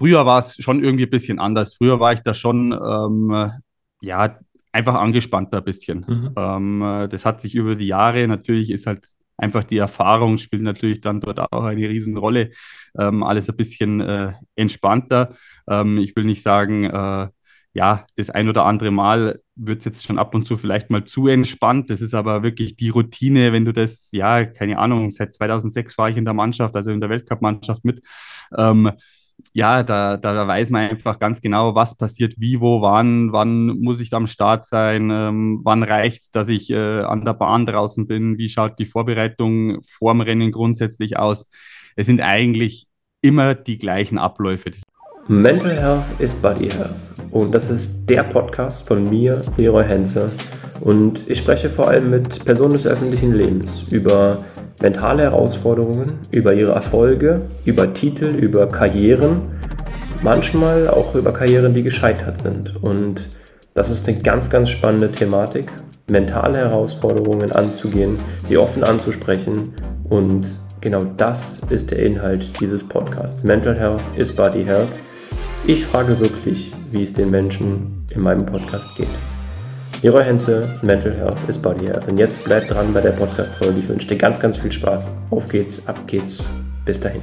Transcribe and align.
früher 0.00 0.24
war 0.24 0.38
es 0.38 0.56
schon 0.56 0.82
irgendwie 0.82 1.04
ein 1.04 1.10
bisschen 1.10 1.38
anders. 1.38 1.74
Früher 1.74 2.00
war 2.00 2.14
ich 2.14 2.20
da 2.20 2.32
schon, 2.32 2.72
ähm, 2.72 3.50
ja, 4.00 4.38
einfach 4.72 4.94
angespannter 4.94 5.58
ein 5.58 5.64
bisschen. 5.64 6.06
Mhm. 6.08 6.32
Ähm, 6.36 7.08
das 7.10 7.26
hat 7.26 7.42
sich 7.42 7.54
über 7.54 7.74
die 7.74 7.86
Jahre, 7.86 8.26
natürlich 8.26 8.70
ist 8.70 8.86
halt 8.86 9.08
einfach 9.36 9.64
die 9.64 9.76
Erfahrung 9.76 10.38
spielt 10.38 10.62
natürlich 10.62 11.00
dann 11.00 11.20
dort 11.20 11.38
auch 11.38 11.64
eine 11.64 11.86
Riesenrolle. 11.86 12.50
Ähm, 12.98 13.22
alles 13.22 13.50
ein 13.50 13.56
bisschen 13.56 14.00
äh, 14.00 14.32
entspannter. 14.54 15.34
Ähm, 15.68 15.98
ich 15.98 16.16
will 16.16 16.24
nicht 16.24 16.42
sagen, 16.42 16.84
äh, 16.84 17.28
ja, 17.72 18.06
das 18.16 18.30
ein 18.30 18.48
oder 18.48 18.64
andere 18.64 18.90
Mal 18.90 19.40
wird 19.54 19.80
es 19.80 19.84
jetzt 19.84 20.06
schon 20.06 20.18
ab 20.18 20.34
und 20.34 20.46
zu 20.46 20.56
vielleicht 20.56 20.90
mal 20.90 21.04
zu 21.04 21.28
entspannt. 21.28 21.90
Das 21.90 22.00
ist 22.00 22.14
aber 22.14 22.42
wirklich 22.42 22.76
die 22.76 22.88
Routine, 22.88 23.52
wenn 23.52 23.66
du 23.66 23.72
das, 23.72 24.10
ja, 24.12 24.44
keine 24.46 24.78
Ahnung, 24.78 25.10
seit 25.10 25.34
2006 25.34 25.96
war 25.98 26.08
ich 26.08 26.16
in 26.16 26.24
der 26.24 26.34
Mannschaft, 26.34 26.74
also 26.74 26.90
in 26.90 27.00
der 27.00 27.10
Weltcup-Mannschaft 27.10 27.84
mit. 27.84 28.02
Ähm, 28.56 28.90
ja, 29.52 29.82
da, 29.82 30.16
da 30.16 30.46
weiß 30.46 30.70
man 30.70 30.90
einfach 30.90 31.18
ganz 31.18 31.40
genau, 31.40 31.74
was 31.74 31.96
passiert, 31.96 32.34
wie, 32.38 32.60
wo, 32.60 32.82
wann, 32.82 33.32
wann 33.32 33.66
muss 33.80 34.00
ich 34.00 34.12
am 34.12 34.26
Start 34.26 34.66
sein, 34.66 35.10
ähm, 35.10 35.60
wann 35.64 35.82
reicht 35.82 36.22
es, 36.22 36.30
dass 36.30 36.48
ich 36.48 36.70
äh, 36.70 37.00
an 37.02 37.24
der 37.24 37.34
Bahn 37.34 37.66
draußen 37.66 38.06
bin, 38.06 38.38
wie 38.38 38.48
schaut 38.48 38.78
die 38.78 38.86
Vorbereitung 38.86 39.82
vorm 39.82 40.20
Rennen 40.20 40.52
grundsätzlich 40.52 41.18
aus. 41.18 41.48
Es 41.96 42.06
sind 42.06 42.20
eigentlich 42.20 42.86
immer 43.22 43.54
die 43.54 43.78
gleichen 43.78 44.18
Abläufe. 44.18 44.70
Mental 45.28 45.70
Health 45.70 46.04
ist 46.18 46.40
Body 46.42 46.68
Health 46.70 46.94
und 47.30 47.54
das 47.54 47.70
ist 47.70 48.08
der 48.08 48.24
Podcast 48.24 48.86
von 48.86 49.08
mir, 49.08 49.38
Leroy 49.56 49.84
Henze. 49.84 50.30
Und 50.80 51.28
ich 51.28 51.38
spreche 51.38 51.68
vor 51.68 51.88
allem 51.88 52.10
mit 52.10 52.44
Personen 52.44 52.72
des 52.72 52.86
öffentlichen 52.86 53.34
Lebens 53.34 53.84
über 53.90 54.44
mentale 54.80 55.24
Herausforderungen, 55.24 56.06
über 56.30 56.54
ihre 56.54 56.72
Erfolge, 56.72 57.42
über 57.64 57.92
Titel, 57.92 58.28
über 58.28 58.66
Karrieren, 58.66 59.42
manchmal 60.22 60.88
auch 60.88 61.14
über 61.14 61.32
Karrieren, 61.32 61.74
die 61.74 61.82
gescheitert 61.82 62.40
sind. 62.40 62.74
Und 62.82 63.28
das 63.74 63.90
ist 63.90 64.08
eine 64.08 64.18
ganz, 64.18 64.50
ganz 64.50 64.70
spannende 64.70 65.12
Thematik, 65.12 65.66
mentale 66.10 66.58
Herausforderungen 66.58 67.52
anzugehen, 67.52 68.18
sie 68.46 68.56
offen 68.56 68.82
anzusprechen 68.82 69.74
und 70.08 70.46
genau 70.80 71.00
das 71.16 71.60
ist 71.70 71.90
der 71.90 72.00
Inhalt 72.00 72.60
dieses 72.60 72.82
Podcasts. 72.82 73.44
Mental 73.44 73.78
Health 73.78 74.00
is 74.16 74.34
Body 74.34 74.64
Health. 74.64 74.88
Ich 75.66 75.84
frage 75.84 76.18
wirklich, 76.18 76.70
wie 76.90 77.02
es 77.02 77.12
den 77.12 77.30
Menschen 77.30 78.06
in 78.14 78.22
meinem 78.22 78.46
Podcast 78.46 78.96
geht. 78.96 79.10
Leroy 80.02 80.24
Henze, 80.24 80.80
Mental 80.82 81.14
Health 81.14 81.36
is 81.48 81.60
Body 81.60 81.86
Health. 81.86 82.08
Und 82.08 82.16
jetzt 82.16 82.42
bleibt 82.44 82.70
dran 82.70 82.90
bei 82.94 83.02
der 83.02 83.10
Podcast-Folge. 83.10 83.78
Ich 83.78 83.88
wünsche 83.88 84.08
dir 84.08 84.16
ganz, 84.16 84.40
ganz 84.40 84.56
viel 84.56 84.72
Spaß. 84.72 85.10
Auf 85.28 85.48
geht's, 85.50 85.86
ab 85.86 85.98
geht's. 86.08 86.48
Bis 86.86 86.98
dahin. 86.98 87.20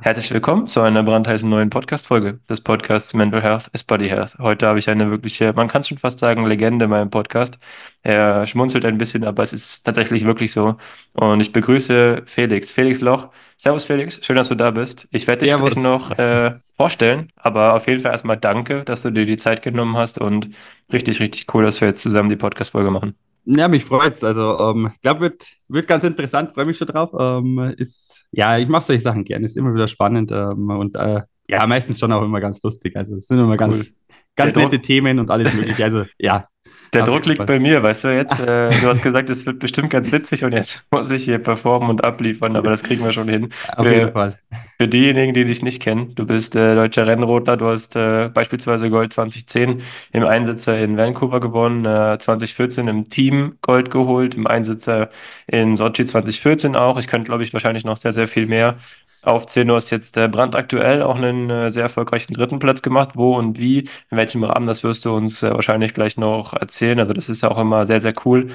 Herzlich 0.00 0.32
willkommen 0.32 0.66
zu 0.66 0.80
einer 0.80 1.02
brandheißen 1.02 1.48
neuen 1.48 1.68
Podcast-Folge 1.68 2.40
des 2.48 2.62
Podcasts 2.62 3.12
Mental 3.12 3.42
Health 3.42 3.68
is 3.74 3.84
Body 3.84 4.08
Health. 4.08 4.38
Heute 4.38 4.66
habe 4.66 4.78
ich 4.78 4.88
eine 4.88 5.10
wirkliche, 5.10 5.52
man 5.52 5.68
kann 5.68 5.82
es 5.82 5.88
schon 5.88 5.98
fast 5.98 6.20
sagen, 6.20 6.46
Legende 6.46 6.86
in 6.86 6.90
meinem 6.90 7.10
Podcast. 7.10 7.58
Er 8.02 8.46
schmunzelt 8.46 8.86
ein 8.86 8.96
bisschen, 8.96 9.24
aber 9.24 9.42
es 9.42 9.52
ist 9.52 9.82
tatsächlich 9.82 10.24
wirklich 10.24 10.52
so. 10.52 10.78
Und 11.12 11.40
ich 11.40 11.52
begrüße 11.52 12.22
Felix. 12.24 12.72
Felix 12.72 13.02
Loch. 13.02 13.28
Servus 13.60 13.84
Felix, 13.84 14.24
schön, 14.24 14.36
dass 14.36 14.48
du 14.48 14.54
da 14.54 14.70
bist. 14.70 15.08
Ich 15.10 15.26
werde 15.26 15.44
dich 15.44 15.52
gleich 15.52 15.76
noch 15.76 16.16
äh, 16.16 16.54
vorstellen, 16.76 17.32
aber 17.34 17.74
auf 17.74 17.88
jeden 17.88 18.00
Fall 18.00 18.12
erstmal 18.12 18.36
danke, 18.36 18.84
dass 18.84 19.02
du 19.02 19.10
dir 19.10 19.26
die 19.26 19.36
Zeit 19.36 19.62
genommen 19.62 19.96
hast 19.96 20.18
und 20.18 20.50
richtig, 20.92 21.18
richtig 21.18 21.52
cool, 21.52 21.64
dass 21.64 21.80
wir 21.80 21.88
jetzt 21.88 22.00
zusammen 22.00 22.28
die 22.28 22.36
Podcast-Folge 22.36 22.92
machen. 22.92 23.16
Ja, 23.46 23.66
mich 23.66 23.84
freut's. 23.84 24.22
Also, 24.22 24.56
ähm, 24.60 24.92
ich 24.94 25.00
glaube, 25.00 25.22
wird, 25.22 25.44
wird 25.66 25.88
ganz 25.88 26.04
interessant, 26.04 26.54
freue 26.54 26.66
mich 26.66 26.78
schon 26.78 26.86
drauf. 26.86 27.10
Ähm, 27.18 27.74
ist, 27.76 28.26
ja, 28.30 28.58
ich 28.58 28.68
mache 28.68 28.84
solche 28.84 29.02
Sachen 29.02 29.24
gerne, 29.24 29.44
ist 29.44 29.56
immer 29.56 29.74
wieder 29.74 29.88
spannend 29.88 30.30
ähm, 30.30 30.70
und 30.70 30.94
äh, 30.94 31.22
ja, 31.48 31.66
meistens 31.66 31.98
schon 31.98 32.12
auch 32.12 32.22
immer 32.22 32.40
ganz 32.40 32.62
lustig. 32.62 32.94
Also, 32.94 33.16
es 33.16 33.26
sind 33.26 33.38
immer 33.38 33.50
cool. 33.50 33.56
ganz, 33.56 33.92
ganz 34.36 34.54
nette 34.54 34.78
Themen 34.78 35.18
und 35.18 35.32
alles 35.32 35.52
Mögliche. 35.52 35.82
Also, 35.82 36.04
ja. 36.18 36.46
Der 36.92 37.04
Druck 37.04 37.26
liegt 37.26 37.46
bei 37.46 37.58
mir, 37.58 37.82
weißt 37.82 38.04
du, 38.04 38.08
jetzt, 38.16 38.40
äh, 38.40 38.68
du 38.68 38.88
hast 38.88 39.02
gesagt, 39.02 39.30
es 39.30 39.44
wird 39.46 39.58
bestimmt 39.58 39.90
ganz 39.90 40.10
witzig 40.12 40.44
und 40.44 40.52
jetzt 40.52 40.84
muss 40.90 41.10
ich 41.10 41.24
hier 41.24 41.38
performen 41.38 41.90
und 41.90 42.04
abliefern, 42.04 42.56
aber 42.56 42.70
das 42.70 42.82
kriegen 42.82 43.04
wir 43.04 43.12
schon 43.12 43.28
hin. 43.28 43.52
Auf 43.76 43.86
für, 43.86 43.94
jeden 43.94 44.10
Fall. 44.10 44.38
Für 44.78 44.88
diejenigen, 44.88 45.34
die 45.34 45.44
dich 45.44 45.62
nicht 45.62 45.82
kennen, 45.82 46.14
du 46.14 46.26
bist 46.26 46.56
äh, 46.56 46.74
deutscher 46.74 47.06
Rennrodler, 47.06 47.56
du 47.56 47.66
hast 47.66 47.96
äh, 47.96 48.28
beispielsweise 48.32 48.90
Gold 48.90 49.12
2010 49.12 49.82
im 50.12 50.24
Einsitzer 50.24 50.78
in 50.78 50.96
Vancouver 50.96 51.40
gewonnen, 51.40 51.84
2014 51.84 52.86
äh, 52.86 52.90
im 52.90 53.08
Team 53.08 53.56
Gold 53.62 53.90
geholt, 53.90 54.34
im 54.34 54.46
Einsitzer 54.46 55.10
in 55.46 55.76
Sochi 55.76 56.04
2014 56.04 56.76
auch. 56.76 56.98
Ich 56.98 57.06
könnte, 57.06 57.26
glaube 57.26 57.42
ich, 57.42 57.52
wahrscheinlich 57.52 57.84
noch 57.84 57.96
sehr, 57.96 58.12
sehr 58.12 58.28
viel 58.28 58.46
mehr 58.46 58.76
Du 59.22 59.74
hast 59.74 59.90
jetzt 59.90 60.16
äh, 60.16 60.28
brandaktuell 60.28 61.02
auch 61.02 61.16
einen 61.16 61.50
äh, 61.50 61.70
sehr 61.70 61.82
erfolgreichen 61.84 62.34
dritten 62.34 62.58
Platz 62.58 62.82
gemacht. 62.82 63.10
Wo 63.14 63.36
und 63.36 63.58
wie, 63.58 63.80
in 64.10 64.16
welchem 64.16 64.44
Rahmen, 64.44 64.66
das 64.66 64.84
wirst 64.84 65.04
du 65.04 65.14
uns 65.14 65.42
äh, 65.42 65.50
wahrscheinlich 65.52 65.94
gleich 65.94 66.16
noch 66.16 66.54
erzählen. 66.54 66.98
Also 66.98 67.12
das 67.12 67.28
ist 67.28 67.42
ja 67.42 67.50
auch 67.50 67.58
immer 67.58 67.84
sehr, 67.86 68.00
sehr 68.00 68.14
cool. 68.24 68.50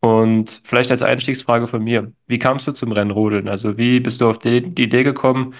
Und 0.00 0.62
vielleicht 0.64 0.90
als 0.90 1.02
Einstiegsfrage 1.02 1.66
von 1.66 1.82
mir, 1.82 2.12
wie 2.26 2.38
kamst 2.38 2.66
du 2.66 2.72
zum 2.72 2.92
Rennrodeln? 2.92 3.48
Also 3.48 3.76
wie 3.78 4.00
bist 4.00 4.20
du 4.20 4.28
auf 4.30 4.38
die, 4.38 4.62
die 4.62 4.84
Idee 4.84 5.02
gekommen, 5.04 5.54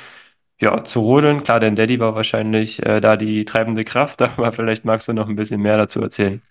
ja, 0.61 0.85
zu 0.85 1.01
rodeln? 1.01 1.45
Klar, 1.45 1.61
dein 1.61 1.77
Daddy 1.77 2.01
war 2.01 2.15
wahrscheinlich 2.15 2.85
äh, 2.87 3.01
da 3.01 3.17
die 3.17 3.45
treibende 3.45 3.85
Kraft, 3.85 4.23
aber 4.23 4.53
vielleicht 4.53 4.85
magst 4.85 5.09
du 5.09 5.13
noch 5.15 5.29
ein 5.29 5.37
bisschen 5.37 5.63
mehr 5.63 5.79
dazu 5.79 6.03
erzählen. 6.03 6.43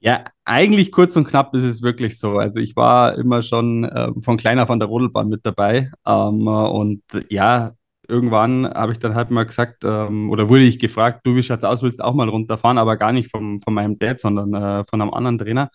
Ja, 0.00 0.24
eigentlich 0.44 0.92
kurz 0.92 1.16
und 1.16 1.26
knapp 1.26 1.54
ist 1.54 1.62
es 1.64 1.82
wirklich 1.82 2.18
so. 2.18 2.38
Also 2.38 2.60
ich 2.60 2.76
war 2.76 3.16
immer 3.16 3.42
schon 3.42 3.84
äh, 3.84 4.12
von 4.20 4.36
kleiner 4.36 4.66
von 4.66 4.78
der 4.78 4.88
Rodelbahn 4.88 5.28
mit 5.28 5.44
dabei. 5.44 5.90
Ähm, 6.06 6.46
und 6.46 7.02
ja, 7.30 7.72
irgendwann 8.06 8.66
habe 8.66 8.92
ich 8.92 8.98
dann 8.98 9.14
halt 9.14 9.30
mal 9.30 9.46
gesagt, 9.46 9.84
ähm, 9.84 10.30
oder 10.30 10.48
wurde 10.48 10.62
ich 10.64 10.78
gefragt, 10.78 11.20
du, 11.26 11.34
wie 11.34 11.42
schaut's 11.42 11.64
aus, 11.64 11.82
willst 11.82 12.02
auch 12.02 12.14
mal 12.14 12.28
runterfahren, 12.28 12.78
aber 12.78 12.96
gar 12.96 13.12
nicht 13.12 13.30
vom, 13.30 13.58
von 13.58 13.74
meinem 13.74 13.98
Dad, 13.98 14.20
sondern 14.20 14.54
äh, 14.54 14.84
von 14.84 15.00
einem 15.00 15.12
anderen 15.14 15.38
Trainer. 15.38 15.70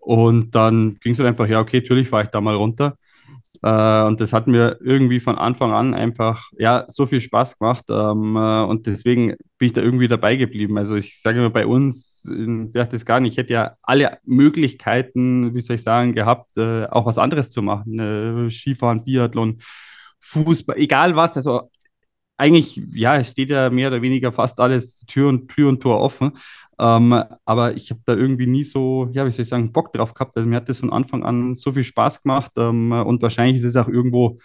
Und 0.00 0.54
dann 0.54 0.96
ging 1.00 1.12
es 1.12 1.18
halt 1.20 1.28
einfach, 1.28 1.46
ja, 1.48 1.60
okay, 1.60 1.80
natürlich 1.80 2.08
fahre 2.08 2.24
ich 2.24 2.30
da 2.30 2.40
mal 2.40 2.56
runter. 2.56 2.96
Äh, 3.62 4.02
und 4.04 4.20
das 4.20 4.32
hat 4.32 4.46
mir 4.46 4.78
irgendwie 4.80 5.20
von 5.20 5.36
Anfang 5.36 5.72
an 5.72 5.94
einfach 5.94 6.50
ja 6.58 6.84
so 6.88 7.06
viel 7.06 7.20
Spaß 7.20 7.58
gemacht. 7.58 7.84
Ähm, 7.90 8.36
äh, 8.36 8.62
und 8.64 8.86
deswegen 8.86 9.36
bin 9.58 9.66
ich 9.66 9.72
da 9.72 9.82
irgendwie 9.82 10.08
dabei 10.08 10.36
geblieben. 10.36 10.78
Also 10.78 10.96
ich 10.96 11.20
sage 11.20 11.38
immer 11.38 11.50
bei 11.50 11.66
uns 11.66 12.24
in 12.24 12.72
Berchtesgaden, 12.72 13.26
ich 13.26 13.36
hätte 13.36 13.52
ja 13.52 13.76
alle 13.82 14.18
Möglichkeiten, 14.24 15.54
wie 15.54 15.60
soll 15.60 15.76
ich 15.76 15.82
sagen, 15.82 16.14
gehabt, 16.14 16.56
äh, 16.56 16.86
auch 16.86 17.06
was 17.06 17.18
anderes 17.18 17.50
zu 17.50 17.62
machen. 17.62 17.98
Äh, 17.98 18.50
Skifahren, 18.50 19.04
Biathlon, 19.04 19.60
Fußball, 20.20 20.76
egal 20.78 21.14
was. 21.16 21.36
Also 21.36 21.70
eigentlich, 22.36 22.80
ja, 22.92 23.16
es 23.18 23.30
steht 23.30 23.50
ja 23.50 23.70
mehr 23.70 23.88
oder 23.88 24.02
weniger 24.02 24.32
fast 24.32 24.58
alles 24.58 25.00
Tür 25.06 25.28
und 25.28 25.48
Tür 25.48 25.68
und 25.68 25.80
Tor 25.80 26.00
offen. 26.00 26.32
Ähm, 26.78 27.22
aber 27.44 27.74
ich 27.76 27.90
habe 27.90 28.00
da 28.04 28.14
irgendwie 28.14 28.46
nie 28.46 28.64
so, 28.64 29.08
ja, 29.12 29.26
wie 29.26 29.30
soll 29.30 29.42
ich 29.42 29.48
sagen, 29.48 29.72
Bock 29.72 29.92
drauf 29.92 30.14
gehabt. 30.14 30.36
Also 30.36 30.48
mir 30.48 30.56
hat 30.56 30.68
das 30.68 30.78
von 30.78 30.92
Anfang 30.92 31.22
an 31.24 31.54
so 31.54 31.72
viel 31.72 31.84
Spaß 31.84 32.22
gemacht 32.22 32.52
ähm, 32.56 32.92
und 32.92 33.22
wahrscheinlich 33.22 33.58
ist 33.58 33.64
es 33.64 33.76
auch 33.76 33.88
irgendwo, 33.88 34.38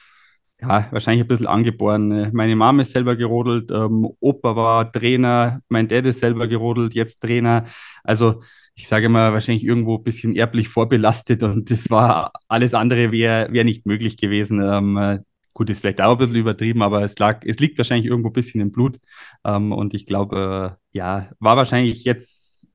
ja, 0.61 0.87
wahrscheinlich 0.91 1.23
ein 1.23 1.27
bisschen 1.27 1.47
angeboren. 1.47 2.31
Meine 2.33 2.55
Mama 2.55 2.81
ist 2.81 2.91
selber 2.91 3.15
gerodelt, 3.15 3.71
ähm, 3.71 4.07
Opa 4.19 4.55
war 4.55 4.91
Trainer, 4.91 5.61
mein 5.69 5.87
Dad 5.87 6.05
ist 6.05 6.19
selber 6.19 6.47
gerodelt, 6.47 6.93
jetzt 6.95 7.21
Trainer. 7.21 7.65
Also 8.03 8.41
ich 8.75 8.87
sage 8.87 9.09
mal, 9.09 9.33
wahrscheinlich 9.33 9.65
irgendwo 9.65 9.97
ein 9.97 10.03
bisschen 10.03 10.35
erblich 10.35 10.69
vorbelastet 10.69 11.43
und 11.43 11.69
das 11.71 11.89
war 11.89 12.31
alles 12.47 12.73
andere 12.73 13.11
wäre 13.11 13.51
wär 13.51 13.63
nicht 13.63 13.85
möglich 13.85 14.17
gewesen. 14.17 14.61
Ähm, 14.61 15.23
Gut, 15.57 15.71
ist 15.71 15.79
vielleicht 15.79 16.01
auch 16.01 16.11
ein 16.11 16.17
bisschen 16.19 16.35
übertrieben, 16.35 16.83
aber 16.83 17.01
es 17.01 17.17
lag, 17.17 17.39
es 17.43 17.57
liegt 17.57 17.79
wahrscheinlich 17.79 18.05
irgendwo 18.05 18.29
ein 18.29 18.33
bisschen 18.33 18.61
im 18.61 18.71
Blut. 18.71 18.99
Ähm, 19.43 19.71
und 19.71 19.95
ich 19.95 20.05
glaube, 20.05 20.77
äh, 20.93 20.95
ja, 20.95 21.29
war 21.39 21.57
wahrscheinlich 21.57 22.03
jetzt, 22.03 22.67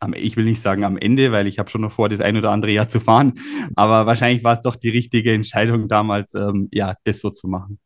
am, 0.00 0.12
ich 0.12 0.36
will 0.36 0.44
nicht 0.44 0.60
sagen 0.60 0.82
am 0.82 0.98
Ende, 0.98 1.30
weil 1.30 1.46
ich 1.46 1.60
habe 1.60 1.70
schon 1.70 1.82
noch 1.82 1.92
vor, 1.92 2.08
das 2.08 2.20
ein 2.20 2.36
oder 2.36 2.50
andere 2.50 2.72
Jahr 2.72 2.88
zu 2.88 2.98
fahren. 2.98 3.34
Aber 3.76 4.06
wahrscheinlich 4.06 4.42
war 4.42 4.54
es 4.54 4.60
doch 4.60 4.74
die 4.74 4.88
richtige 4.88 5.32
Entscheidung 5.32 5.86
damals, 5.86 6.34
ähm, 6.34 6.68
ja, 6.72 6.96
das 7.04 7.20
so 7.20 7.30
zu 7.30 7.46
machen. 7.46 7.78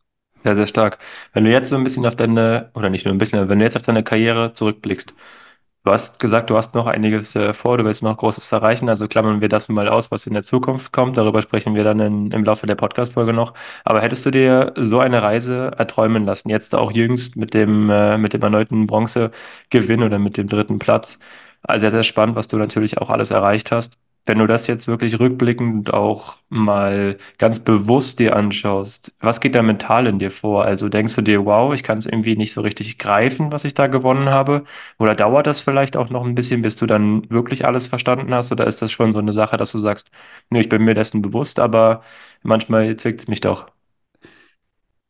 Sehr, 0.43 0.57
sehr 0.57 0.67
stark. 0.67 1.01
Wenn 1.35 1.45
du 1.45 1.51
jetzt 1.51 1.69
so 1.69 1.77
ein 1.77 1.85
bisschen 1.85 2.07
auf 2.07 2.17
deine, 2.17 2.71
oder 2.73 2.89
nicht 2.89 3.05
nur 3.05 3.13
ein 3.13 3.19
bisschen, 3.19 3.47
wenn 3.51 3.59
du 3.59 3.65
jetzt 3.67 3.77
auf 3.77 3.83
deine 3.83 4.03
Karriere 4.03 4.55
zurückblickst, 4.55 5.13
Du 5.83 5.93
hast 5.93 6.19
gesagt, 6.21 6.51
du 6.51 6.57
hast 6.59 6.75
noch 6.75 6.87
einiges 6.87 7.35
äh, 7.35 7.55
vor, 7.55 7.79
du 7.79 7.85
willst 7.85 8.03
noch 8.03 8.17
Großes 8.19 8.53
erreichen. 8.53 8.91
Also 8.91 9.09
klammern 9.09 9.41
wir 9.41 9.49
das 9.49 9.69
mal 9.71 9.89
aus, 9.89 10.11
was 10.11 10.27
in 10.27 10.35
der 10.35 10.43
Zukunft 10.43 10.93
kommt. 10.93 11.17
Darüber 11.17 11.41
sprechen 11.41 11.75
wir 11.75 11.85
dann 11.85 12.01
in, 12.01 12.31
im 12.33 12.45
Laufe 12.45 12.67
der 12.67 12.75
Podcast-Folge 12.75 13.33
noch. 13.33 13.55
Aber 13.85 14.03
hättest 14.03 14.27
du 14.27 14.31
dir 14.31 14.75
so 14.77 14.99
eine 15.01 15.23
Reise 15.23 15.73
erträumen 15.79 16.27
lassen, 16.27 16.51
jetzt 16.51 16.75
auch 16.75 16.93
jüngst 16.93 17.35
mit 17.37 17.55
dem, 17.55 17.89
äh, 17.89 18.19
mit 18.19 18.35
dem 18.35 18.43
erneuten 18.43 18.87
Bronzegewinn 18.87 20.03
oder 20.03 20.19
mit 20.19 20.37
dem 20.37 20.49
dritten 20.49 20.79
Platz? 20.79 21.19
Also 21.63 21.81
sehr, 21.81 21.91
sehr 21.93 22.03
spannend, 22.05 22.37
was 22.37 22.49
du 22.49 22.59
natürlich 22.59 22.99
auch 22.99 23.09
alles 23.09 23.31
erreicht 23.31 23.73
hast 23.73 23.97
wenn 24.27 24.39
du 24.39 24.47
das 24.47 24.67
jetzt 24.67 24.87
wirklich 24.87 25.19
rückblickend 25.19 25.93
auch 25.93 26.37
mal 26.49 27.19
ganz 27.39 27.61
bewusst 27.61 28.19
dir 28.19 28.37
anschaust, 28.37 29.13
was 29.21 29.41
geht 29.41 29.55
da 29.55 29.63
mental 29.63 30.07
in 30.07 30.19
dir 30.19 30.31
vor? 30.31 30.65
Also 30.65 30.89
denkst 30.89 31.15
du 31.17 31.23
dir, 31.23 31.45
wow, 31.45 31.73
ich 31.75 31.83
kann 31.83 31.99
es 31.99 32.07
irgendwie 32.07 32.37
nicht 32.37 32.53
so 32.53 32.61
richtig 32.61 32.99
greifen, 32.99 33.53
was 33.53 33.65
ich 33.65 33.75
da 33.75 33.87
gewonnen 33.89 34.29
habe? 34.31 34.65
Oder 34.99 35.15
dauert 35.15 35.47
das 35.47 35.61
vielleicht 35.61 35.97
auch 35.97 36.11
noch 36.11 36.25
ein 36.25 36.35
bisschen, 36.35 36.63
bis 36.63 36.77
du 36.77 36.87
dann 36.87 37.29
wirklich 37.31 37.65
alles 37.67 37.87
verstanden 37.89 38.33
hast? 38.35 38.53
Oder 38.53 38.67
ist 38.67 38.81
das 38.83 38.93
schon 38.93 39.13
so 39.13 39.19
eine 39.19 39.33
Sache, 39.33 39.57
dass 39.57 39.73
du 39.73 39.79
sagst, 39.79 40.11
nee, 40.51 40.61
ich 40.61 40.69
bin 40.69 40.85
mir 40.85 40.95
dessen 40.95 41.23
bewusst, 41.23 41.59
aber 41.59 42.03
manchmal 42.43 42.97
zwickt 42.97 43.21
es 43.23 43.29
mich 43.29 43.41
doch? 43.41 43.67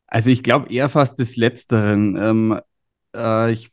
Also 0.06 0.30
ich 0.30 0.42
glaube 0.42 0.72
eher 0.72 0.88
fast 0.88 1.18
des 1.18 1.36
Letzteren. 1.36 2.16
Ähm, 2.16 2.60
äh, 3.14 3.52
ich 3.52 3.72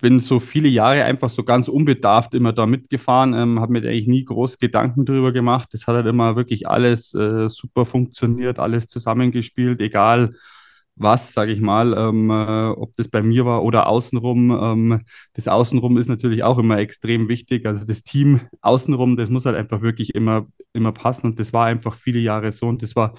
bin 0.00 0.20
so 0.20 0.38
viele 0.38 0.68
Jahre 0.68 1.04
einfach 1.04 1.30
so 1.30 1.44
ganz 1.44 1.68
unbedarft 1.68 2.34
immer 2.34 2.52
da 2.52 2.66
mitgefahren, 2.66 3.34
ähm, 3.34 3.60
habe 3.60 3.72
mir 3.72 3.80
eigentlich 3.80 4.06
nie 4.08 4.24
groß 4.24 4.58
Gedanken 4.58 5.04
drüber 5.04 5.32
gemacht. 5.32 5.68
Das 5.72 5.86
hat 5.86 5.96
halt 5.96 6.06
immer 6.06 6.36
wirklich 6.36 6.68
alles 6.68 7.14
äh, 7.14 7.48
super 7.48 7.84
funktioniert, 7.86 8.58
alles 8.58 8.88
zusammengespielt, 8.88 9.80
egal 9.80 10.34
was, 10.98 11.32
sage 11.32 11.52
ich 11.52 11.60
mal, 11.60 11.94
ähm, 11.96 12.30
äh, 12.30 12.68
ob 12.70 12.92
das 12.96 13.08
bei 13.08 13.22
mir 13.22 13.46
war 13.46 13.62
oder 13.62 13.88
außenrum. 13.88 14.50
Ähm, 14.50 15.00
das 15.34 15.48
Außenrum 15.48 15.96
ist 15.96 16.08
natürlich 16.08 16.42
auch 16.42 16.58
immer 16.58 16.78
extrem 16.78 17.28
wichtig. 17.28 17.66
Also 17.66 17.86
das 17.86 18.02
Team 18.02 18.40
außenrum, 18.60 19.16
das 19.16 19.30
muss 19.30 19.46
halt 19.46 19.56
einfach 19.56 19.80
wirklich 19.80 20.14
immer, 20.14 20.46
immer 20.72 20.92
passen. 20.92 21.26
Und 21.28 21.40
das 21.40 21.52
war 21.52 21.66
einfach 21.66 21.94
viele 21.94 22.18
Jahre 22.18 22.50
so. 22.52 22.66
Und 22.66 22.82
das 22.82 22.96
war 22.96 23.14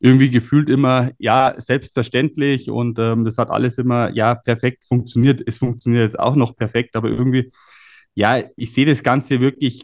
irgendwie 0.00 0.30
gefühlt 0.30 0.68
immer, 0.68 1.10
ja, 1.18 1.54
selbstverständlich 1.58 2.70
und 2.70 2.98
ähm, 2.98 3.24
das 3.24 3.38
hat 3.38 3.50
alles 3.50 3.78
immer, 3.78 4.14
ja, 4.14 4.34
perfekt 4.34 4.84
funktioniert. 4.84 5.42
Es 5.46 5.58
funktioniert 5.58 6.02
jetzt 6.04 6.18
auch 6.18 6.36
noch 6.36 6.56
perfekt, 6.56 6.96
aber 6.96 7.08
irgendwie, 7.08 7.50
ja, 8.14 8.42
ich 8.56 8.72
sehe 8.72 8.86
das 8.86 9.02
Ganze 9.02 9.40
wirklich 9.40 9.82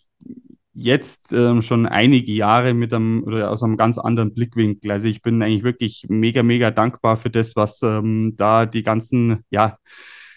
jetzt 0.75 1.33
ähm, 1.33 1.63
schon 1.63 1.87
einige 1.87 2.33
Jahre 2.33 2.75
mit 2.75 2.93
einem 2.95 3.25
oder 3.25 3.51
aus 3.51 3.63
einem 3.63 3.77
ganz 3.77 3.99
anderen 3.99 4.35
Blickwinkel. 4.35 4.91
Also 4.91 5.09
ich 5.09 5.23
bin 5.23 5.43
eigentlich 5.43 5.65
wirklich 5.65 6.07
mega, 6.09 6.43
mega 6.43 6.71
dankbar 6.71 7.17
für 7.17 7.31
das, 7.31 7.57
was 7.57 7.83
ähm, 7.83 8.35
da 8.37 8.67
die 8.67 8.83
ganzen, 8.83 9.45
ja, 9.51 9.77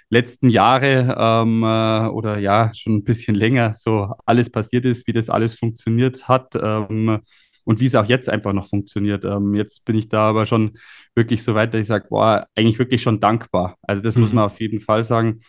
letzten 0.09 0.49
Jahre 0.49 1.15
ähm, 1.17 1.63
äh, 1.63 2.07
oder 2.09 2.37
ja, 2.37 2.71
schon 2.73 2.97
ein 2.97 3.03
bisschen 3.03 3.35
länger 3.35 3.73
so 3.75 4.13
alles 4.25 4.49
passiert 4.51 4.85
ist, 4.85 5.07
wie 5.07 5.13
das 5.13 5.29
alles 5.29 5.57
funktioniert 5.57 6.27
hat. 6.27 6.53
Ähm, 6.55 7.19
und 7.65 7.79
wie 7.79 7.85
es 7.85 7.95
auch 7.95 8.05
jetzt 8.05 8.29
einfach 8.29 8.53
noch 8.53 8.69
funktioniert. 8.69 9.25
Ähm, 9.25 9.53
jetzt 9.55 9.83
bin 9.85 9.97
ich 9.97 10.07
da 10.07 10.29
aber 10.29 10.45
schon 10.45 10.77
wirklich 11.15 11.43
so 11.43 11.55
weit, 11.55 11.73
dass 11.73 11.81
ich 11.81 11.87
sage, 11.87 12.07
boah, 12.09 12.47
eigentlich 12.55 12.79
wirklich 12.79 13.01
schon 13.01 13.19
dankbar. 13.19 13.77
Also 13.81 14.01
das 14.01 14.15
mhm. 14.15 14.21
muss 14.21 14.33
man 14.33 14.45
auf 14.45 14.59
jeden 14.61 14.79
Fall 14.79 15.03
sagen, 15.03 15.39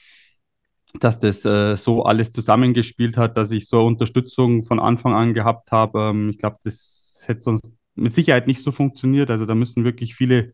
dass 1.01 1.19
das 1.19 1.45
äh, 1.45 1.77
so 1.77 2.05
alles 2.05 2.31
zusammengespielt 2.31 3.17
hat, 3.17 3.37
dass 3.37 3.53
ich 3.53 3.69
so 3.69 3.85
Unterstützung 3.85 4.63
von 4.63 4.81
Anfang 4.81 5.15
an 5.15 5.35
gehabt 5.35 5.73
habe. 5.73 6.11
Ähm, 6.11 6.31
ich 6.31 6.39
glaube, 6.39 6.57
das 6.65 7.25
hätte 7.27 7.43
sonst 7.43 7.71
mit 7.95 8.15
Sicherheit 8.15 8.47
nicht 8.47 8.62
so 8.62 8.73
funktioniert. 8.73 9.31
Also 9.31 9.47
da 9.47 9.55
müssen 9.55 9.85
wirklich 9.85 10.15
viele 10.15 10.53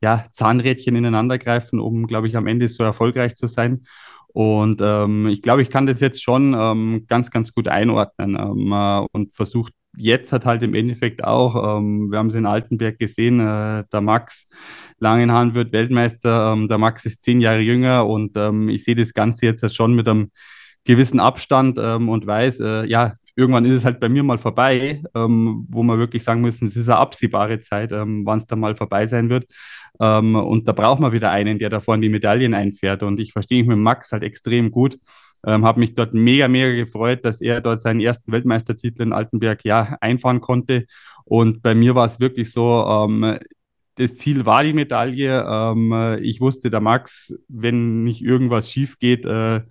ja, 0.00 0.26
Zahnrädchen 0.32 0.96
ineinander 0.96 1.38
greifen, 1.38 1.80
um, 1.80 2.06
glaube 2.06 2.28
ich, 2.28 2.36
am 2.36 2.46
Ende 2.46 2.68
so 2.68 2.82
erfolgreich 2.82 3.34
zu 3.36 3.46
sein. 3.46 3.86
Und 4.28 4.80
ähm, 4.82 5.28
ich 5.28 5.40
glaube, 5.40 5.62
ich 5.62 5.70
kann 5.70 5.86
das 5.86 6.00
jetzt 6.00 6.22
schon 6.22 6.54
ähm, 6.54 7.06
ganz, 7.08 7.30
ganz 7.30 7.54
gut 7.54 7.68
einordnen 7.68 8.36
ähm, 8.38 8.72
äh, 8.72 9.06
und 9.12 9.34
versucht 9.34 9.72
jetzt 9.96 10.32
hat 10.32 10.44
halt 10.44 10.62
im 10.62 10.74
Endeffekt 10.74 11.24
auch, 11.24 11.78
ähm, 11.78 12.10
wir 12.10 12.18
haben 12.18 12.28
es 12.28 12.34
in 12.34 12.46
Altenberg 12.46 12.98
gesehen, 12.98 13.40
äh, 13.40 13.84
der 13.92 14.00
Max 14.00 14.48
Langenhahn 14.98 15.54
wird 15.54 15.72
Weltmeister, 15.72 16.52
ähm, 16.52 16.68
der 16.68 16.78
Max 16.78 17.04
ist 17.04 17.22
zehn 17.22 17.40
Jahre 17.40 17.60
jünger 17.60 18.06
und 18.06 18.36
ähm, 18.36 18.68
ich 18.68 18.84
sehe 18.84 18.94
das 18.94 19.12
Ganze 19.12 19.46
jetzt 19.46 19.62
halt 19.62 19.74
schon 19.74 19.94
mit 19.94 20.08
einem 20.08 20.30
gewissen 20.84 21.20
Abstand 21.20 21.78
ähm, 21.80 22.08
und 22.08 22.26
weiß, 22.26 22.60
äh, 22.60 22.86
ja, 22.86 23.14
irgendwann 23.34 23.66
ist 23.66 23.76
es 23.76 23.84
halt 23.84 24.00
bei 24.00 24.08
mir 24.08 24.22
mal 24.22 24.38
vorbei, 24.38 25.02
ähm, 25.14 25.66
wo 25.68 25.82
wir 25.82 25.98
wirklich 25.98 26.24
sagen 26.24 26.40
müssen, 26.40 26.66
es 26.66 26.76
ist 26.76 26.88
eine 26.88 26.98
absehbare 26.98 27.60
Zeit, 27.60 27.92
ähm, 27.92 28.24
wann 28.24 28.38
es 28.38 28.46
dann 28.46 28.60
mal 28.60 28.76
vorbei 28.76 29.06
sein 29.06 29.28
wird. 29.28 29.46
und 29.98 30.68
da 30.68 30.72
braucht 30.72 31.00
man 31.00 31.12
wieder 31.12 31.30
einen, 31.30 31.58
der 31.58 31.70
da 31.70 31.80
vorne 31.80 32.02
die 32.02 32.10
Medaillen 32.10 32.52
einfährt. 32.52 33.02
Und 33.02 33.18
ich 33.18 33.32
verstehe 33.32 33.62
mich 33.62 33.68
mit 33.68 33.78
Max 33.78 34.12
halt 34.12 34.22
extrem 34.22 34.70
gut. 34.70 34.98
Ähm, 35.46 35.64
habe 35.64 35.80
mich 35.80 35.94
dort 35.94 36.12
mega, 36.12 36.48
mega 36.48 36.74
gefreut, 36.74 37.24
dass 37.24 37.40
er 37.40 37.60
dort 37.60 37.80
seinen 37.80 38.00
ersten 38.00 38.32
Weltmeistertitel 38.32 39.02
in 39.02 39.12
Altenberg 39.12 39.64
ja 39.64 39.96
einfahren 40.00 40.40
konnte. 40.40 40.86
Und 41.24 41.62
bei 41.62 41.74
mir 41.74 41.94
war 41.94 42.04
es 42.04 42.20
wirklich 42.20 42.52
so, 42.52 42.84
ähm, 42.86 43.38
das 43.96 44.14
Ziel 44.14 44.44
war 44.44 44.62
die 44.62 44.72
Medaille. 44.72 45.44
Ähm, 45.48 46.18
ich 46.22 46.40
wusste, 46.40 46.70
der 46.70 46.80
Max, 46.80 47.34
wenn 47.48 48.04
nicht 48.04 48.22
irgendwas 48.22 48.70
schief 48.70 48.98
geht, 48.98 49.24
äh, 49.24 49.62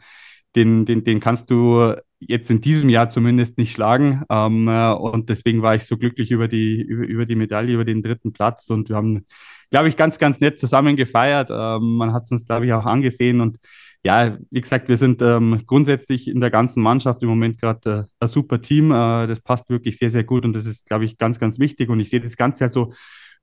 den, 0.56 0.86
den, 0.86 1.04
den 1.04 1.20
kannst 1.20 1.52
du 1.52 1.94
jetzt 2.20 2.50
in 2.50 2.62
diesem 2.62 2.90
Jahr 2.90 3.10
zumindest 3.10 3.58
nicht 3.58 3.74
schlagen. 3.74 4.24
Ähm, 4.30 4.68
äh, 4.68 4.92
und 4.94 5.30
deswegen 5.30 5.62
war 5.62 5.76
ich 5.76 5.84
so 5.84 5.98
glücklich 5.98 6.32
über 6.32 6.48
die, 6.48 6.82
über, 6.82 7.06
über 7.06 7.26
die 7.26 7.36
Medaille, 7.36 7.74
über 7.74 7.86
den 7.86 8.02
dritten 8.02 8.34
Platz. 8.34 8.70
Und 8.70 8.90
wir 8.90 8.96
haben, 8.96 9.26
glaube 9.70 9.90
ich, 9.90 9.98
ganz, 9.98 10.18
ganz 10.18 10.40
nett 10.40 10.60
zusammen 10.60 10.96
gefeiert. 10.96 11.50
Ähm, 11.52 11.98
man 11.98 12.14
hat 12.14 12.24
es 12.24 12.32
uns, 12.32 12.46
glaube 12.46 12.66
ich, 12.66 12.74
auch 12.74 12.86
angesehen. 12.86 13.42
Und 13.42 13.58
ja, 14.06 14.38
wie 14.52 14.62
gesagt, 14.62 14.88
wir 14.88 14.98
sind 14.98 15.24
ähm, 15.24 15.64
grundsätzlich 15.66 16.28
in 16.28 16.40
der 16.40 16.52
ganzen 16.52 16.84
Mannschaft 16.84 17.24
im 17.24 17.30
Moment 17.30 17.60
gerade 17.60 17.90
äh, 17.90 18.24
ein 18.24 18.28
super 18.28 18.62
Team. 18.62 18.92
Äh, 18.92 19.26
das 19.26 19.42
passt 19.42 19.68
wirklich 19.68 19.98
sehr, 19.98 20.12
sehr 20.12 20.24
gut 20.24 20.46
und 20.46 20.54
das 20.54 20.68
ist, 20.68 20.86
glaube 20.86 21.06
ich, 21.06 21.18
ganz, 21.18 21.40
ganz 21.40 21.58
wichtig. 21.58 21.90
Und 21.90 22.00
ich 22.00 22.12
sehe 22.12 22.20
das 22.20 22.38
Ganze 22.38 22.66
halt 22.66 22.74
so 22.74 22.94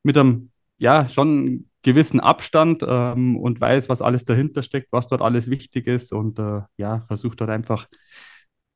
mit 0.04 0.16
einem, 0.16 0.52
ja, 0.78 1.08
schon 1.08 1.68
gewissen 1.82 2.20
Abstand 2.20 2.84
ähm, 2.86 3.36
und 3.38 3.60
weiß, 3.60 3.88
was 3.88 4.02
alles 4.02 4.24
dahinter 4.24 4.62
steckt, 4.62 4.86
was 4.92 5.08
dort 5.08 5.20
alles 5.20 5.50
wichtig 5.50 5.88
ist 5.88 6.12
und 6.12 6.38
äh, 6.38 6.60
ja, 6.76 7.00
versuche 7.08 7.34
dort 7.34 7.50
einfach 7.50 7.88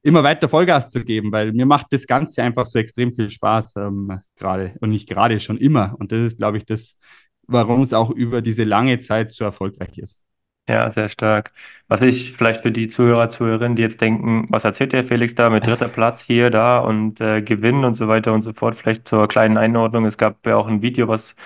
immer 0.02 0.24
weiter 0.24 0.48
Vollgas 0.48 0.88
zu 0.88 1.04
geben, 1.04 1.30
weil 1.30 1.52
mir 1.52 1.66
macht 1.66 1.86
das 1.90 2.08
Ganze 2.08 2.42
einfach 2.42 2.66
so 2.66 2.80
extrem 2.80 3.14
viel 3.14 3.30
Spaß 3.30 3.76
ähm, 3.76 4.20
gerade 4.34 4.74
und 4.80 4.90
nicht 4.90 5.08
gerade 5.08 5.38
schon 5.38 5.58
immer. 5.58 5.94
Und 6.00 6.10
das 6.10 6.20
ist, 6.20 6.38
glaube 6.38 6.58
ich, 6.58 6.64
das, 6.64 6.98
warum 7.46 7.82
es 7.82 7.92
auch 7.92 8.10
über 8.10 8.42
diese 8.42 8.64
lange 8.64 8.98
Zeit 8.98 9.32
so 9.32 9.44
erfolgreich 9.44 9.98
ist. 9.98 10.20
Ja, 10.68 10.90
sehr 10.90 11.08
stark. 11.08 11.52
Was 11.86 12.00
ich 12.00 12.32
vielleicht 12.36 12.62
für 12.62 12.72
die 12.72 12.88
Zuhörer, 12.88 13.28
Zuhörerinnen, 13.28 13.76
die 13.76 13.82
jetzt 13.82 14.00
denken, 14.00 14.46
was 14.50 14.64
erzählt 14.64 14.92
der 14.92 15.04
Felix 15.04 15.36
da 15.36 15.48
mit 15.48 15.64
dritter 15.64 15.86
Platz 15.88 16.22
hier, 16.22 16.50
da 16.50 16.80
und 16.80 17.20
äh, 17.20 17.40
Gewinnen 17.40 17.84
und 17.84 17.94
so 17.94 18.08
weiter 18.08 18.32
und 18.32 18.42
so 18.42 18.52
fort, 18.52 18.74
vielleicht 18.74 19.06
zur 19.06 19.28
kleinen 19.28 19.58
Einordnung. 19.58 20.04
Es 20.06 20.18
gab 20.18 20.44
ja 20.44 20.56
auch 20.56 20.66
ein 20.66 20.82
Video, 20.82 21.06
was 21.06 21.36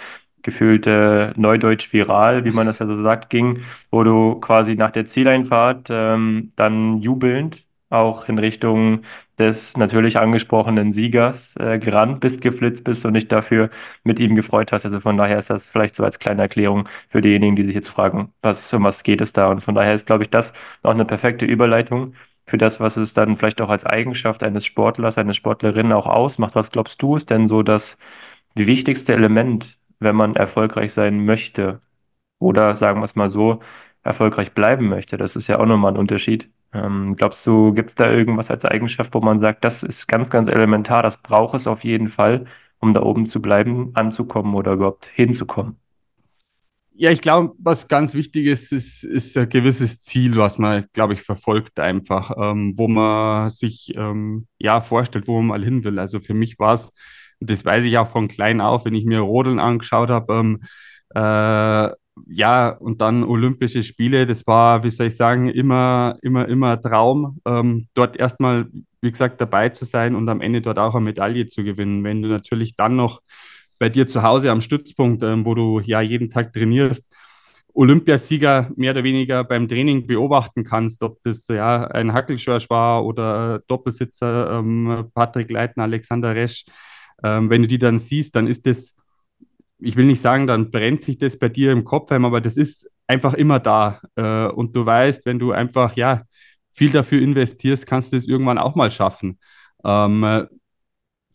gefühlt 0.42 0.86
äh, 0.86 1.32
neudeutsch 1.36 1.92
viral, 1.92 2.44
wie 2.46 2.50
man 2.52 2.66
das 2.66 2.78
ja 2.78 2.86
so 2.86 3.02
sagt, 3.02 3.28
ging, 3.28 3.62
wo 3.90 4.04
du 4.04 4.40
quasi 4.40 4.74
nach 4.74 4.90
der 4.90 5.04
Zieleinfahrt 5.06 5.88
ähm, 5.90 6.52
dann 6.56 6.98
jubelnd 7.02 7.66
auch 7.90 8.28
in 8.28 8.38
Richtung 8.38 9.02
des 9.38 9.76
natürlich 9.76 10.18
angesprochenen 10.18 10.92
Siegers 10.92 11.56
äh, 11.56 11.78
gerannt 11.78 12.20
bist, 12.20 12.40
geflitzt 12.42 12.84
bist 12.84 13.04
und 13.06 13.14
dich 13.14 13.28
dafür 13.28 13.70
mit 14.04 14.20
ihm 14.20 14.36
gefreut 14.36 14.72
hast. 14.72 14.84
Also 14.84 15.00
von 15.00 15.16
daher 15.16 15.38
ist 15.38 15.50
das 15.50 15.68
vielleicht 15.68 15.94
so 15.96 16.04
als 16.04 16.18
kleine 16.18 16.42
Erklärung 16.42 16.88
für 17.08 17.20
diejenigen, 17.20 17.56
die 17.56 17.64
sich 17.66 17.74
jetzt 17.74 17.88
fragen, 17.88 18.32
was, 18.42 18.72
um 18.72 18.84
was 18.84 19.02
geht 19.02 19.20
es 19.20 19.32
da? 19.32 19.48
Und 19.48 19.60
von 19.62 19.74
daher 19.74 19.94
ist, 19.94 20.06
glaube 20.06 20.24
ich, 20.24 20.30
das 20.30 20.54
auch 20.82 20.90
eine 20.92 21.04
perfekte 21.04 21.46
Überleitung 21.46 22.14
für 22.46 22.58
das, 22.58 22.80
was 22.80 22.96
es 22.96 23.14
dann 23.14 23.36
vielleicht 23.36 23.60
auch 23.62 23.68
als 23.70 23.86
Eigenschaft 23.86 24.42
eines 24.42 24.64
Sportlers, 24.66 25.18
eines 25.18 25.36
Sportlerin 25.36 25.92
auch 25.92 26.06
ausmacht. 26.06 26.54
Was 26.54 26.70
glaubst 26.70 27.00
du 27.02 27.16
ist 27.16 27.30
denn 27.30 27.48
so 27.48 27.62
das 27.62 27.98
wichtigste 28.54 29.12
Element, 29.14 29.78
wenn 30.00 30.16
man 30.16 30.36
erfolgreich 30.36 30.92
sein 30.92 31.24
möchte? 31.24 31.80
Oder 32.38 32.76
sagen 32.76 33.00
wir 33.00 33.04
es 33.04 33.16
mal 33.16 33.30
so, 33.30 33.60
erfolgreich 34.02 34.52
bleiben 34.54 34.88
möchte. 34.88 35.16
Das 35.18 35.36
ist 35.36 35.48
ja 35.48 35.58
auch 35.60 35.66
nochmal 35.66 35.92
ein 35.92 35.98
Unterschied. 35.98 36.50
Ähm, 36.72 37.16
glaubst 37.16 37.46
du, 37.46 37.72
gibt 37.72 37.90
es 37.90 37.96
da 37.96 38.10
irgendwas 38.10 38.50
als 38.50 38.64
Eigenschaft, 38.64 39.12
wo 39.14 39.20
man 39.20 39.40
sagt, 39.40 39.64
das 39.64 39.82
ist 39.82 40.06
ganz, 40.06 40.30
ganz 40.30 40.48
elementar, 40.48 41.02
das 41.02 41.20
braucht 41.22 41.54
es 41.54 41.66
auf 41.66 41.84
jeden 41.84 42.08
Fall, 42.08 42.46
um 42.78 42.94
da 42.94 43.02
oben 43.02 43.26
zu 43.26 43.42
bleiben, 43.42 43.90
anzukommen 43.94 44.54
oder 44.54 44.72
überhaupt 44.72 45.06
hinzukommen? 45.06 45.76
Ja, 46.92 47.10
ich 47.10 47.22
glaube, 47.22 47.54
was 47.58 47.88
ganz 47.88 48.12
wichtig 48.12 48.44
ist, 48.46 48.72
ist, 48.72 49.04
ist 49.04 49.36
ein 49.38 49.48
gewisses 49.48 50.00
Ziel, 50.00 50.36
was 50.36 50.58
man, 50.58 50.84
glaube 50.92 51.14
ich, 51.14 51.22
verfolgt 51.22 51.80
einfach, 51.80 52.32
ähm, 52.36 52.74
wo 52.76 52.88
man 52.88 53.48
sich 53.48 53.94
ähm, 53.96 54.46
ja 54.58 54.82
vorstellt, 54.82 55.26
wo 55.26 55.38
man 55.40 55.46
mal 55.46 55.64
hin 55.64 55.82
will. 55.82 55.98
Also 55.98 56.20
für 56.20 56.34
mich 56.34 56.58
war 56.58 56.74
es, 56.74 56.92
das 57.40 57.64
weiß 57.64 57.84
ich 57.84 57.96
auch 57.96 58.08
von 58.08 58.28
klein 58.28 58.60
auf, 58.60 58.84
wenn 58.84 58.94
ich 58.94 59.06
mir 59.06 59.20
Rodeln 59.20 59.60
angeschaut 59.60 60.10
habe, 60.10 60.34
ähm, 60.34 60.60
äh, 61.14 61.90
ja, 62.28 62.70
und 62.70 63.00
dann 63.00 63.24
Olympische 63.24 63.82
Spiele, 63.82 64.26
das 64.26 64.46
war, 64.46 64.82
wie 64.84 64.90
soll 64.90 65.06
ich 65.06 65.16
sagen, 65.16 65.48
immer, 65.48 66.16
immer, 66.22 66.48
immer 66.48 66.80
Traum, 66.80 67.38
ähm, 67.46 67.86
dort 67.94 68.16
erstmal, 68.16 68.66
wie 69.00 69.10
gesagt, 69.10 69.40
dabei 69.40 69.68
zu 69.70 69.84
sein 69.84 70.14
und 70.14 70.28
am 70.28 70.40
Ende 70.40 70.60
dort 70.60 70.78
auch 70.78 70.94
eine 70.94 71.04
Medaille 71.04 71.48
zu 71.48 71.64
gewinnen. 71.64 72.04
Wenn 72.04 72.22
du 72.22 72.28
natürlich 72.28 72.76
dann 72.76 72.96
noch 72.96 73.20
bei 73.78 73.88
dir 73.88 74.06
zu 74.06 74.22
Hause 74.22 74.50
am 74.50 74.60
Stützpunkt, 74.60 75.22
ähm, 75.22 75.44
wo 75.44 75.54
du 75.54 75.80
ja 75.80 76.00
jeden 76.00 76.30
Tag 76.30 76.52
trainierst, 76.52 77.14
Olympiasieger 77.72 78.70
mehr 78.76 78.92
oder 78.92 79.04
weniger 79.04 79.44
beim 79.44 79.68
Training 79.68 80.06
beobachten 80.06 80.64
kannst, 80.64 81.02
ob 81.02 81.22
das 81.22 81.46
ja 81.48 81.84
ein 81.86 82.12
Hackelschorsch 82.12 82.68
war 82.68 83.04
oder 83.04 83.60
Doppelsitzer 83.68 84.58
ähm, 84.58 85.10
Patrick 85.14 85.50
Leitner, 85.50 85.84
Alexander 85.84 86.34
Resch, 86.34 86.64
ähm, 87.22 87.50
wenn 87.50 87.62
du 87.62 87.68
die 87.68 87.78
dann 87.78 87.98
siehst, 87.98 88.34
dann 88.34 88.46
ist 88.46 88.66
das 88.66 88.96
ich 89.80 89.96
will 89.96 90.06
nicht 90.06 90.22
sagen, 90.22 90.46
dann 90.46 90.70
brennt 90.70 91.02
sich 91.02 91.18
das 91.18 91.38
bei 91.38 91.48
dir 91.48 91.72
im 91.72 91.84
Kopf 91.84 92.10
heim, 92.10 92.24
aber 92.24 92.40
das 92.40 92.56
ist 92.56 92.90
einfach 93.06 93.34
immer 93.34 93.58
da. 93.58 94.00
Äh, 94.16 94.46
und 94.46 94.74
du 94.76 94.86
weißt, 94.86 95.26
wenn 95.26 95.38
du 95.38 95.52
einfach 95.52 95.96
ja 95.96 96.22
viel 96.72 96.90
dafür 96.90 97.20
investierst, 97.20 97.86
kannst 97.86 98.12
du 98.12 98.16
es 98.16 98.28
irgendwann 98.28 98.58
auch 98.58 98.74
mal 98.74 98.90
schaffen. 98.90 99.38
Ähm, 99.84 100.46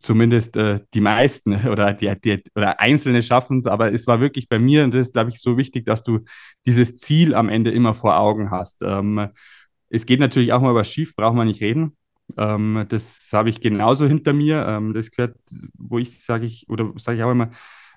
zumindest 0.05 0.55
äh, 0.55 0.79
die 0.93 1.01
meisten 1.01 1.53
oder, 1.67 1.93
die, 1.93 2.13
die, 2.23 2.43
oder 2.55 2.79
Einzelne 2.79 3.21
schaffen 3.21 3.57
es, 3.59 3.67
aber 3.67 3.91
es 3.91 4.07
war 4.07 4.19
wirklich 4.21 4.47
bei 4.47 4.59
mir, 4.59 4.83
und 4.83 4.93
das 4.93 5.07
ist, 5.07 5.13
glaube 5.13 5.31
ich, 5.31 5.41
so 5.41 5.57
wichtig, 5.57 5.85
dass 5.85 6.03
du 6.03 6.19
dieses 6.65 6.95
Ziel 6.95 7.33
am 7.33 7.49
Ende 7.49 7.71
immer 7.71 7.93
vor 7.93 8.17
Augen 8.17 8.51
hast. 8.51 8.81
Ähm, 8.83 9.27
es 9.89 10.05
geht 10.05 10.19
natürlich 10.19 10.53
auch 10.53 10.61
mal 10.61 10.75
was 10.75 10.89
schief, 10.89 11.15
braucht 11.15 11.35
man 11.35 11.47
nicht 11.47 11.61
reden. 11.61 11.97
Ähm, 12.37 12.85
das 12.89 13.29
habe 13.33 13.49
ich 13.49 13.61
genauso 13.61 14.07
hinter 14.07 14.33
mir. 14.33 14.65
Ähm, 14.67 14.93
das 14.93 15.11
gehört, 15.11 15.37
wo 15.77 15.99
ich 15.99 16.23
sage 16.23 16.45
ich, 16.45 16.67
oder 16.69 16.91
sage 16.97 17.17
ich 17.17 17.23
auch 17.23 17.31
immer, 17.31 17.51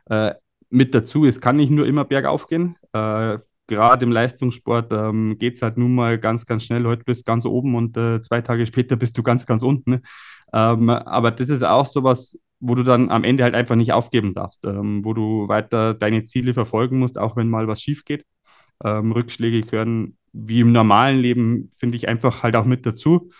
äh, 0.09 0.35
mit 0.71 0.95
dazu, 0.95 1.25
es 1.25 1.41
kann 1.41 1.57
nicht 1.57 1.71
nur 1.71 1.87
immer 1.87 2.05
bergauf 2.05 2.47
gehen. 2.47 2.77
Äh, 2.93 3.39
Gerade 3.69 4.07
im 4.07 4.13
Leistungssport 4.13 4.95
ähm, 4.95 5.37
geht 5.39 5.57
es 5.57 5.63
halt 5.63 5.77
nun 5.77 5.95
mal 5.95 6.19
ganz, 6.19 6.47
ganz 6.47 6.65
schnell. 6.65 6.87
Heute 6.87 7.05
bist 7.05 7.29
du 7.29 7.31
ganz 7.31 7.45
oben 7.45 7.75
und 7.75 7.99
äh, 7.99 8.23
zwei 8.23 8.41
Tage 8.41 8.65
später 8.65 8.97
bist 8.97 9.19
du 9.19 9.23
ganz, 9.23 9.45
ganz 9.45 9.63
unten. 9.63 9.91
Ne? 9.91 10.03
Ähm, 10.55 10.89
aber 10.89 11.31
das 11.31 11.51
ist 11.51 11.63
auch 11.63 11.85
sowas, 11.85 12.39
wo 12.61 12.75
du 12.75 12.83
dann 12.83 13.11
am 13.11 13.25
Ende 13.25 13.45
halt 13.45 13.55
einfach 13.55 13.77
nicht 13.77 13.93
aufgeben 13.93 14.33
darfst, 14.33 14.65
ähm, 14.65 15.05
wo 15.05 15.13
du 15.13 15.49
weiter 15.49 15.93
deine 15.93 16.25
Ziele 16.25 16.55
verfolgen 16.55 16.99
musst, 16.99 17.19
auch 17.19 17.37
wenn 17.37 17.51
mal 17.51 17.69
was 17.69 17.83
schief 17.83 18.07
geht. 18.07 18.25
Ähm, 18.83 19.13
Rückschläge 19.13 19.61
gehören 19.63 20.17
wie 20.33 20.61
im 20.61 20.73
normalen 20.73 21.19
Leben, 21.19 21.71
finde 21.77 21.97
ich, 21.97 22.09
einfach 22.09 22.43
halt 22.43 22.57
auch 22.57 22.65
mit 22.65 22.87
dazu. 22.87 23.31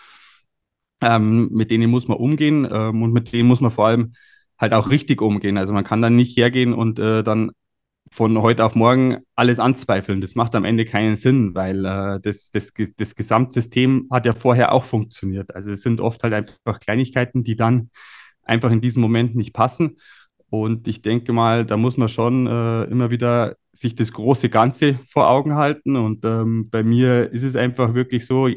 Ähm, 1.01 1.49
mit 1.51 1.71
denen 1.71 1.89
muss 1.89 2.07
man 2.07 2.17
umgehen 2.17 2.67
ähm, 2.69 3.01
und 3.01 3.13
mit 3.13 3.31
denen 3.31 3.47
muss 3.47 3.61
man 3.61 3.71
vor 3.71 3.87
allem 3.87 4.13
halt 4.59 4.73
auch 4.73 4.89
richtig 4.89 5.21
umgehen. 5.21 5.57
Also 5.57 5.73
man 5.73 5.83
kann 5.83 6.01
dann 6.01 6.15
nicht 6.15 6.35
hergehen 6.37 6.73
und 6.73 6.99
äh, 6.99 7.23
dann 7.23 7.51
von 8.11 8.41
heute 8.41 8.65
auf 8.65 8.75
morgen 8.75 9.19
alles 9.35 9.59
anzweifeln. 9.59 10.19
Das 10.21 10.35
macht 10.35 10.55
am 10.55 10.65
Ende 10.65 10.85
keinen 10.85 11.15
Sinn, 11.15 11.53
weil 11.55 11.85
äh, 11.85 12.19
das, 12.21 12.51
das, 12.51 12.73
das 12.97 13.15
Gesamtsystem 13.15 14.07
hat 14.11 14.25
ja 14.25 14.33
vorher 14.33 14.71
auch 14.71 14.83
funktioniert. 14.83 15.53
Also 15.55 15.71
es 15.71 15.81
sind 15.81 16.01
oft 16.01 16.23
halt 16.23 16.33
einfach 16.33 16.79
Kleinigkeiten, 16.79 17.43
die 17.43 17.55
dann 17.55 17.91
einfach 18.43 18.71
in 18.71 18.81
diesem 18.81 19.01
Moment 19.01 19.35
nicht 19.35 19.53
passen. 19.53 19.97
Und 20.49 20.87
ich 20.87 21.03
denke 21.03 21.31
mal, 21.31 21.65
da 21.65 21.77
muss 21.77 21.97
man 21.97 22.09
schon 22.09 22.47
äh, 22.47 22.83
immer 22.85 23.11
wieder 23.11 23.55
sich 23.71 23.93
das 23.93 24.11
große 24.11 24.49
Ganze 24.49 24.97
vor 25.07 25.29
Augen 25.29 25.55
halten. 25.55 25.95
Und 25.95 26.25
ähm, 26.25 26.69
bei 26.71 26.81
mir 26.81 27.31
ist 27.31 27.43
es 27.43 27.55
einfach 27.55 27.93
wirklich 27.93 28.25
so, 28.25 28.49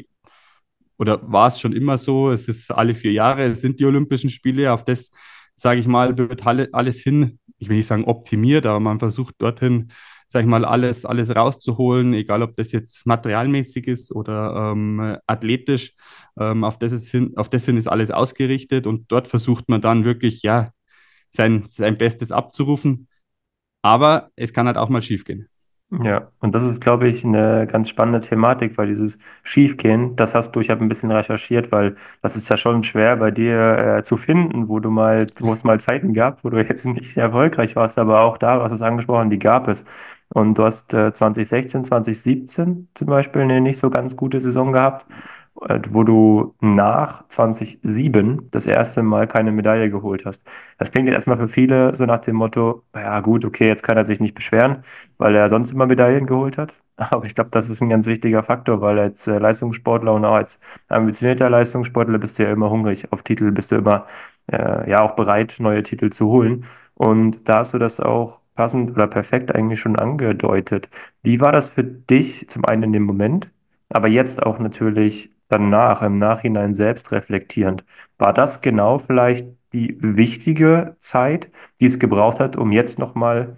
oder 0.97 1.21
war 1.31 1.47
es 1.47 1.59
schon 1.59 1.73
immer 1.73 1.99
so, 1.99 2.31
es 2.31 2.47
ist 2.47 2.71
alle 2.71 2.95
vier 2.95 3.11
Jahre, 3.11 3.43
es 3.43 3.61
sind 3.61 3.79
die 3.79 3.85
Olympischen 3.85 4.31
Spiele, 4.31 4.73
auf 4.73 4.83
das, 4.83 5.11
sage 5.55 5.79
ich 5.79 5.87
mal, 5.87 6.17
wird 6.17 6.45
alles 6.73 6.99
hin, 6.99 7.39
ich 7.57 7.69
will 7.69 7.77
nicht 7.77 7.87
sagen 7.87 8.05
optimiert, 8.05 8.65
aber 8.65 8.79
man 8.79 8.99
versucht 8.99 9.35
dorthin, 9.39 9.91
sage 10.27 10.45
ich 10.45 10.49
mal, 10.49 10.65
alles, 10.65 11.05
alles 11.05 11.35
rauszuholen, 11.35 12.13
egal 12.13 12.41
ob 12.43 12.55
das 12.55 12.71
jetzt 12.71 13.05
materialmäßig 13.05 13.87
ist 13.87 14.11
oder 14.11 14.71
ähm, 14.71 15.17
athletisch, 15.27 15.95
ähm, 16.39 16.63
auf, 16.63 16.77
das 16.79 16.91
ist 16.91 17.09
hin, 17.09 17.33
auf 17.37 17.49
das 17.49 17.65
hin 17.65 17.77
ist 17.77 17.87
alles 17.87 18.11
ausgerichtet 18.11 18.87
und 18.87 19.11
dort 19.11 19.27
versucht 19.27 19.69
man 19.69 19.81
dann 19.81 20.05
wirklich, 20.05 20.41
ja, 20.43 20.71
sein, 21.31 21.63
sein 21.63 21.97
Bestes 21.97 22.31
abzurufen. 22.31 23.07
Aber 23.81 24.31
es 24.35 24.53
kann 24.53 24.67
halt 24.67 24.77
auch 24.77 24.89
mal 24.89 25.01
schief 25.01 25.25
gehen. 25.25 25.49
Ja, 26.01 26.31
und 26.39 26.55
das 26.55 26.63
ist, 26.63 26.81
glaube 26.81 27.07
ich, 27.07 27.23
eine 27.23 27.67
ganz 27.67 27.87
spannende 27.87 28.19
Thematik, 28.19 28.79
weil 28.79 28.87
dieses 28.87 29.19
Schiefgehen, 29.43 30.15
das 30.15 30.33
hast 30.33 30.55
du, 30.55 30.59
ich 30.59 30.71
habe 30.71 30.83
ein 30.83 30.89
bisschen 30.89 31.11
recherchiert, 31.11 31.71
weil 31.71 31.95
das 32.23 32.35
ist 32.35 32.49
ja 32.49 32.57
schon 32.57 32.83
schwer 32.83 33.15
bei 33.17 33.29
dir 33.29 33.97
äh, 33.99 34.03
zu 34.03 34.17
finden, 34.17 34.69
wo 34.69 34.79
du 34.79 34.89
mal, 34.89 35.27
wo 35.39 35.51
es 35.51 35.63
mal 35.63 35.79
Zeiten 35.79 36.15
gab, 36.15 36.43
wo 36.43 36.49
du 36.49 36.57
jetzt 36.65 36.85
nicht 36.85 37.15
erfolgreich 37.17 37.75
warst, 37.75 37.99
aber 37.99 38.21
auch 38.21 38.39
da, 38.39 38.59
was 38.59 38.71
es 38.71 38.81
angesprochen, 38.81 39.29
die 39.29 39.37
gab 39.37 39.67
es. 39.67 39.85
Und 40.29 40.57
du 40.57 40.63
hast 40.63 40.95
äh, 40.95 41.11
2016, 41.11 41.83
2017 41.83 42.87
zum 42.95 43.07
Beispiel 43.07 43.43
eine 43.43 43.61
nicht 43.61 43.77
so 43.77 43.91
ganz 43.91 44.17
gute 44.17 44.41
Saison 44.41 44.71
gehabt. 44.73 45.05
Äh, 45.61 45.79
wo 45.89 46.03
du 46.03 46.55
nach 46.61 47.27
2007 47.27 48.49
das 48.51 48.65
erste 48.65 49.03
Mal 49.03 49.27
keine 49.27 49.51
Medaille 49.51 49.89
geholt 49.91 50.25
hast. 50.25 50.47
Das 50.79 50.91
klingt 50.91 51.07
jetzt 51.07 51.13
erstmal 51.15 51.37
für 51.37 51.47
viele 51.47 51.95
so 51.95 52.05
nach 52.05 52.19
dem 52.19 52.35
Motto, 52.37 52.83
ja 52.95 53.19
gut, 53.19 53.45
okay, 53.45 53.67
jetzt 53.67 53.83
kann 53.83 53.95
er 53.95 54.03
sich 54.03 54.19
nicht 54.19 54.33
beschweren, 54.33 54.83
weil 55.17 55.35
er 55.35 55.49
sonst 55.49 55.71
immer 55.71 55.85
Medaillen 55.85 56.25
geholt 56.25 56.57
hat. 56.57 56.81
Aber 56.97 57.25
ich 57.25 57.35
glaube, 57.35 57.51
das 57.51 57.69
ist 57.69 57.81
ein 57.81 57.89
ganz 57.89 58.07
wichtiger 58.07 58.41
Faktor, 58.43 58.81
weil 58.81 58.97
als 58.99 59.27
äh, 59.27 59.37
Leistungssportler 59.37 60.13
und 60.13 60.25
auch 60.25 60.33
als 60.35 60.59
ambitionierter 60.89 61.49
Leistungssportler 61.49 62.17
bist 62.17 62.39
du 62.39 62.43
ja 62.43 62.51
immer 62.51 62.69
hungrig 62.71 63.11
auf 63.11 63.21
Titel, 63.23 63.51
bist 63.51 63.71
du 63.71 63.75
immer 63.77 64.07
äh, 64.51 64.89
ja 64.89 65.01
auch 65.01 65.15
bereit, 65.15 65.57
neue 65.59 65.83
Titel 65.83 66.09
zu 66.09 66.27
holen. 66.29 66.65
Und 66.95 67.47
da 67.47 67.59
hast 67.59 67.73
du 67.73 67.79
das 67.79 67.99
auch 67.99 68.41
passend 68.55 68.91
oder 68.91 69.07
perfekt 69.07 69.53
eigentlich 69.55 69.79
schon 69.79 69.97
angedeutet. 69.97 70.89
Wie 71.21 71.39
war 71.41 71.51
das 71.51 71.69
für 71.69 71.83
dich 71.83 72.49
zum 72.49 72.65
einen 72.65 72.83
in 72.83 72.93
dem 72.93 73.03
Moment, 73.03 73.51
aber 73.89 74.07
jetzt 74.07 74.43
auch 74.43 74.59
natürlich 74.59 75.32
danach, 75.53 76.01
im 76.01 76.17
Nachhinein 76.19 76.73
selbst 76.73 77.11
reflektierend, 77.11 77.85
war 78.17 78.33
das 78.33 78.61
genau 78.61 78.97
vielleicht 78.99 79.47
die 79.73 79.97
wichtige 80.01 80.95
Zeit, 80.99 81.51
die 81.79 81.85
es 81.87 81.99
gebraucht 81.99 82.39
hat, 82.39 82.55
um 82.57 82.71
jetzt 82.71 82.99
nochmal 82.99 83.57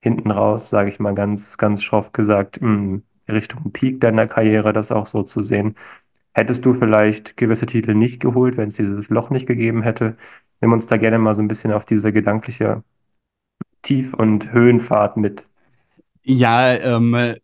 hinten 0.00 0.30
raus, 0.30 0.70
sage 0.70 0.88
ich 0.90 1.00
mal 1.00 1.14
ganz, 1.14 1.58
ganz 1.58 1.82
schroff 1.82 2.12
gesagt, 2.12 2.58
in 2.58 3.04
Richtung 3.28 3.72
Peak 3.72 4.00
deiner 4.00 4.26
Karriere, 4.26 4.72
das 4.72 4.92
auch 4.92 5.06
so 5.06 5.22
zu 5.22 5.42
sehen. 5.42 5.76
Hättest 6.34 6.64
du 6.66 6.74
vielleicht 6.74 7.36
gewisse 7.36 7.66
Titel 7.66 7.94
nicht 7.94 8.20
geholt, 8.20 8.56
wenn 8.56 8.68
es 8.68 8.76
dieses 8.76 9.10
Loch 9.10 9.30
nicht 9.30 9.46
gegeben 9.46 9.82
hätte? 9.82 10.14
Nimm 10.60 10.72
uns 10.72 10.86
da 10.86 10.96
gerne 10.98 11.18
mal 11.18 11.34
so 11.34 11.42
ein 11.42 11.48
bisschen 11.48 11.72
auf 11.72 11.84
diese 11.84 12.12
gedankliche 12.12 12.82
Tief- 13.82 14.14
und 14.14 14.52
Höhenfahrt 14.52 15.16
mit. 15.16 15.48
Ja, 16.24 16.72
ähm, 16.74 17.36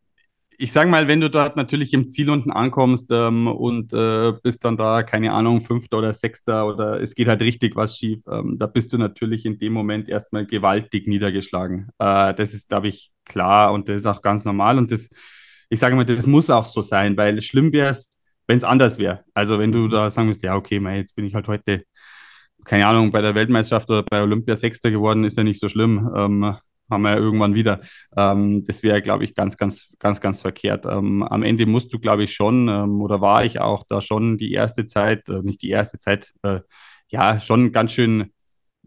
ich 0.60 0.72
sage 0.72 0.90
mal, 0.90 1.08
wenn 1.08 1.22
du 1.22 1.30
dort 1.30 1.56
natürlich 1.56 1.94
im 1.94 2.10
Ziel 2.10 2.28
unten 2.28 2.50
ankommst 2.50 3.10
ähm, 3.10 3.46
und 3.46 3.94
äh, 3.94 4.34
bist 4.42 4.62
dann 4.62 4.76
da, 4.76 5.02
keine 5.02 5.32
Ahnung, 5.32 5.62
Fünfter 5.62 5.96
oder 5.96 6.12
Sechster 6.12 6.66
oder 6.66 7.00
es 7.00 7.14
geht 7.14 7.28
halt 7.28 7.40
richtig 7.40 7.76
was 7.76 7.96
schief, 7.96 8.20
ähm, 8.30 8.58
da 8.58 8.66
bist 8.66 8.92
du 8.92 8.98
natürlich 8.98 9.46
in 9.46 9.58
dem 9.58 9.72
Moment 9.72 10.10
erstmal 10.10 10.44
gewaltig 10.44 11.06
niedergeschlagen. 11.06 11.88
Äh, 11.98 12.34
das 12.34 12.52
ist, 12.52 12.68
glaube 12.68 12.88
ich, 12.88 13.10
klar 13.24 13.72
und 13.72 13.88
das 13.88 13.96
ist 13.96 14.06
auch 14.06 14.20
ganz 14.20 14.44
normal 14.44 14.76
und 14.76 14.90
das, 14.90 15.08
ich 15.70 15.80
sage 15.80 15.96
mal, 15.96 16.04
das 16.04 16.26
muss 16.26 16.50
auch 16.50 16.66
so 16.66 16.82
sein, 16.82 17.16
weil 17.16 17.40
schlimm 17.40 17.72
wäre 17.72 17.88
es, 17.90 18.10
wenn 18.46 18.58
es 18.58 18.64
anders 18.64 18.98
wäre. 18.98 19.24
Also 19.32 19.58
wenn 19.58 19.72
du 19.72 19.88
da 19.88 20.10
sagen 20.10 20.28
musst, 20.28 20.42
ja, 20.42 20.56
okay, 20.56 20.78
mei, 20.78 20.98
jetzt 20.98 21.16
bin 21.16 21.24
ich 21.24 21.34
halt 21.34 21.48
heute, 21.48 21.84
keine 22.64 22.86
Ahnung, 22.86 23.12
bei 23.12 23.22
der 23.22 23.34
Weltmeisterschaft 23.34 23.88
oder 23.88 24.02
bei 24.02 24.22
Olympia 24.22 24.56
Sechster 24.56 24.90
geworden, 24.90 25.24
ist 25.24 25.38
ja 25.38 25.42
nicht 25.42 25.60
so 25.60 25.70
schlimm. 25.70 26.10
Ähm, 26.14 26.56
haben 26.90 27.02
wir 27.02 27.10
ja 27.10 27.16
irgendwann 27.16 27.54
wieder. 27.54 27.80
Ähm, 28.16 28.64
das 28.64 28.82
wäre, 28.82 29.02
glaube 29.02 29.24
ich, 29.24 29.34
ganz, 29.34 29.56
ganz, 29.56 29.90
ganz, 29.98 30.20
ganz 30.20 30.40
verkehrt. 30.40 30.86
Ähm, 30.86 31.22
am 31.22 31.42
Ende 31.42 31.66
musst 31.66 31.92
du, 31.92 31.98
glaube 31.98 32.24
ich, 32.24 32.34
schon, 32.34 32.68
ähm, 32.68 33.00
oder 33.00 33.20
war 33.20 33.44
ich 33.44 33.60
auch 33.60 33.84
da 33.88 34.00
schon 34.00 34.38
die 34.38 34.52
erste 34.52 34.86
Zeit, 34.86 35.28
äh, 35.28 35.42
nicht 35.42 35.62
die 35.62 35.70
erste 35.70 35.98
Zeit, 35.98 36.30
äh, 36.42 36.60
ja, 37.08 37.40
schon 37.40 37.72
ganz 37.72 37.92
schön, 37.92 38.32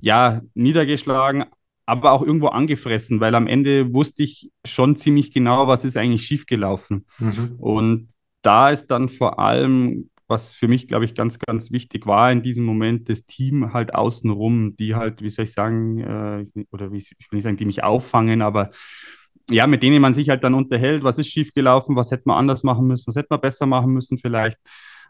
ja, 0.01 0.41
niedergeschlagen, 0.53 1.45
aber 1.85 2.11
auch 2.11 2.21
irgendwo 2.21 2.47
angefressen, 2.47 3.19
weil 3.19 3.35
am 3.35 3.47
Ende 3.47 3.93
wusste 3.93 4.23
ich 4.23 4.51
schon 4.65 4.95
ziemlich 4.95 5.31
genau, 5.31 5.67
was 5.67 5.83
ist 5.85 5.97
eigentlich 5.97 6.25
schiefgelaufen. 6.25 7.05
Mhm. 7.19 7.55
Und 7.59 8.09
da 8.41 8.69
ist 8.69 8.87
dann 8.87 9.09
vor 9.09 9.39
allem 9.39 10.09
was 10.33 10.53
für 10.53 10.67
mich, 10.67 10.87
glaube 10.87 11.05
ich, 11.05 11.15
ganz, 11.15 11.39
ganz 11.39 11.71
wichtig 11.71 12.05
war 12.07 12.31
in 12.31 12.41
diesem 12.41 12.65
Moment, 12.65 13.07
das 13.09 13.25
Team 13.25 13.73
halt 13.73 13.93
außenrum, 13.93 14.75
die 14.75 14.95
halt, 14.95 15.21
wie 15.21 15.29
soll 15.29 15.45
ich 15.45 15.53
sagen, 15.53 15.99
äh, 15.99 16.45
oder 16.71 16.91
wie, 16.91 16.97
ich 16.97 17.11
will 17.31 17.37
nicht 17.37 17.43
sagen, 17.43 17.57
die 17.57 17.65
mich 17.65 17.83
auffangen, 17.83 18.41
aber 18.41 18.71
ja, 19.49 19.67
mit 19.67 19.83
denen 19.83 20.01
man 20.01 20.13
sich 20.13 20.29
halt 20.29 20.43
dann 20.43 20.53
unterhält, 20.53 21.03
was 21.03 21.17
ist 21.19 21.27
schiefgelaufen, 21.27 21.95
was 21.95 22.11
hätte 22.11 22.23
man 22.25 22.37
anders 22.37 22.63
machen 22.63 22.87
müssen, 22.87 23.07
was 23.07 23.15
hätte 23.15 23.27
man 23.29 23.41
besser 23.41 23.65
machen 23.65 23.93
müssen 23.93 24.17
vielleicht. 24.17 24.57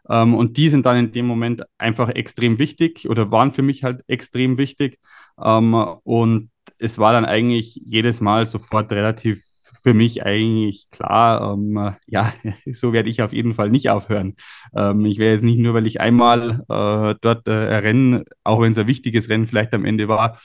Ähm, 0.09 0.33
und 0.35 0.57
die 0.57 0.69
sind 0.69 0.85
dann 0.85 0.97
in 0.97 1.11
dem 1.11 1.25
Moment 1.25 1.63
einfach 1.77 2.09
extrem 2.09 2.59
wichtig 2.59 3.09
oder 3.09 3.31
waren 3.31 3.51
für 3.51 3.61
mich 3.61 3.83
halt 3.83 4.03
extrem 4.07 4.57
wichtig. 4.57 4.99
Ähm, 5.41 5.73
und 6.03 6.49
es 6.79 6.97
war 6.97 7.13
dann 7.13 7.25
eigentlich 7.25 7.79
jedes 7.85 8.21
Mal 8.21 8.45
sofort 8.45 8.91
relativ 8.91 9.43
für 9.83 9.93
mich 9.93 10.25
eigentlich 10.25 10.89
klar, 10.91 11.53
ähm, 11.53 11.95
ja, 12.07 12.33
so 12.71 12.93
werde 12.93 13.09
ich 13.09 13.21
auf 13.21 13.33
jeden 13.33 13.53
Fall 13.53 13.69
nicht 13.69 13.89
aufhören. 13.89 14.35
Ähm, 14.73 15.05
ich 15.05 15.19
werde 15.19 15.33
jetzt 15.33 15.43
nicht 15.43 15.59
nur, 15.59 15.73
weil 15.73 15.85
ich 15.85 15.99
einmal 15.99 16.63
äh, 16.69 17.15
dort 17.19 17.47
äh, 17.47 17.51
Rennen, 17.51 18.23
auch 18.45 18.61
wenn 18.61 18.71
es 18.71 18.77
ein 18.77 18.87
wichtiges 18.87 19.29
Rennen 19.29 19.45
vielleicht 19.45 19.73
am 19.73 19.83
Ende 19.83 20.07
war, 20.07 20.39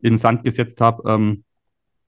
in 0.00 0.12
den 0.12 0.18
Sand 0.18 0.44
gesetzt 0.44 0.80
habe, 0.80 1.02
ähm, 1.10 1.44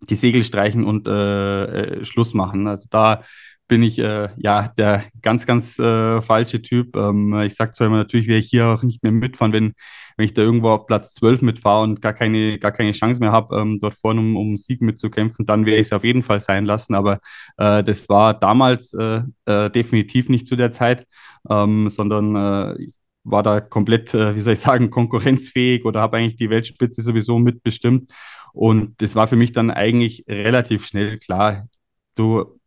die 0.09 0.15
Segel 0.15 0.45
streichen 0.45 0.85
und 0.85 1.09
äh, 1.09 1.65
äh 1.65 2.05
Schluss 2.05 2.33
machen. 2.33 2.69
Also 2.69 2.87
da 2.89 3.25
bin 3.69 3.83
ich 3.83 3.99
äh, 3.99 4.31
ja 4.37 4.69
der 4.77 5.05
ganz, 5.23 5.47
ganz 5.47 5.79
äh, 5.79 6.23
falsche 6.23 6.63
Typ. 6.63 6.97
Ähm, 6.97 7.39
ich 7.41 7.55
sage 7.55 7.73
zwar 7.73 7.87
immer, 7.87 7.99
natürlich 7.99 8.27
werde 8.27 8.41
ich 8.41 8.49
hier 8.49 8.67
auch 8.67 8.83
nicht 8.83 9.03
mehr 9.03 9.13
mitfahren, 9.13 9.53
wenn, 9.53 9.75
wenn 10.17 10.25
ich 10.25 10.35
da 10.35 10.43
irgendwo 10.43 10.71
auf 10.71 10.87
Platz 10.87 11.15
12 11.15 11.43
mitfahre 11.43 11.85
und 11.85 12.01
gar 12.01 12.15
keine, 12.15 12.59
gar 12.59 12.73
keine 12.73 12.93
Chance 12.93 13.21
mehr 13.21 13.31
habe, 13.31 13.57
ähm, 13.57 13.79
dort 13.79 13.95
vorne 13.95 14.21
um, 14.21 14.37
um 14.37 14.57
Sieg 14.57 14.81
mitzukämpfen, 14.81 15.47
dann 15.47 15.67
werde 15.67 15.81
ich 15.81 15.89
es 15.89 15.93
auf 15.93 16.03
jeden 16.03 16.23
Fall 16.23 16.41
sein 16.41 16.65
lassen. 16.65 16.95
Aber 16.95 17.21
äh, 17.59 17.85
das 17.85 18.09
war 18.09 18.35
damals 18.35 18.95
äh, 18.95 19.23
äh, 19.45 19.71
definitiv 19.71 20.31
nicht 20.31 20.47
zu 20.47 20.57
der 20.57 20.71
Zeit, 20.71 21.07
ähm, 21.51 21.91
sondern 21.91 22.37
äh, 22.37 22.89
war 23.25 23.43
da 23.43 23.61
komplett, 23.61 24.15
wie 24.15 24.41
soll 24.41 24.55
ich 24.55 24.61
sagen, 24.61 24.89
konkurrenzfähig 24.89 25.85
oder 25.85 26.01
habe 26.01 26.17
eigentlich 26.17 26.37
die 26.37 26.49
Weltspitze 26.49 27.03
sowieso 27.03 27.39
mitbestimmt. 27.39 28.11
Und 28.55 29.03
das 29.03 29.15
war 29.17 29.29
für 29.29 29.37
mich 29.37 29.53
dann 29.53 29.71
eigentlich 29.71 30.25
relativ 30.27 30.87
schnell 30.87 31.19
klar. 31.19 31.69
Du 32.17 32.58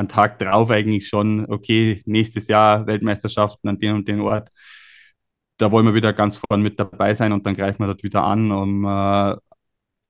an 0.00 0.08
Tag 0.08 0.38
drauf 0.38 0.70
eigentlich 0.70 1.06
schon, 1.06 1.46
okay, 1.48 2.02
nächstes 2.06 2.48
Jahr 2.48 2.86
Weltmeisterschaften 2.86 3.68
an 3.68 3.78
den 3.78 3.94
und 3.94 4.08
den 4.08 4.20
Ort. 4.20 4.48
Da 5.58 5.70
wollen 5.70 5.86
wir 5.86 5.94
wieder 5.94 6.12
ganz 6.14 6.38
vorne 6.38 6.62
mit 6.62 6.80
dabei 6.80 7.14
sein 7.14 7.32
und 7.32 7.44
dann 7.46 7.54
greifen 7.54 7.82
wir 7.82 7.86
dort 7.86 8.02
wieder 8.02 8.24
an. 8.24 8.50
Um, 8.50 8.84
äh, 8.86 9.36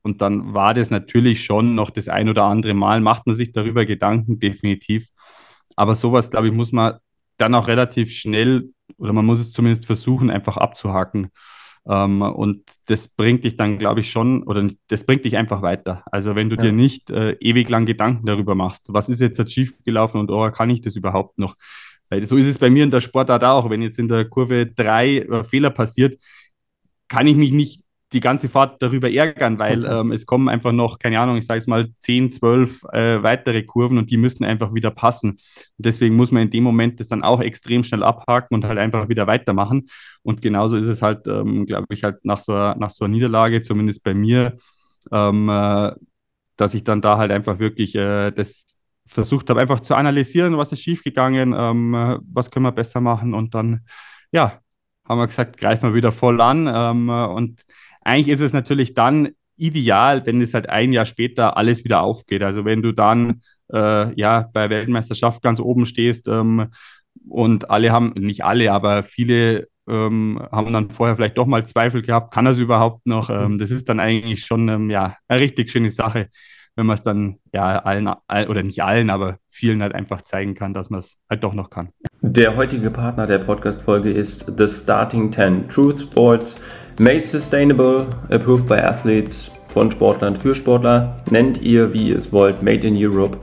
und 0.02 0.22
dann 0.22 0.54
war 0.54 0.72
das 0.74 0.90
natürlich 0.90 1.44
schon 1.44 1.74
noch 1.74 1.90
das 1.90 2.08
ein 2.08 2.28
oder 2.28 2.44
andere 2.44 2.72
Mal, 2.72 3.00
macht 3.00 3.26
man 3.26 3.34
sich 3.34 3.52
darüber 3.52 3.84
Gedanken, 3.84 4.38
definitiv. 4.38 5.08
Aber 5.76 5.94
sowas, 5.94 6.30
glaube 6.30 6.48
ich, 6.48 6.54
muss 6.54 6.72
man 6.72 6.98
dann 7.36 7.54
auch 7.54 7.68
relativ 7.68 8.12
schnell, 8.12 8.70
oder 8.96 9.12
man 9.12 9.26
muss 9.26 9.40
es 9.40 9.52
zumindest 9.52 9.86
versuchen, 9.86 10.30
einfach 10.30 10.56
abzuhaken. 10.56 11.30
Ähm, 11.88 12.22
und 12.22 12.62
das 12.86 13.08
bringt 13.08 13.44
dich 13.44 13.56
dann, 13.56 13.78
glaube 13.78 14.00
ich, 14.00 14.10
schon, 14.10 14.42
oder 14.42 14.68
das 14.88 15.04
bringt 15.04 15.24
dich 15.24 15.36
einfach 15.36 15.62
weiter. 15.62 16.02
Also 16.10 16.34
wenn 16.34 16.50
du 16.50 16.56
ja. 16.56 16.62
dir 16.62 16.72
nicht 16.72 17.10
äh, 17.10 17.32
ewig 17.40 17.68
lang 17.68 17.86
Gedanken 17.86 18.26
darüber 18.26 18.54
machst, 18.54 18.92
was 18.92 19.08
ist 19.08 19.20
jetzt 19.20 19.50
schief 19.52 19.74
gelaufen 19.84 20.20
und 20.20 20.30
oh, 20.30 20.50
kann 20.50 20.70
ich 20.70 20.80
das 20.80 20.96
überhaupt 20.96 21.38
noch? 21.38 21.56
Weil 22.08 22.24
so 22.26 22.36
ist 22.36 22.46
es 22.46 22.58
bei 22.58 22.70
mir 22.70 22.84
in 22.84 22.90
der 22.90 23.00
Sportart 23.00 23.44
auch. 23.44 23.70
Wenn 23.70 23.82
jetzt 23.82 23.98
in 23.98 24.08
der 24.08 24.24
Kurve 24.28 24.66
drei 24.66 25.18
äh, 25.18 25.44
Fehler 25.44 25.70
passiert, 25.70 26.16
kann 27.08 27.26
ich 27.26 27.36
mich 27.36 27.52
nicht 27.52 27.79
die 28.12 28.20
ganze 28.20 28.48
Fahrt 28.48 28.82
darüber 28.82 29.10
ärgern, 29.10 29.58
weil 29.58 29.84
ähm, 29.84 30.10
es 30.10 30.26
kommen 30.26 30.48
einfach 30.48 30.72
noch, 30.72 30.98
keine 30.98 31.20
Ahnung, 31.20 31.36
ich 31.36 31.46
sage 31.46 31.60
es 31.60 31.66
mal, 31.66 31.88
10, 32.00 32.32
12 32.32 32.84
äh, 32.92 33.22
weitere 33.22 33.62
Kurven 33.62 33.98
und 33.98 34.10
die 34.10 34.16
müssen 34.16 34.44
einfach 34.44 34.74
wieder 34.74 34.90
passen. 34.90 35.30
Und 35.30 35.40
deswegen 35.78 36.16
muss 36.16 36.32
man 36.32 36.42
in 36.42 36.50
dem 36.50 36.64
Moment 36.64 36.98
das 36.98 37.08
dann 37.08 37.22
auch 37.22 37.40
extrem 37.40 37.84
schnell 37.84 38.02
abhaken 38.02 38.54
und 38.54 38.64
halt 38.64 38.78
einfach 38.78 39.08
wieder 39.08 39.26
weitermachen. 39.28 39.86
Und 40.22 40.42
genauso 40.42 40.76
ist 40.76 40.86
es 40.86 41.02
halt, 41.02 41.26
ähm, 41.28 41.66
glaube 41.66 41.86
ich, 41.90 42.02
halt 42.02 42.24
nach 42.24 42.40
so, 42.40 42.52
einer, 42.52 42.76
nach 42.76 42.90
so 42.90 43.04
einer 43.04 43.14
Niederlage, 43.14 43.62
zumindest 43.62 44.02
bei 44.02 44.14
mir, 44.14 44.56
ähm, 45.12 45.48
äh, 45.48 45.92
dass 46.56 46.74
ich 46.74 46.82
dann 46.82 47.02
da 47.02 47.16
halt 47.16 47.30
einfach 47.30 47.60
wirklich 47.60 47.94
äh, 47.94 48.32
das 48.32 48.76
versucht 49.06 49.50
habe, 49.50 49.60
einfach 49.60 49.80
zu 49.80 49.94
analysieren, 49.94 50.56
was 50.58 50.72
ist 50.72 50.82
schiefgegangen, 50.82 51.54
ähm, 51.56 51.94
äh, 51.94 52.18
was 52.32 52.50
können 52.50 52.66
wir 52.66 52.72
besser 52.72 53.00
machen 53.00 53.34
und 53.34 53.54
dann, 53.54 53.86
ja, 54.32 54.60
haben 55.10 55.18
wir 55.18 55.26
gesagt, 55.26 55.56
greifen 55.56 55.88
wir 55.88 55.94
wieder 55.94 56.12
voll 56.12 56.40
an. 56.40 56.68
Ähm, 56.72 57.08
und 57.08 57.64
eigentlich 58.02 58.28
ist 58.28 58.40
es 58.40 58.52
natürlich 58.52 58.94
dann 58.94 59.30
ideal, 59.56 60.24
wenn 60.24 60.40
es 60.40 60.54
halt 60.54 60.68
ein 60.68 60.92
Jahr 60.92 61.04
später 61.04 61.56
alles 61.56 61.84
wieder 61.84 62.00
aufgeht. 62.00 62.42
Also 62.42 62.64
wenn 62.64 62.82
du 62.82 62.92
dann 62.92 63.42
äh, 63.72 64.14
ja 64.18 64.48
bei 64.52 64.70
Weltmeisterschaft 64.70 65.42
ganz 65.42 65.60
oben 65.60 65.84
stehst 65.86 66.28
ähm, 66.28 66.68
und 67.28 67.70
alle 67.70 67.92
haben, 67.92 68.14
nicht 68.16 68.42
alle, 68.44 68.72
aber 68.72 69.02
viele 69.02 69.68
ähm, 69.88 70.40
haben 70.50 70.72
dann 70.72 70.90
vorher 70.90 71.16
vielleicht 71.16 71.36
doch 71.36 71.46
mal 71.46 71.66
Zweifel 71.66 72.00
gehabt, 72.00 72.32
kann 72.32 72.46
er 72.46 72.52
es 72.52 72.58
überhaupt 72.58 73.06
noch? 73.06 73.28
Ähm, 73.28 73.58
das 73.58 73.70
ist 73.70 73.88
dann 73.88 74.00
eigentlich 74.00 74.46
schon 74.46 74.68
ähm, 74.68 74.88
ja, 74.88 75.16
eine 75.28 75.40
richtig 75.40 75.70
schöne 75.70 75.90
Sache, 75.90 76.28
wenn 76.76 76.86
man 76.86 76.94
es 76.94 77.02
dann 77.02 77.36
ja 77.52 77.78
allen, 77.80 78.08
oder 78.48 78.62
nicht 78.62 78.82
allen, 78.82 79.10
aber 79.10 79.38
vielen 79.50 79.82
halt 79.82 79.94
einfach 79.94 80.22
zeigen 80.22 80.54
kann, 80.54 80.72
dass 80.72 80.88
man 80.88 81.00
es 81.00 81.16
halt 81.28 81.44
doch 81.44 81.52
noch 81.52 81.68
kann. 81.68 81.90
Der 82.22 82.56
heutige 82.56 82.90
Partner 82.90 83.26
der 83.26 83.38
Podcast-Folge 83.38 84.10
ist 84.10 84.52
The 84.56 84.68
Starting 84.68 85.32
10 85.32 85.68
Truth 85.68 86.00
Sports. 86.00 86.56
Made 87.00 87.24
Sustainable, 87.24 88.08
approved 88.28 88.68
by 88.68 88.74
Athletes, 88.74 89.50
von 89.72 89.90
Sportlern 89.90 90.36
für 90.36 90.54
Sportler, 90.54 91.16
nennt 91.30 91.62
ihr 91.62 91.94
wie 91.94 92.10
ihr 92.10 92.18
es 92.18 92.30
wollt, 92.30 92.62
Made 92.62 92.86
in 92.86 92.94
Europe. 92.94 93.38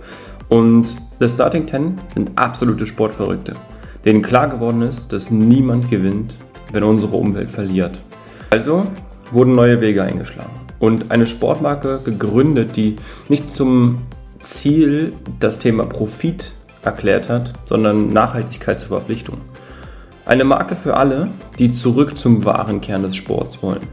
Und 0.47 0.95
The 1.17 1.27
Starting 1.27 1.67
10 1.67 1.95
sind 2.13 2.31
absolute 2.35 2.85
Sportverrückte, 2.85 3.53
denen 4.05 4.21
klar 4.21 4.47
geworden 4.47 4.83
ist, 4.83 5.11
dass 5.11 5.31
niemand 5.31 5.89
gewinnt, 5.89 6.35
wenn 6.71 6.83
unsere 6.83 7.15
Umwelt 7.15 7.49
verliert. 7.49 7.97
Also 8.51 8.85
wurden 9.31 9.53
neue 9.53 9.81
Wege 9.81 10.03
eingeschlagen 10.03 10.53
und 10.77 11.09
eine 11.09 11.25
Sportmarke 11.25 12.01
gegründet, 12.05 12.75
die 12.75 12.97
nicht 13.27 13.49
zum 13.49 14.03
Ziel 14.39 15.13
das 15.39 15.57
Thema 15.57 15.87
Profit 15.87 16.53
erklärt 16.83 17.27
hat, 17.27 17.53
sondern 17.65 18.09
Nachhaltigkeit 18.09 18.79
zur 18.79 18.89
Verpflichtung. 18.89 19.39
Eine 20.27 20.43
Marke 20.43 20.75
für 20.75 20.97
alle, 20.97 21.29
die 21.57 21.71
zurück 21.71 22.17
zum 22.17 22.43
wahren 22.43 22.81
Kern 22.81 23.01
des 23.01 23.15
Sports 23.15 23.63
wollen. 23.63 23.87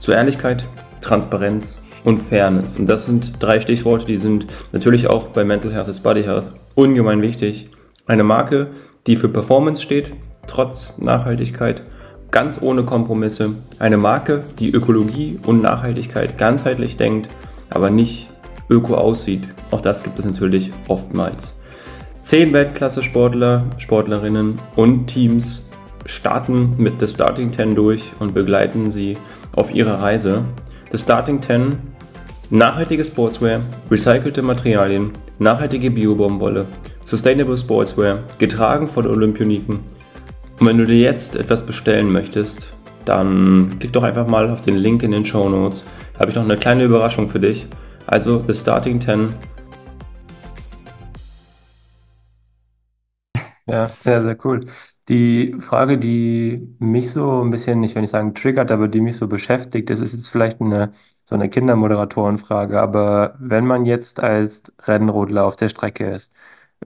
Zu 0.00 0.10
Ehrlichkeit, 0.10 0.64
Transparenz 1.02 1.80
und 2.02 2.18
Fairness. 2.18 2.76
Und 2.76 2.88
das 2.88 3.06
sind 3.06 3.34
drei 3.38 3.60
Stichworte, 3.60 4.04
die 4.04 4.18
sind 4.18 4.46
natürlich 4.72 5.06
auch 5.06 5.28
bei 5.28 5.44
Mental 5.44 5.72
Health 5.72 5.86
is 5.86 6.00
Body 6.00 6.24
Health 6.24 6.46
ungemein 6.74 7.22
wichtig. 7.22 7.70
Eine 8.06 8.24
Marke, 8.24 8.72
die 9.06 9.14
für 9.14 9.28
Performance 9.28 9.80
steht, 9.80 10.12
trotz 10.48 10.98
Nachhaltigkeit, 10.98 11.82
ganz 12.32 12.60
ohne 12.60 12.82
Kompromisse. 12.82 13.50
Eine 13.78 13.98
Marke, 13.98 14.42
die 14.58 14.72
Ökologie 14.72 15.38
und 15.46 15.62
Nachhaltigkeit 15.62 16.38
ganzheitlich 16.38 16.96
denkt, 16.96 17.28
aber 17.70 17.90
nicht 17.90 18.28
öko 18.68 18.96
aussieht. 18.96 19.46
Auch 19.70 19.80
das 19.80 20.02
gibt 20.02 20.18
es 20.18 20.24
natürlich 20.24 20.72
oftmals. 20.88 21.54
Zehn 22.20 22.52
Weltklasse-Sportler, 22.52 23.66
Sportlerinnen 23.78 24.56
und 24.74 25.06
Teams 25.06 25.67
starten 26.08 26.74
mit 26.78 26.94
The 26.98 27.06
Starting 27.06 27.52
10 27.52 27.74
durch 27.74 28.12
und 28.18 28.34
begleiten 28.34 28.90
sie 28.90 29.16
auf 29.54 29.72
ihrer 29.72 30.00
Reise. 30.02 30.44
The 30.90 30.98
Starting 30.98 31.42
10, 31.42 31.76
nachhaltige 32.50 33.04
Sportswear, 33.04 33.60
recycelte 33.90 34.42
Materialien, 34.42 35.12
nachhaltige 35.38 35.90
Bio-Baumwolle, 35.90 36.66
Sustainable 37.04 37.58
Sportswear, 37.58 38.20
getragen 38.38 38.88
von 38.88 39.06
Olympioniken. 39.06 39.80
Und 40.58 40.66
wenn 40.66 40.78
du 40.78 40.86
dir 40.86 40.98
jetzt 40.98 41.36
etwas 41.36 41.64
bestellen 41.64 42.10
möchtest, 42.10 42.68
dann 43.04 43.78
klick 43.78 43.92
doch 43.92 44.02
einfach 44.02 44.26
mal 44.26 44.50
auf 44.50 44.62
den 44.62 44.76
Link 44.76 45.02
in 45.02 45.12
den 45.12 45.26
Show 45.26 45.48
Notes. 45.48 45.84
Da 46.14 46.20
habe 46.20 46.30
ich 46.30 46.36
noch 46.36 46.44
eine 46.44 46.56
kleine 46.56 46.84
Überraschung 46.84 47.28
für 47.28 47.40
dich. 47.40 47.66
Also 48.06 48.42
The 48.46 48.54
Starting 48.54 49.00
10 49.00 49.28
Ja, 53.70 53.88
sehr, 54.00 54.22
sehr 54.22 54.36
cool. 54.46 54.60
Die 55.10 55.54
Frage, 55.60 55.98
die 55.98 56.74
mich 56.78 57.12
so 57.12 57.42
ein 57.42 57.50
bisschen, 57.50 57.82
ich 57.82 57.94
will 57.94 58.00
nicht 58.02 58.10
sagen 58.10 58.34
triggert, 58.34 58.70
aber 58.70 58.88
die 58.88 59.00
mich 59.02 59.16
so 59.18 59.28
beschäftigt, 59.28 59.90
das 59.90 60.00
ist 60.00 60.12
jetzt 60.14 60.28
vielleicht 60.28 60.60
eine, 60.62 60.90
so 61.24 61.34
eine 61.34 61.50
Kindermoderatorenfrage, 61.50 62.80
aber 62.80 63.36
wenn 63.38 63.66
man 63.66 63.84
jetzt 63.84 64.20
als 64.20 64.72
Rennrodler 64.82 65.44
auf 65.44 65.56
der 65.56 65.68
Strecke 65.68 66.10
ist, 66.10 66.32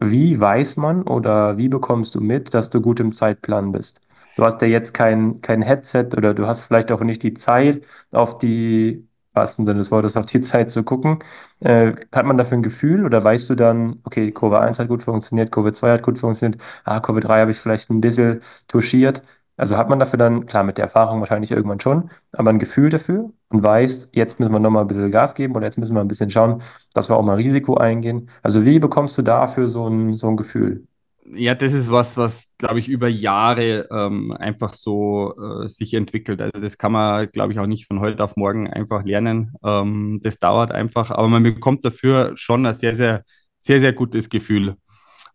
wie 0.00 0.40
weiß 0.40 0.76
man 0.76 1.02
oder 1.04 1.56
wie 1.56 1.68
bekommst 1.68 2.14
du 2.16 2.20
mit, 2.20 2.52
dass 2.54 2.70
du 2.70 2.80
gut 2.80 2.98
im 2.98 3.12
Zeitplan 3.12 3.70
bist? 3.70 4.00
Du 4.34 4.44
hast 4.44 4.60
ja 4.62 4.66
jetzt 4.68 4.92
kein, 4.94 5.40
kein 5.40 5.62
Headset 5.62 6.08
oder 6.16 6.34
du 6.34 6.46
hast 6.48 6.62
vielleicht 6.62 6.90
auch 6.90 7.02
nicht 7.02 7.22
die 7.22 7.34
Zeit, 7.34 7.86
auf 8.10 8.38
die 8.38 9.06
wahrsten 9.34 9.64
Sinne 9.64 9.78
des 9.78 9.90
Wortes 9.90 10.16
auf 10.16 10.26
die 10.26 10.40
Zeit 10.40 10.70
zu 10.70 10.84
gucken. 10.84 11.18
Äh, 11.60 11.92
hat 12.12 12.26
man 12.26 12.38
dafür 12.38 12.58
ein 12.58 12.62
Gefühl 12.62 13.04
oder 13.04 13.22
weißt 13.22 13.48
du 13.50 13.54
dann, 13.54 14.00
okay, 14.04 14.30
Kurve 14.32 14.60
1 14.60 14.78
hat 14.78 14.88
gut 14.88 15.02
funktioniert, 15.02 15.50
Kurve 15.50 15.72
2 15.72 15.92
hat 15.92 16.02
gut 16.02 16.18
funktioniert, 16.18 16.60
ah, 16.84 17.00
Kurve 17.00 17.20
3 17.20 17.40
habe 17.40 17.50
ich 17.50 17.58
vielleicht 17.58 17.90
ein 17.90 18.00
bisschen 18.00 18.40
touchiert. 18.68 19.22
Also 19.56 19.76
hat 19.76 19.88
man 19.90 19.98
dafür 19.98 20.18
dann, 20.18 20.46
klar, 20.46 20.64
mit 20.64 20.78
der 20.78 20.84
Erfahrung 20.86 21.20
wahrscheinlich 21.20 21.50
irgendwann 21.52 21.78
schon, 21.80 22.10
aber 22.32 22.50
ein 22.50 22.58
Gefühl 22.58 22.88
dafür 22.88 23.30
und 23.50 23.62
weiß, 23.62 24.10
jetzt 24.14 24.40
müssen 24.40 24.52
wir 24.52 24.58
nochmal 24.58 24.82
ein 24.84 24.88
bisschen 24.88 25.10
Gas 25.10 25.34
geben 25.34 25.54
oder 25.54 25.66
jetzt 25.66 25.78
müssen 25.78 25.94
wir 25.94 26.00
ein 26.00 26.08
bisschen 26.08 26.30
schauen, 26.30 26.62
dass 26.94 27.08
wir 27.10 27.16
auch 27.16 27.22
mal 27.22 27.36
Risiko 27.36 27.76
eingehen. 27.76 28.30
Also 28.42 28.64
wie 28.64 28.78
bekommst 28.78 29.16
du 29.18 29.22
dafür 29.22 29.68
so 29.68 29.86
ein, 29.88 30.16
so 30.16 30.28
ein 30.28 30.36
Gefühl? 30.36 30.86
Ja, 31.24 31.54
das 31.54 31.72
ist 31.72 31.90
was, 31.90 32.16
was, 32.16 32.52
glaube 32.58 32.80
ich, 32.80 32.88
über 32.88 33.08
Jahre 33.08 33.88
ähm, 33.90 34.32
einfach 34.32 34.72
so 34.74 35.34
äh, 35.36 35.68
sich 35.68 35.94
entwickelt. 35.94 36.42
Also 36.42 36.60
das 36.60 36.78
kann 36.78 36.92
man, 36.92 37.30
glaube 37.30 37.52
ich, 37.52 37.58
auch 37.58 37.66
nicht 37.66 37.86
von 37.86 38.00
heute 38.00 38.22
auf 38.24 38.36
morgen 38.36 38.68
einfach 38.68 39.04
lernen. 39.04 39.52
Ähm, 39.64 40.20
das 40.22 40.38
dauert 40.38 40.72
einfach, 40.72 41.10
aber 41.10 41.28
man 41.28 41.42
bekommt 41.42 41.84
dafür 41.84 42.32
schon 42.36 42.66
ein 42.66 42.72
sehr, 42.72 42.94
sehr, 42.94 43.24
sehr, 43.58 43.80
sehr 43.80 43.92
gutes 43.92 44.28
Gefühl. 44.28 44.76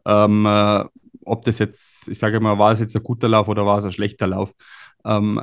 Ähm, 0.05 0.45
äh, 0.45 0.85
ob 1.25 1.45
das 1.45 1.59
jetzt, 1.59 2.07
ich 2.09 2.19
sage 2.19 2.39
mal, 2.39 2.57
war 2.57 2.71
es 2.71 2.79
jetzt 2.79 2.95
ein 2.95 3.03
guter 3.03 3.27
Lauf 3.29 3.47
oder 3.47 3.65
war 3.65 3.77
es 3.77 3.85
ein 3.85 3.91
schlechter 3.91 4.27
Lauf. 4.27 4.53
Ähm, 5.05 5.41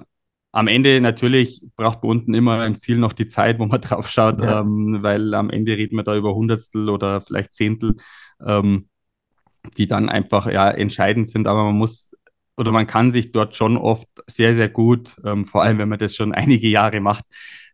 am 0.52 0.68
Ende 0.68 1.00
natürlich 1.00 1.62
braucht 1.76 2.02
man 2.02 2.10
unten 2.12 2.34
immer 2.34 2.64
im 2.64 2.76
Ziel 2.76 2.98
noch 2.98 3.12
die 3.12 3.26
Zeit, 3.26 3.58
wo 3.58 3.66
man 3.66 3.80
drauf 3.80 4.08
schaut, 4.08 4.40
ja. 4.40 4.60
Ähm, 4.60 4.98
weil 5.02 5.34
am 5.34 5.50
Ende 5.50 5.76
reden 5.76 5.96
wir 5.96 6.04
da 6.04 6.16
über 6.16 6.34
Hundertstel 6.34 6.88
oder 6.90 7.20
vielleicht 7.22 7.54
Zehntel. 7.54 7.96
Ähm, 8.46 8.88
die 9.76 9.86
dann 9.86 10.08
einfach 10.08 10.46
ja 10.46 10.70
entscheidend 10.70 11.28
sind, 11.28 11.46
aber 11.46 11.64
man 11.64 11.76
muss 11.76 12.12
oder 12.56 12.70
man 12.70 12.86
kann 12.86 13.10
sich 13.10 13.32
dort 13.32 13.56
schon 13.56 13.76
oft 13.76 14.08
sehr, 14.26 14.54
sehr 14.54 14.68
gut, 14.68 15.16
ähm, 15.24 15.44
vor 15.44 15.62
allem 15.62 15.78
wenn 15.78 15.88
man 15.88 15.98
das 15.98 16.14
schon 16.14 16.32
einige 16.34 16.68
Jahre 16.68 17.00
macht, 17.00 17.24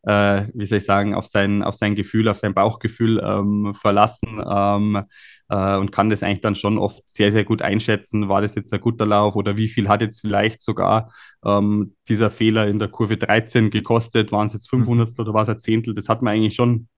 äh, 0.03 0.47
wie 0.55 0.65
soll 0.67 0.79
ich 0.79 0.85
sagen, 0.85 1.15
auf 1.15 1.27
sein, 1.27 1.63
auf 1.63 1.75
sein 1.75 1.95
Gefühl, 1.95 2.29
auf 2.29 2.39
sein 2.39 2.55
Bauchgefühl 2.55 3.21
ähm, 3.23 3.75
verlassen 3.75 4.43
ähm, 4.49 5.03
äh, 5.49 5.77
und 5.77 5.93
kann 5.93 6.09
das 6.09 6.23
eigentlich 6.23 6.41
dann 6.41 6.55
schon 6.55 6.79
oft 6.79 7.03
sehr, 7.07 7.33
sehr 7.33 7.45
gut 7.45 7.61
einschätzen. 7.61 8.29
War 8.29 8.41
das 8.41 8.55
jetzt 8.55 8.73
ein 8.73 8.81
guter 8.81 9.05
Lauf 9.05 9.37
oder 9.37 9.57
wie 9.57 9.69
viel 9.69 9.89
hat 9.89 10.01
jetzt 10.01 10.21
vielleicht 10.21 10.63
sogar 10.63 11.13
ähm, 11.45 11.97
dieser 12.09 12.31
Fehler 12.31 12.67
in 12.67 12.79
der 12.79 12.89
Kurve 12.89 13.19
13 13.19 13.69
gekostet? 13.69 14.33
Waren 14.33 14.47
es 14.47 14.55
jetzt 14.55 14.71
500 14.71 15.09
mhm. 15.09 15.23
oder 15.23 15.35
war 15.35 15.43
es 15.43 15.51
ein 15.51 15.59
Zehntel? 15.61 15.95
Das 15.95 16.09
hat 16.09 16.23
man 16.23 16.35
eigentlich 16.35 16.55
schon 16.55 16.89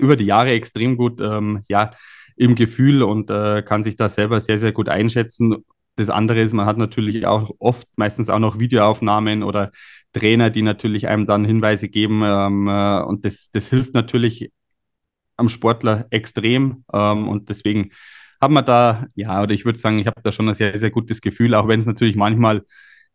über 0.00 0.16
die 0.16 0.24
Jahre 0.24 0.50
extrem 0.50 0.96
gut 0.96 1.20
ähm, 1.20 1.62
ja, 1.68 1.92
im 2.36 2.54
Gefühl 2.54 3.02
und 3.02 3.30
äh, 3.30 3.62
kann 3.62 3.84
sich 3.84 3.96
da 3.96 4.08
selber 4.08 4.40
sehr, 4.40 4.58
sehr 4.58 4.72
gut 4.72 4.88
einschätzen. 4.88 5.64
Das 5.96 6.10
andere 6.10 6.40
ist, 6.40 6.52
man 6.52 6.66
hat 6.66 6.76
natürlich 6.76 7.26
auch 7.26 7.50
oft, 7.58 7.86
meistens 7.96 8.28
auch 8.28 8.40
noch 8.40 8.58
Videoaufnahmen 8.58 9.42
oder 9.42 9.70
Trainer, 10.12 10.50
die 10.50 10.62
natürlich 10.62 11.06
einem 11.08 11.26
dann 11.26 11.44
Hinweise 11.44 11.88
geben. 11.88 12.22
Ähm, 12.24 12.68
äh, 12.68 13.02
und 13.02 13.24
das, 13.24 13.50
das 13.50 13.70
hilft 13.70 13.94
natürlich 13.94 14.50
am 15.36 15.48
Sportler 15.48 16.06
extrem. 16.10 16.84
Ähm, 16.92 17.28
und 17.28 17.48
deswegen 17.48 17.90
haben 18.40 18.54
wir 18.54 18.62
da, 18.62 19.06
ja, 19.14 19.42
oder 19.42 19.52
ich 19.52 19.64
würde 19.64 19.78
sagen, 19.78 19.98
ich 19.98 20.06
habe 20.06 20.20
da 20.22 20.32
schon 20.32 20.48
ein 20.48 20.54
sehr, 20.54 20.76
sehr 20.78 20.90
gutes 20.90 21.20
Gefühl, 21.20 21.54
auch 21.54 21.68
wenn 21.68 21.80
es 21.80 21.86
natürlich 21.86 22.16
manchmal 22.16 22.62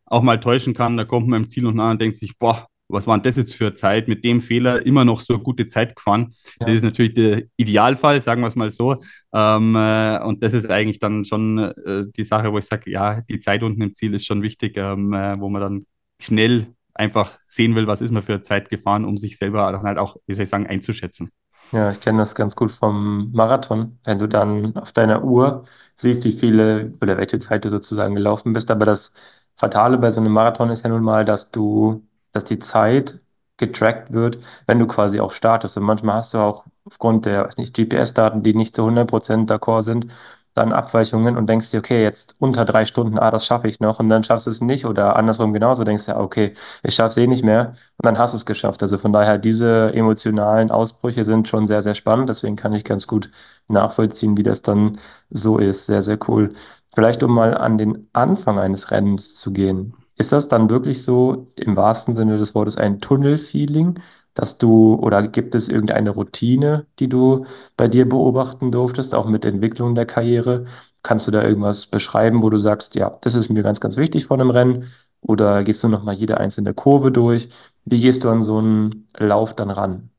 auch 0.06 0.22
mal 0.22 0.40
täuschen 0.40 0.74
kann. 0.74 0.96
Da 0.96 1.04
kommt 1.04 1.28
man 1.28 1.42
im 1.42 1.48
Ziel 1.48 1.66
und 1.66 1.76
nach 1.76 1.90
und 1.90 2.00
denkt 2.00 2.16
sich, 2.16 2.36
boah, 2.38 2.66
was 2.90 3.06
war 3.06 3.16
denn 3.16 3.22
das 3.22 3.36
jetzt 3.36 3.54
für 3.54 3.74
Zeit, 3.74 4.08
mit 4.08 4.24
dem 4.24 4.40
Fehler 4.40 4.84
immer 4.84 5.04
noch 5.04 5.20
so 5.20 5.38
gute 5.38 5.66
Zeit 5.66 5.96
gefahren. 5.96 6.28
Ja. 6.60 6.66
Das 6.66 6.76
ist 6.76 6.84
natürlich 6.84 7.14
der 7.14 7.42
Idealfall, 7.56 8.20
sagen 8.20 8.42
wir 8.42 8.48
es 8.48 8.56
mal 8.56 8.70
so. 8.70 8.96
Ähm, 9.34 9.76
äh, 9.76 10.20
und 10.22 10.42
das 10.42 10.52
ist 10.52 10.70
eigentlich 10.70 10.98
dann 10.98 11.24
schon 11.24 11.58
äh, 11.58 12.06
die 12.16 12.24
Sache, 12.24 12.52
wo 12.52 12.58
ich 12.58 12.66
sage, 12.66 12.90
ja, 12.90 13.20
die 13.22 13.40
Zeit 13.40 13.62
unten 13.62 13.82
im 13.82 13.94
Ziel 13.94 14.14
ist 14.14 14.26
schon 14.26 14.42
wichtig, 14.42 14.76
ähm, 14.76 15.12
äh, 15.12 15.38
wo 15.40 15.48
man 15.48 15.62
dann 15.62 15.80
schnell 16.20 16.66
einfach 16.94 17.38
sehen 17.46 17.74
will, 17.74 17.86
was 17.86 18.00
ist 18.00 18.12
man 18.12 18.22
für 18.22 18.42
Zeit 18.42 18.68
gefahren, 18.68 19.04
um 19.04 19.16
sich 19.16 19.38
selber 19.38 19.70
dann 19.72 19.82
halt 19.82 19.98
auch, 19.98 20.16
wie 20.26 20.34
soll 20.34 20.44
ich 20.44 20.48
sagen, 20.48 20.66
einzuschätzen. 20.66 21.30
Ja, 21.72 21.88
ich 21.90 22.00
kenne 22.00 22.18
das 22.18 22.34
ganz 22.34 22.56
gut 22.56 22.72
vom 22.72 23.30
Marathon. 23.32 23.98
Wenn 24.04 24.18
du 24.18 24.28
dann 24.28 24.76
auf 24.76 24.92
deiner 24.92 25.22
Uhr 25.22 25.64
siehst, 25.94 26.24
wie 26.24 26.32
viele 26.32 26.92
oder 27.00 27.16
welche 27.16 27.38
Zeit 27.38 27.64
du 27.64 27.70
sozusagen 27.70 28.14
gelaufen 28.16 28.52
bist. 28.52 28.70
Aber 28.70 28.84
das 28.84 29.14
Fatale 29.56 29.98
bei 29.98 30.10
so 30.10 30.20
einem 30.20 30.32
Marathon 30.32 30.70
ist 30.70 30.84
ja 30.84 30.90
nun 30.90 31.02
mal, 31.04 31.24
dass 31.24 31.50
du, 31.52 32.02
dass 32.32 32.44
die 32.44 32.58
Zeit 32.58 33.20
getrackt 33.56 34.12
wird, 34.12 34.38
wenn 34.66 34.78
du 34.78 34.86
quasi 34.86 35.20
auch 35.20 35.32
startest. 35.32 35.76
Und 35.76 35.84
manchmal 35.84 36.16
hast 36.16 36.34
du 36.34 36.38
auch 36.38 36.64
aufgrund 36.84 37.26
der, 37.26 37.44
weiß 37.44 37.58
nicht, 37.58 37.74
GPS-Daten, 37.74 38.42
die 38.42 38.54
nicht 38.54 38.74
zu 38.74 38.84
100% 38.84 39.48
d'accord 39.50 39.82
sind, 39.82 40.06
dann 40.54 40.72
Abweichungen 40.72 41.36
und 41.36 41.46
denkst 41.48 41.70
dir, 41.70 41.78
okay, 41.78 42.02
jetzt 42.02 42.36
unter 42.40 42.64
drei 42.64 42.84
Stunden, 42.84 43.18
ah, 43.18 43.30
das 43.30 43.46
schaffe 43.46 43.68
ich 43.68 43.78
noch 43.80 44.00
und 44.00 44.08
dann 44.08 44.24
schaffst 44.24 44.46
du 44.46 44.50
es 44.50 44.60
nicht 44.60 44.84
oder 44.84 45.14
andersrum 45.16 45.52
genauso, 45.52 45.84
denkst 45.84 46.06
du, 46.06 46.16
okay, 46.16 46.54
ich 46.82 46.94
schaffe 46.94 47.10
es 47.10 47.16
eh 47.18 47.26
nicht 47.28 47.44
mehr 47.44 47.68
und 47.98 48.06
dann 48.06 48.18
hast 48.18 48.34
du 48.34 48.36
es 48.36 48.46
geschafft. 48.46 48.82
Also 48.82 48.98
von 48.98 49.12
daher, 49.12 49.38
diese 49.38 49.92
emotionalen 49.94 50.70
Ausbrüche 50.72 51.24
sind 51.24 51.48
schon 51.48 51.66
sehr, 51.68 51.82
sehr 51.82 51.94
spannend, 51.94 52.28
deswegen 52.28 52.56
kann 52.56 52.72
ich 52.72 52.84
ganz 52.84 53.06
gut 53.06 53.30
nachvollziehen, 53.68 54.36
wie 54.36 54.42
das 54.42 54.62
dann 54.62 54.98
so 55.30 55.58
ist. 55.58 55.86
Sehr, 55.86 56.02
sehr 56.02 56.18
cool. 56.28 56.52
Vielleicht 56.94 57.22
um 57.22 57.32
mal 57.32 57.56
an 57.56 57.78
den 57.78 58.08
Anfang 58.12 58.58
eines 58.58 58.90
Rennens 58.90 59.36
zu 59.36 59.52
gehen. 59.52 59.94
Ist 60.20 60.32
das 60.32 60.48
dann 60.48 60.70
wirklich 60.70 61.02
so 61.02 61.52
im 61.56 61.76
wahrsten 61.76 62.14
Sinne 62.14 62.38
des 62.38 62.54
Wortes 62.54 62.76
ein 62.76 63.00
Tunnelfeeling? 63.00 63.98
dass 64.34 64.58
du 64.58 64.94
oder 64.94 65.26
gibt 65.26 65.54
es 65.54 65.68
irgendeine 65.68 66.10
Routine, 66.10 66.86
die 66.98 67.08
du 67.08 67.46
bei 67.76 67.88
dir 67.88 68.08
beobachten 68.08 68.70
durftest, 68.72 69.14
auch 69.14 69.26
mit 69.26 69.44
Entwicklung 69.44 69.94
der 69.94 70.06
Karriere? 70.06 70.66
Kannst 71.02 71.26
du 71.26 71.30
da 71.30 71.42
irgendwas 71.42 71.86
beschreiben, 71.86 72.42
wo 72.42 72.50
du 72.50 72.58
sagst, 72.58 72.94
ja, 72.94 73.18
das 73.22 73.34
ist 73.34 73.50
mir 73.50 73.62
ganz, 73.62 73.80
ganz 73.80 73.96
wichtig 73.96 74.26
von 74.26 74.40
einem 74.40 74.50
Rennen? 74.50 74.84
Oder 75.20 75.64
gehst 75.64 75.82
du 75.82 75.88
nochmal 75.88 76.14
jede 76.14 76.38
einzelne 76.38 76.74
Kurve 76.74 77.10
durch? 77.12 77.50
Wie 77.84 78.00
gehst 78.00 78.24
du 78.24 78.28
an 78.28 78.42
so 78.42 78.58
einen 78.58 79.08
Lauf 79.18 79.54
dann 79.54 79.70
ran? 79.70 80.10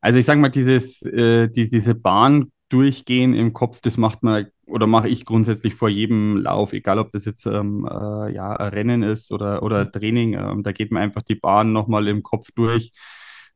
Also 0.00 0.18
ich 0.18 0.26
sage 0.26 0.40
mal, 0.40 0.50
dieses, 0.50 1.02
äh, 1.02 1.48
die, 1.48 1.68
diese 1.68 1.94
Bahn 1.94 2.50
durchgehen 2.68 3.34
im 3.34 3.52
Kopf, 3.52 3.80
das 3.80 3.96
macht 3.96 4.22
man 4.22 4.46
oder 4.66 4.86
mache 4.86 5.08
ich 5.08 5.24
grundsätzlich 5.24 5.74
vor 5.74 5.88
jedem 5.88 6.36
Lauf, 6.36 6.72
egal 6.72 6.98
ob 6.98 7.10
das 7.12 7.24
jetzt 7.24 7.46
ähm, 7.46 7.86
äh, 7.90 8.32
ja, 8.34 8.52
Rennen 8.52 9.02
ist 9.02 9.32
oder, 9.32 9.62
oder 9.62 9.90
Training, 9.90 10.34
ähm, 10.34 10.62
da 10.62 10.72
geht 10.72 10.90
man 10.90 11.02
einfach 11.02 11.22
die 11.22 11.36
Bahn 11.36 11.72
nochmal 11.72 12.08
im 12.08 12.22
Kopf 12.22 12.48
durch. 12.54 12.92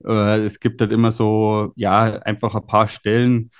Äh, 0.04 0.40
es 0.44 0.60
gibt 0.60 0.80
halt 0.80 0.92
immer 0.92 1.12
so, 1.12 1.72
ja, 1.76 2.00
einfach 2.00 2.54
ein 2.54 2.66
paar 2.66 2.88
Stellen 2.88 3.50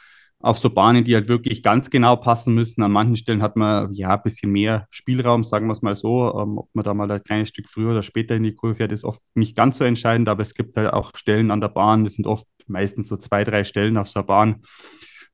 auf 0.42 0.58
so 0.58 0.70
Bahnen, 0.70 1.04
die 1.04 1.14
halt 1.14 1.28
wirklich 1.28 1.62
ganz 1.62 1.90
genau 1.90 2.16
passen 2.16 2.54
müssen. 2.54 2.82
An 2.82 2.92
manchen 2.92 3.16
Stellen 3.16 3.42
hat 3.42 3.56
man 3.56 3.92
ja 3.92 4.14
ein 4.14 4.22
bisschen 4.22 4.50
mehr 4.50 4.86
Spielraum, 4.90 5.44
sagen 5.44 5.66
wir 5.66 5.72
es 5.72 5.82
mal 5.82 5.94
so. 5.94 6.34
Ähm, 6.40 6.58
ob 6.58 6.70
man 6.72 6.84
da 6.84 6.94
mal 6.94 7.10
ein 7.10 7.22
kleines 7.22 7.50
Stück 7.50 7.68
früher 7.68 7.90
oder 7.90 8.02
später 8.02 8.36
in 8.36 8.42
die 8.44 8.54
Kurve 8.54 8.76
fährt, 8.76 8.92
ist 8.92 9.04
oft 9.04 9.20
nicht 9.34 9.54
ganz 9.54 9.76
so 9.78 9.84
entscheidend, 9.84 10.28
aber 10.28 10.42
es 10.42 10.54
gibt 10.54 10.76
halt 10.76 10.92
auch 10.92 11.12
Stellen 11.14 11.50
an 11.50 11.60
der 11.60 11.68
Bahn, 11.68 12.04
das 12.04 12.14
sind 12.14 12.26
oft 12.26 12.46
meistens 12.66 13.08
so 13.08 13.16
zwei, 13.18 13.44
drei 13.44 13.64
Stellen 13.64 13.98
auf 13.98 14.08
so 14.08 14.20
einer 14.20 14.26
Bahn, 14.26 14.62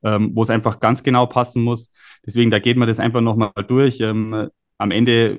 ähm, 0.03 0.33
wo 0.35 0.43
es 0.43 0.51
einfach 0.51 0.81
ganz 0.81 1.03
genau 1.05 1.27
passen 1.27 1.63
muss. 1.63 1.91
Deswegen, 2.27 2.51
da 2.51 2.59
geht 2.59 2.77
man 2.77 2.89
das 2.89 3.01
einfach 3.01 3.21
nochmal 3.21 3.53
durch. 3.67 4.01
Ähm, 4.01 4.49
am 4.79 4.91
Ende 4.91 5.39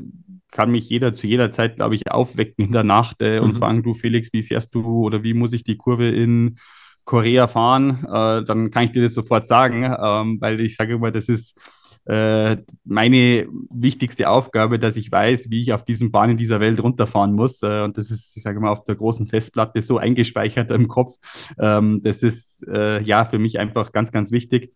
kann 0.52 0.72
mich 0.72 0.90
jeder 0.90 1.14
zu 1.14 1.28
jeder 1.28 1.52
Zeit, 1.52 1.76
glaube 1.76 1.96
ich, 1.96 2.10
aufwecken 2.10 2.66
in 2.66 2.72
der 2.72 2.84
Nacht 2.84 3.22
äh, 3.22 3.40
und 3.40 3.54
mhm. 3.54 3.58
fragen, 3.58 3.84
du 3.84 3.94
Felix, 3.94 4.30
wie 4.32 4.44
fährst 4.44 4.74
du 4.74 4.84
oder 5.06 5.24
wie 5.24 5.34
muss 5.34 5.54
ich 5.54 5.64
die 5.64 5.78
Kurve 5.78 6.10
in 6.10 6.58
Korea 7.04 7.48
fahren? 7.48 8.06
Äh, 8.06 8.44
dann 8.46 8.72
kann 8.72 8.86
ich 8.86 8.92
dir 8.92 9.04
das 9.04 9.14
sofort 9.14 9.48
sagen, 9.48 9.84
ähm, 9.84 10.38
weil 10.40 10.62
ich 10.62 10.76
sage 10.76 10.94
immer, 10.94 11.12
das 11.12 11.28
ist 11.28 11.60
äh, 12.08 12.58
meine 12.86 13.48
wichtigste 13.70 14.30
Aufgabe, 14.30 14.80
dass 14.80 14.96
ich 14.96 15.12
weiß, 15.12 15.50
wie 15.50 15.62
ich 15.62 15.74
auf 15.74 15.84
diesen 15.84 16.10
Bahnen 16.10 16.38
dieser 16.38 16.62
Welt 16.62 16.82
runterfahren 16.82 17.34
muss. 17.34 17.62
Äh, 17.64 17.82
und 17.82 17.98
das 17.98 18.12
ist, 18.12 18.36
ich 18.38 18.44
sage 18.44 18.62
mal, 18.62 18.72
auf 18.72 18.86
der 18.86 18.96
großen 18.96 19.28
Festplatte 19.28 19.82
so 19.82 19.98
eingespeichert 19.98 20.72
im 20.72 20.88
Kopf. 20.88 21.16
Ähm, 21.60 22.00
das 22.02 22.24
ist 22.24 22.66
äh, 22.68 23.02
ja 23.02 23.26
für 23.26 23.40
mich 23.40 23.60
einfach 23.60 23.92
ganz, 23.92 24.14
ganz 24.14 24.32
wichtig. 24.32 24.74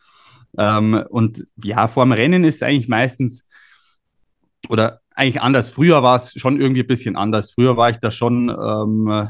Ähm, 0.57 1.03
und 1.09 1.43
ja, 1.63 1.87
vor 1.87 2.05
dem 2.05 2.11
Rennen 2.11 2.43
ist 2.43 2.63
eigentlich 2.63 2.87
meistens 2.87 3.47
oder 4.69 5.01
eigentlich 5.15 5.41
anders. 5.41 5.69
Früher 5.69 6.03
war 6.03 6.15
es 6.15 6.33
schon 6.33 6.59
irgendwie 6.59 6.81
ein 6.81 6.87
bisschen 6.87 7.15
anders. 7.15 7.51
Früher 7.51 7.77
war 7.77 7.89
ich 7.89 7.97
da 7.97 8.11
schon, 8.11 8.49
ähm, 8.49 9.27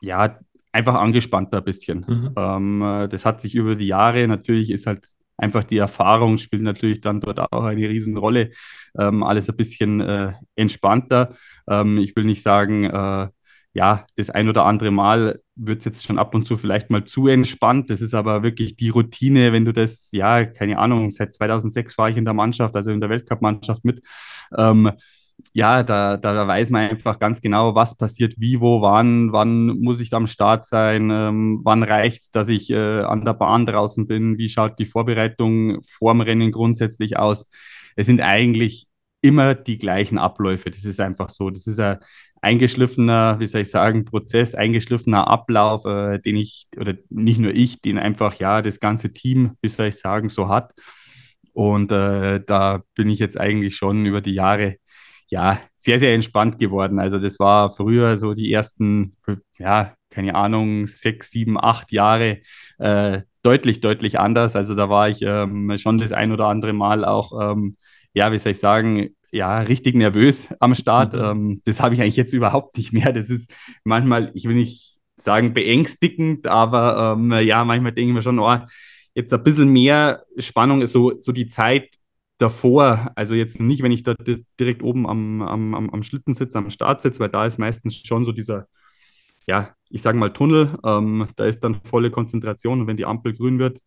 ja, 0.00 0.38
einfach 0.72 0.94
angespannter 0.94 1.58
ein 1.58 1.64
bisschen. 1.64 2.04
Mhm. 2.06 2.32
Ähm, 2.36 3.06
das 3.10 3.24
hat 3.24 3.40
sich 3.40 3.54
über 3.54 3.76
die 3.76 3.86
Jahre, 3.86 4.26
natürlich 4.26 4.70
ist 4.70 4.86
halt 4.86 5.08
einfach 5.36 5.64
die 5.64 5.78
Erfahrung, 5.78 6.38
spielt 6.38 6.62
natürlich 6.62 7.00
dann 7.00 7.20
dort 7.20 7.40
auch 7.40 7.64
eine 7.64 7.88
Riesenrolle. 7.88 8.50
Ähm, 8.98 9.22
alles 9.22 9.48
ein 9.48 9.56
bisschen 9.56 10.00
äh, 10.00 10.32
entspannter. 10.56 11.34
Ähm, 11.68 11.98
ich 11.98 12.14
will 12.16 12.24
nicht 12.24 12.42
sagen, 12.42 12.84
äh, 12.84 13.28
ja, 13.74 14.06
das 14.16 14.30
ein 14.30 14.48
oder 14.48 14.64
andere 14.64 14.92
Mal 14.92 15.40
wird 15.56 15.80
es 15.80 15.84
jetzt 15.84 16.04
schon 16.04 16.18
ab 16.18 16.34
und 16.34 16.46
zu 16.46 16.56
vielleicht 16.56 16.90
mal 16.90 17.04
zu 17.04 17.26
entspannt. 17.26 17.90
Das 17.90 18.00
ist 18.00 18.14
aber 18.14 18.44
wirklich 18.44 18.76
die 18.76 18.88
Routine, 18.88 19.52
wenn 19.52 19.64
du 19.64 19.72
das, 19.72 20.10
ja, 20.12 20.44
keine 20.44 20.78
Ahnung, 20.78 21.10
seit 21.10 21.34
2006 21.34 21.98
war 21.98 22.08
ich 22.08 22.16
in 22.16 22.24
der 22.24 22.34
Mannschaft, 22.34 22.76
also 22.76 22.92
in 22.92 23.00
der 23.00 23.10
Weltcup-Mannschaft 23.10 23.84
mit. 23.84 24.00
Ähm, 24.56 24.92
ja, 25.52 25.82
da, 25.82 26.16
da 26.16 26.46
weiß 26.46 26.70
man 26.70 26.88
einfach 26.90 27.18
ganz 27.18 27.40
genau, 27.40 27.74
was 27.74 27.96
passiert, 27.96 28.34
wie, 28.38 28.60
wo, 28.60 28.80
wann, 28.80 29.32
wann 29.32 29.66
muss 29.80 30.00
ich 30.00 30.12
am 30.14 30.28
Start 30.28 30.64
sein, 30.64 31.10
ähm, 31.10 31.60
wann 31.64 31.82
reicht 31.82 32.22
es, 32.22 32.30
dass 32.30 32.48
ich 32.48 32.70
äh, 32.70 33.00
an 33.00 33.24
der 33.24 33.34
Bahn 33.34 33.66
draußen 33.66 34.06
bin, 34.06 34.38
wie 34.38 34.48
schaut 34.48 34.78
die 34.78 34.86
Vorbereitung 34.86 35.82
vorm 35.82 36.20
Rennen 36.20 36.52
grundsätzlich 36.52 37.18
aus. 37.18 37.48
Es 37.96 38.06
sind 38.06 38.20
eigentlich 38.20 38.86
immer 39.24 39.54
die 39.54 39.78
gleichen 39.78 40.18
Abläufe. 40.18 40.70
Das 40.70 40.84
ist 40.84 41.00
einfach 41.00 41.30
so. 41.30 41.48
Das 41.50 41.66
ist 41.66 41.80
ein 41.80 41.98
eingeschliffener, 42.44 43.40
wie 43.40 43.46
soll 43.46 43.62
ich 43.62 43.70
sagen, 43.70 44.04
Prozess, 44.04 44.54
eingeschliffener 44.54 45.26
Ablauf, 45.26 45.84
äh, 45.86 46.18
den 46.18 46.36
ich, 46.36 46.68
oder 46.78 46.94
nicht 47.10 47.40
nur 47.40 47.52
ich, 47.54 47.80
den 47.80 47.98
einfach 47.98 48.34
ja 48.34 48.62
das 48.62 48.80
ganze 48.80 49.12
Team, 49.12 49.56
wie 49.62 49.68
soll 49.68 49.86
ich 49.86 49.98
sagen, 49.98 50.28
so 50.28 50.48
hat. 50.48 50.72
Und 51.52 51.92
äh, 51.92 52.40
da 52.44 52.82
bin 52.94 53.10
ich 53.10 53.18
jetzt 53.18 53.38
eigentlich 53.38 53.76
schon 53.76 54.06
über 54.06 54.20
die 54.20 54.34
Jahre 54.34 54.76
ja, 55.28 55.60
sehr, 55.76 55.98
sehr 55.98 56.14
entspannt 56.14 56.58
geworden. 56.58 56.98
Also 56.98 57.18
das 57.18 57.38
war 57.38 57.70
früher 57.70 58.18
so 58.18 58.34
die 58.34 58.52
ersten, 58.52 59.16
ja, 59.58 59.94
keine 60.10 60.34
Ahnung, 60.34 60.86
sechs, 60.86 61.30
sieben, 61.30 61.58
acht 61.58 61.92
Jahre 61.92 62.40
äh, 62.78 63.22
deutlich, 63.42 63.80
deutlich 63.80 64.18
anders. 64.20 64.54
Also 64.56 64.74
da 64.74 64.88
war 64.88 65.08
ich 65.08 65.22
ähm, 65.22 65.76
schon 65.78 65.98
das 65.98 66.12
ein 66.12 66.32
oder 66.32 66.46
andere 66.46 66.72
Mal 66.72 67.04
auch, 67.04 67.32
ähm, 67.40 67.76
ja, 68.12 68.30
wie 68.32 68.38
soll 68.38 68.52
ich 68.52 68.58
sagen, 68.60 69.10
ja, 69.34 69.58
richtig 69.58 69.96
nervös 69.96 70.48
am 70.60 70.74
Start. 70.74 71.12
Mhm. 71.12 71.20
Ähm, 71.20 71.62
das 71.64 71.80
habe 71.80 71.94
ich 71.94 72.00
eigentlich 72.00 72.16
jetzt 72.16 72.32
überhaupt 72.32 72.76
nicht 72.78 72.92
mehr. 72.92 73.12
Das 73.12 73.28
ist 73.28 73.52
manchmal, 73.82 74.30
ich 74.34 74.44
will 74.44 74.54
nicht 74.54 74.98
sagen 75.16 75.54
beängstigend, 75.54 76.46
aber 76.46 77.16
ähm, 77.18 77.32
ja, 77.46 77.64
manchmal 77.64 77.92
denke 77.92 78.10
ich 78.10 78.14
mir 78.14 78.22
schon, 78.22 78.38
oh, 78.38 78.58
jetzt 79.14 79.32
ein 79.32 79.42
bisschen 79.42 79.68
mehr 79.68 80.24
Spannung 80.38 80.82
ist 80.82 80.92
so, 80.92 81.20
so 81.20 81.32
die 81.32 81.46
Zeit 81.46 81.96
davor, 82.38 83.12
also 83.14 83.34
jetzt 83.34 83.60
nicht, 83.60 83.82
wenn 83.82 83.92
ich 83.92 84.02
da 84.02 84.14
direkt 84.58 84.82
oben 84.82 85.06
am, 85.08 85.42
am, 85.42 85.90
am 85.90 86.02
Schlitten 86.02 86.34
sitze, 86.34 86.58
am 86.58 86.70
Start 86.70 87.00
sitze, 87.02 87.20
weil 87.20 87.28
da 87.28 87.46
ist 87.46 87.58
meistens 87.58 87.96
schon 87.96 88.24
so 88.24 88.32
dieser, 88.32 88.66
ja, 89.46 89.74
ich 89.88 90.02
sage 90.02 90.18
mal 90.18 90.32
Tunnel, 90.32 90.76
ähm, 90.84 91.28
da 91.36 91.44
ist 91.44 91.60
dann 91.60 91.80
volle 91.84 92.10
Konzentration 92.10 92.80
und 92.80 92.86
wenn 92.86 92.96
die 92.96 93.06
Ampel 93.06 93.34
grün 93.34 93.58
wird, 93.58 93.78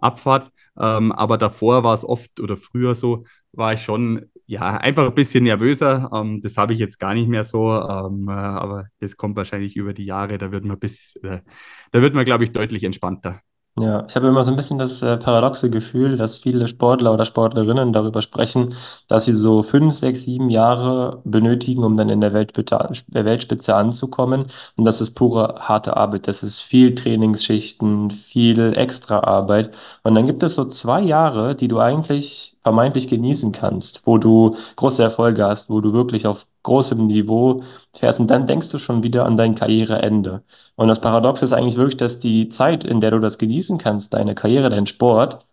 Abfahrt. 0.00 0.50
Ähm, 0.78 1.12
aber 1.12 1.38
davor 1.38 1.82
war 1.82 1.94
es 1.94 2.04
oft 2.04 2.40
oder 2.40 2.56
früher 2.56 2.94
so, 2.94 3.24
war 3.52 3.72
ich 3.74 3.82
schon 3.82 4.30
ja 4.46 4.76
einfach 4.78 5.06
ein 5.06 5.14
bisschen 5.14 5.44
nervöser. 5.44 6.10
Ähm, 6.12 6.40
das 6.42 6.56
habe 6.56 6.72
ich 6.72 6.78
jetzt 6.78 6.98
gar 6.98 7.14
nicht 7.14 7.28
mehr 7.28 7.44
so, 7.44 7.72
ähm, 7.72 8.28
äh, 8.28 8.32
aber 8.32 8.86
das 9.00 9.16
kommt 9.16 9.36
wahrscheinlich 9.36 9.76
über 9.76 9.92
die 9.92 10.04
Jahre. 10.04 10.38
Da 10.38 10.52
wird 10.52 10.64
man 10.64 10.78
bis, 10.78 11.16
äh, 11.22 11.40
da 11.92 12.02
wird 12.02 12.14
man, 12.14 12.24
glaube 12.24 12.44
ich, 12.44 12.52
deutlich 12.52 12.84
entspannter. 12.84 13.40
Ja, 13.80 14.04
ich 14.08 14.16
habe 14.16 14.26
immer 14.26 14.42
so 14.42 14.50
ein 14.50 14.56
bisschen 14.56 14.78
das 14.78 15.02
äh, 15.02 15.16
paradoxe 15.18 15.70
Gefühl, 15.70 16.16
dass 16.16 16.38
viele 16.38 16.66
Sportler 16.66 17.12
oder 17.14 17.24
Sportlerinnen 17.24 17.92
darüber 17.92 18.22
sprechen, 18.22 18.74
dass 19.06 19.26
sie 19.26 19.36
so 19.36 19.62
fünf, 19.62 19.94
sechs, 19.94 20.24
sieben 20.24 20.50
Jahre 20.50 21.22
benötigen, 21.24 21.84
um 21.84 21.96
dann 21.96 22.08
in 22.08 22.20
der 22.20 22.32
Weltspitze, 22.32 22.76
Weltspitze 23.08 23.76
anzukommen. 23.76 24.46
Und 24.76 24.84
das 24.84 25.00
ist 25.00 25.12
pure 25.14 25.54
harte 25.60 25.96
Arbeit. 25.96 26.26
Das 26.26 26.42
ist 26.42 26.58
viel 26.58 26.94
Trainingsschichten, 26.96 28.10
viel 28.10 28.76
Extraarbeit. 28.76 29.76
Und 30.02 30.16
dann 30.16 30.26
gibt 30.26 30.42
es 30.42 30.56
so 30.56 30.64
zwei 30.64 31.00
Jahre, 31.02 31.54
die 31.54 31.68
du 31.68 31.78
eigentlich 31.78 32.57
vermeintlich 32.68 33.08
genießen 33.08 33.50
kannst, 33.52 34.02
wo 34.06 34.18
du 34.18 34.56
große 34.76 35.02
Erfolge 35.02 35.44
hast, 35.46 35.70
wo 35.70 35.80
du 35.80 35.94
wirklich 35.94 36.26
auf 36.26 36.46
großem 36.64 37.06
Niveau 37.06 37.62
fährst 37.96 38.20
und 38.20 38.28
dann 38.28 38.46
denkst 38.46 38.70
du 38.70 38.78
schon 38.78 39.02
wieder 39.02 39.24
an 39.24 39.38
dein 39.38 39.54
Karriereende. 39.54 40.42
Und 40.76 40.88
das 40.88 41.00
Paradox 41.00 41.42
ist 41.42 41.52
eigentlich 41.54 41.76
wirklich, 41.76 41.96
dass 41.96 42.20
die 42.20 42.50
Zeit, 42.50 42.84
in 42.84 43.00
der 43.00 43.12
du 43.12 43.20
das 43.20 43.38
genießen 43.38 43.78
kannst, 43.78 44.12
deine 44.12 44.34
Karriere, 44.34 44.68
dein 44.68 44.86
Sport, 44.86 45.46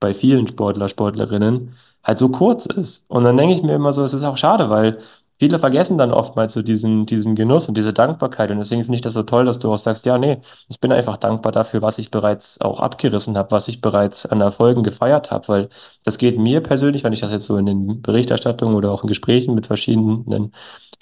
bei 0.00 0.12
vielen 0.14 0.48
Sportler, 0.48 0.88
Sportlerinnen, 0.88 1.74
halt 2.02 2.18
so 2.18 2.28
kurz 2.30 2.66
ist. 2.66 3.08
Und 3.10 3.24
dann 3.24 3.36
denke 3.36 3.54
ich 3.54 3.62
mir 3.62 3.74
immer 3.74 3.92
so, 3.92 4.04
es 4.04 4.14
ist 4.14 4.24
auch 4.24 4.36
schade, 4.36 4.68
weil 4.70 4.98
viele 5.38 5.58
vergessen 5.58 5.98
dann 5.98 6.12
oftmals 6.12 6.52
so 6.54 6.62
diesen, 6.62 7.06
diesen 7.06 7.34
Genuss 7.34 7.68
und 7.68 7.76
diese 7.76 7.92
Dankbarkeit. 7.92 8.50
Und 8.50 8.58
deswegen 8.58 8.82
finde 8.84 8.96
ich 8.96 9.02
das 9.02 9.14
so 9.14 9.22
toll, 9.22 9.44
dass 9.44 9.58
du 9.58 9.72
auch 9.72 9.78
sagst, 9.78 10.06
ja, 10.06 10.18
nee, 10.18 10.38
ich 10.68 10.80
bin 10.80 10.92
einfach 10.92 11.16
dankbar 11.16 11.52
dafür, 11.52 11.82
was 11.82 11.98
ich 11.98 12.10
bereits 12.10 12.60
auch 12.60 12.80
abgerissen 12.80 13.36
habe, 13.36 13.50
was 13.50 13.68
ich 13.68 13.80
bereits 13.80 14.26
an 14.26 14.40
Erfolgen 14.40 14.82
gefeiert 14.82 15.30
habe, 15.30 15.48
weil 15.48 15.68
das 16.04 16.18
geht 16.18 16.38
mir 16.38 16.62
persönlich, 16.62 17.04
wenn 17.04 17.12
ich 17.12 17.20
das 17.20 17.30
jetzt 17.32 17.46
so 17.46 17.56
in 17.56 17.66
den 17.66 18.02
Berichterstattungen 18.02 18.74
oder 18.76 18.90
auch 18.92 19.02
in 19.02 19.08
Gesprächen 19.08 19.54
mit 19.54 19.66
verschiedenen 19.66 20.52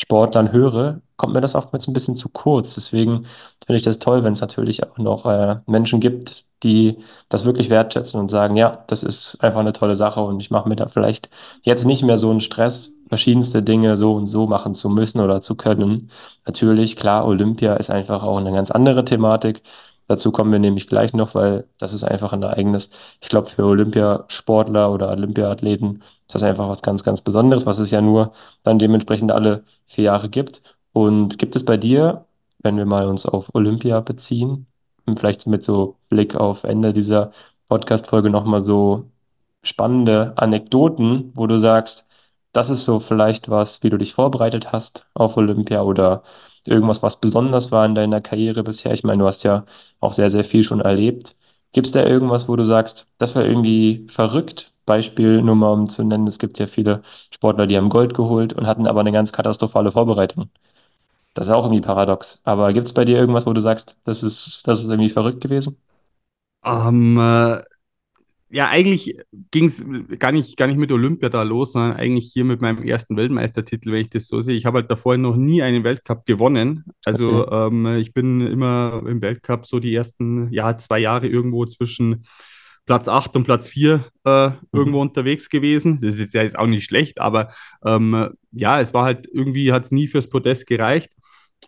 Sportlern 0.00 0.52
höre, 0.52 1.00
kommt 1.16 1.34
mir 1.34 1.40
das 1.40 1.54
oftmals 1.54 1.86
ein 1.86 1.92
bisschen 1.92 2.16
zu 2.16 2.28
kurz. 2.28 2.74
Deswegen 2.74 3.26
finde 3.64 3.76
ich 3.76 3.82
das 3.82 3.98
toll, 3.98 4.24
wenn 4.24 4.32
es 4.32 4.40
natürlich 4.40 4.82
auch 4.84 4.98
noch 4.98 5.26
äh, 5.26 5.56
Menschen 5.66 6.00
gibt, 6.00 6.44
die 6.64 6.98
das 7.28 7.44
wirklich 7.44 7.70
wertschätzen 7.70 8.18
und 8.18 8.30
sagen, 8.30 8.56
ja, 8.56 8.84
das 8.88 9.02
ist 9.02 9.38
einfach 9.40 9.60
eine 9.60 9.72
tolle 9.72 9.94
Sache 9.94 10.20
und 10.20 10.40
ich 10.40 10.50
mache 10.50 10.68
mir 10.68 10.76
da 10.76 10.88
vielleicht 10.88 11.30
jetzt 11.62 11.84
nicht 11.84 12.02
mehr 12.02 12.18
so 12.18 12.30
einen 12.30 12.40
Stress, 12.40 12.94
verschiedenste 13.08 13.62
Dinge 13.62 13.96
so 13.96 14.14
und 14.14 14.26
so 14.26 14.46
machen 14.46 14.74
zu 14.74 14.88
müssen 14.88 15.20
oder 15.20 15.40
zu 15.40 15.56
können. 15.56 16.10
Natürlich, 16.46 16.96
klar, 16.96 17.26
Olympia 17.26 17.74
ist 17.74 17.90
einfach 17.90 18.22
auch 18.24 18.38
eine 18.38 18.52
ganz 18.52 18.70
andere 18.70 19.04
Thematik. 19.04 19.62
Dazu 20.06 20.32
kommen 20.32 20.52
wir 20.52 20.58
nämlich 20.58 20.86
gleich 20.86 21.14
noch, 21.14 21.34
weil 21.34 21.66
das 21.78 21.94
ist 21.94 22.04
einfach 22.04 22.32
ein 22.32 22.42
Ereignis. 22.42 22.90
Ich 23.20 23.28
glaube, 23.28 23.48
für 23.48 23.64
Olympiasportler 23.64 24.92
oder 24.92 25.10
Olympiathleten 25.10 26.02
ist 26.26 26.34
das 26.34 26.42
einfach 26.42 26.68
was 26.68 26.82
ganz, 26.82 27.04
ganz 27.04 27.22
Besonderes, 27.22 27.66
was 27.66 27.78
es 27.78 27.90
ja 27.90 28.00
nur 28.02 28.32
dann 28.62 28.78
dementsprechend 28.78 29.32
alle 29.32 29.64
vier 29.86 30.04
Jahre 30.04 30.28
gibt. 30.28 30.62
Und 30.92 31.38
gibt 31.38 31.56
es 31.56 31.64
bei 31.64 31.76
dir, 31.76 32.26
wenn 32.58 32.76
wir 32.76 32.86
mal 32.86 33.06
uns 33.08 33.26
auf 33.26 33.54
Olympia 33.54 34.00
beziehen, 34.00 34.66
und 35.06 35.18
vielleicht 35.18 35.46
mit 35.46 35.64
so 35.64 35.96
Blick 36.08 36.34
auf 36.36 36.64
Ende 36.64 36.92
dieser 36.92 37.32
Podcast-Folge 37.68 38.30
nochmal 38.30 38.64
so 38.64 39.10
spannende 39.62 40.34
Anekdoten, 40.36 41.32
wo 41.34 41.46
du 41.46 41.56
sagst, 41.58 42.06
das 42.52 42.70
ist 42.70 42.84
so 42.84 43.00
vielleicht 43.00 43.48
was, 43.50 43.82
wie 43.82 43.90
du 43.90 43.98
dich 43.98 44.14
vorbereitet 44.14 44.72
hast 44.72 45.06
auf 45.14 45.36
Olympia 45.36 45.82
oder 45.82 46.22
irgendwas, 46.64 47.02
was 47.02 47.20
besonders 47.20 47.72
war 47.72 47.84
in 47.86 47.94
deiner 47.94 48.20
Karriere 48.20 48.62
bisher. 48.64 48.92
Ich 48.92 49.04
meine, 49.04 49.20
du 49.22 49.26
hast 49.26 49.42
ja 49.44 49.64
auch 50.00 50.12
sehr, 50.12 50.30
sehr 50.30 50.44
viel 50.44 50.62
schon 50.64 50.80
erlebt. 50.80 51.36
Gibt 51.72 51.86
es 51.86 51.92
da 51.92 52.04
irgendwas, 52.04 52.48
wo 52.48 52.56
du 52.56 52.64
sagst, 52.64 53.06
das 53.18 53.34
war 53.34 53.44
irgendwie 53.44 54.06
verrückt? 54.08 54.72
Beispiel 54.86 55.42
nur 55.42 55.54
mal 55.56 55.72
um 55.72 55.88
zu 55.88 56.04
nennen, 56.04 56.26
es 56.26 56.38
gibt 56.38 56.58
ja 56.58 56.66
viele 56.66 57.02
Sportler, 57.30 57.66
die 57.66 57.76
haben 57.76 57.88
Gold 57.88 58.14
geholt 58.14 58.52
und 58.52 58.66
hatten 58.66 58.86
aber 58.86 59.00
eine 59.00 59.12
ganz 59.12 59.32
katastrophale 59.32 59.90
Vorbereitung. 59.92 60.50
Das 61.34 61.48
ist 61.48 61.52
auch 61.54 61.64
irgendwie 61.64 61.80
paradox. 61.82 62.40
Aber 62.44 62.72
gibt 62.72 62.86
es 62.88 62.94
bei 62.94 63.04
dir 63.04 63.16
irgendwas, 63.18 63.46
wo 63.46 63.52
du 63.52 63.60
sagst, 63.60 63.96
das 64.04 64.22
ist, 64.22 64.62
das 64.66 64.80
ist 64.82 64.88
irgendwie 64.88 65.10
verrückt 65.10 65.40
gewesen? 65.42 65.78
Ähm, 66.64 67.18
äh, 67.18 67.62
ja, 68.50 68.68
eigentlich 68.68 69.16
ging 69.52 69.66
es 69.66 69.84
gar 70.20 70.32
nicht, 70.32 70.56
gar 70.56 70.68
nicht 70.68 70.78
mit 70.78 70.92
Olympia 70.92 71.28
da 71.30 71.42
los, 71.42 71.72
sondern 71.72 71.94
eigentlich 71.98 72.30
hier 72.32 72.44
mit 72.44 72.60
meinem 72.62 72.84
ersten 72.84 73.16
Weltmeistertitel, 73.16 73.92
wenn 73.92 74.02
ich 74.02 74.10
das 74.10 74.28
so 74.28 74.40
sehe. 74.40 74.56
Ich 74.56 74.66
habe 74.66 74.78
halt 74.80 74.90
davor 74.90 75.16
noch 75.18 75.36
nie 75.36 75.62
einen 75.62 75.84
Weltcup 75.84 76.26
gewonnen. 76.26 76.84
Also 77.04 77.48
Okay. 77.48 77.50
ähm, 77.50 77.86
ich 77.98 78.14
bin 78.14 78.42
immer 78.42 79.02
im 79.06 79.22
Weltcup 79.22 79.66
so 79.66 79.80
die 79.80 79.94
ersten 79.94 80.52
ja, 80.52 80.76
zwei 80.78 81.00
Jahre 81.00 81.28
irgendwo 81.28 81.66
zwischen 81.66 82.26
Platz 82.86 83.08
8 83.08 83.34
und 83.36 83.44
Platz 83.44 83.68
4 83.68 84.06
äh, 84.24 84.50
irgendwo 84.72 85.00
Mhm. 85.00 85.02
unterwegs 85.02 85.48
gewesen. 85.50 86.00
Das 86.02 86.14
ist 86.14 86.20
jetzt 86.20 86.34
ja 86.34 86.42
jetzt 86.42 86.58
auch 86.58 86.66
nicht 86.66 86.84
schlecht, 86.84 87.20
aber 87.20 87.50
ähm, 87.84 88.30
ja, 88.52 88.80
es 88.80 88.94
war 88.94 89.04
halt 89.04 89.26
irgendwie, 89.32 89.72
hat 89.72 89.84
es 89.86 89.92
nie 89.92 90.08
fürs 90.08 90.28
Podest 90.28 90.66
gereicht. 90.66 91.12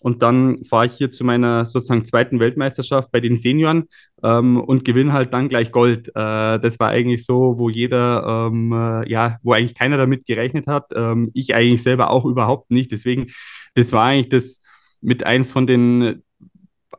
Und 0.00 0.22
dann 0.22 0.64
fahre 0.64 0.86
ich 0.86 0.92
hier 0.92 1.10
zu 1.10 1.24
meiner 1.24 1.66
sozusagen 1.66 2.04
zweiten 2.04 2.40
Weltmeisterschaft 2.40 3.10
bei 3.10 3.20
den 3.20 3.36
Senioren 3.36 3.84
ähm, 4.22 4.60
und 4.60 4.84
gewinne 4.84 5.12
halt 5.12 5.32
dann 5.32 5.48
gleich 5.48 5.72
Gold. 5.72 6.08
Äh, 6.08 6.12
das 6.14 6.78
war 6.78 6.88
eigentlich 6.88 7.24
so, 7.24 7.58
wo 7.58 7.68
jeder, 7.68 8.48
ähm, 8.50 8.72
äh, 8.72 9.08
ja, 9.10 9.38
wo 9.42 9.52
eigentlich 9.52 9.74
keiner 9.74 9.96
damit 9.96 10.26
gerechnet 10.26 10.66
hat. 10.66 10.86
Ähm, 10.94 11.30
ich 11.34 11.54
eigentlich 11.54 11.82
selber 11.82 12.10
auch 12.10 12.24
überhaupt 12.24 12.70
nicht. 12.70 12.92
Deswegen, 12.92 13.26
das 13.74 13.92
war 13.92 14.04
eigentlich 14.04 14.28
das 14.28 14.60
mit 15.00 15.24
eins 15.24 15.52
von 15.52 15.66
den 15.66 16.22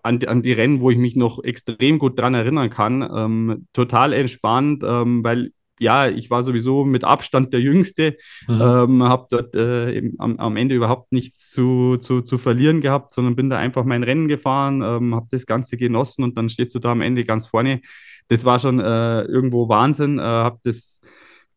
an, 0.03 0.23
an 0.25 0.41
die 0.41 0.53
Rennen, 0.53 0.79
wo 0.79 0.89
ich 0.89 0.97
mich 0.97 1.15
noch 1.15 1.43
extrem 1.43 1.99
gut 1.99 2.17
dran 2.17 2.33
erinnern 2.33 2.69
kann. 2.69 3.01
Ähm, 3.01 3.67
total 3.73 4.13
entspannt, 4.13 4.83
ähm, 4.85 5.23
weil 5.23 5.51
ja, 5.79 6.07
ich 6.07 6.29
war 6.29 6.43
sowieso 6.43 6.85
mit 6.85 7.03
Abstand 7.03 7.53
der 7.53 7.61
Jüngste, 7.61 8.17
Mhm. 8.47 8.61
ähm, 8.61 9.03
habe 9.03 9.27
dort 9.29 9.55
äh, 9.55 10.11
am, 10.17 10.37
am 10.37 10.57
Ende 10.57 10.75
überhaupt 10.75 11.11
nichts 11.11 11.49
zu, 11.51 11.97
zu, 11.97 12.21
zu 12.21 12.37
verlieren 12.37 12.81
gehabt, 12.81 13.13
sondern 13.13 13.35
bin 13.35 13.49
da 13.49 13.57
einfach 13.57 13.83
mein 13.85 14.03
Rennen 14.03 14.27
gefahren, 14.27 14.81
ähm, 14.81 15.15
habe 15.15 15.27
das 15.31 15.45
Ganze 15.45 15.77
genossen 15.77 16.23
und 16.23 16.37
dann 16.37 16.49
stehst 16.49 16.73
du 16.75 16.79
da 16.79 16.91
am 16.91 17.01
Ende 17.01 17.25
ganz 17.25 17.47
vorne. 17.47 17.81
Das 18.29 18.43
war 18.45 18.59
schon 18.59 18.79
äh, 18.79 19.21
irgendwo 19.23 19.69
Wahnsinn. 19.69 20.19
Äh, 20.19 20.21
habe 20.21 20.59
das, 20.63 20.99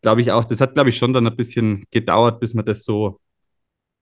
glaube 0.02 0.20
ich, 0.20 0.30
auch, 0.32 0.44
das 0.44 0.60
hat, 0.60 0.74
glaube 0.74 0.90
ich, 0.90 0.96
schon 0.98 1.12
dann 1.12 1.26
ein 1.26 1.36
bisschen 1.36 1.84
gedauert, 1.90 2.40
bis 2.40 2.54
man 2.54 2.64
das 2.64 2.84
so 2.84 3.18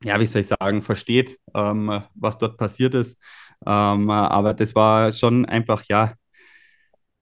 ja, 0.04 0.20
wie 0.20 0.26
soll 0.26 0.40
ich 0.42 0.46
sagen, 0.48 0.82
versteht, 0.82 1.38
ähm, 1.54 2.02
was 2.14 2.38
dort 2.38 2.56
passiert 2.58 2.94
ist. 2.94 3.20
Ähm, 3.66 4.10
aber 4.10 4.54
das 4.54 4.74
war 4.74 5.12
schon 5.12 5.44
einfach, 5.46 5.82
ja, 5.88 6.14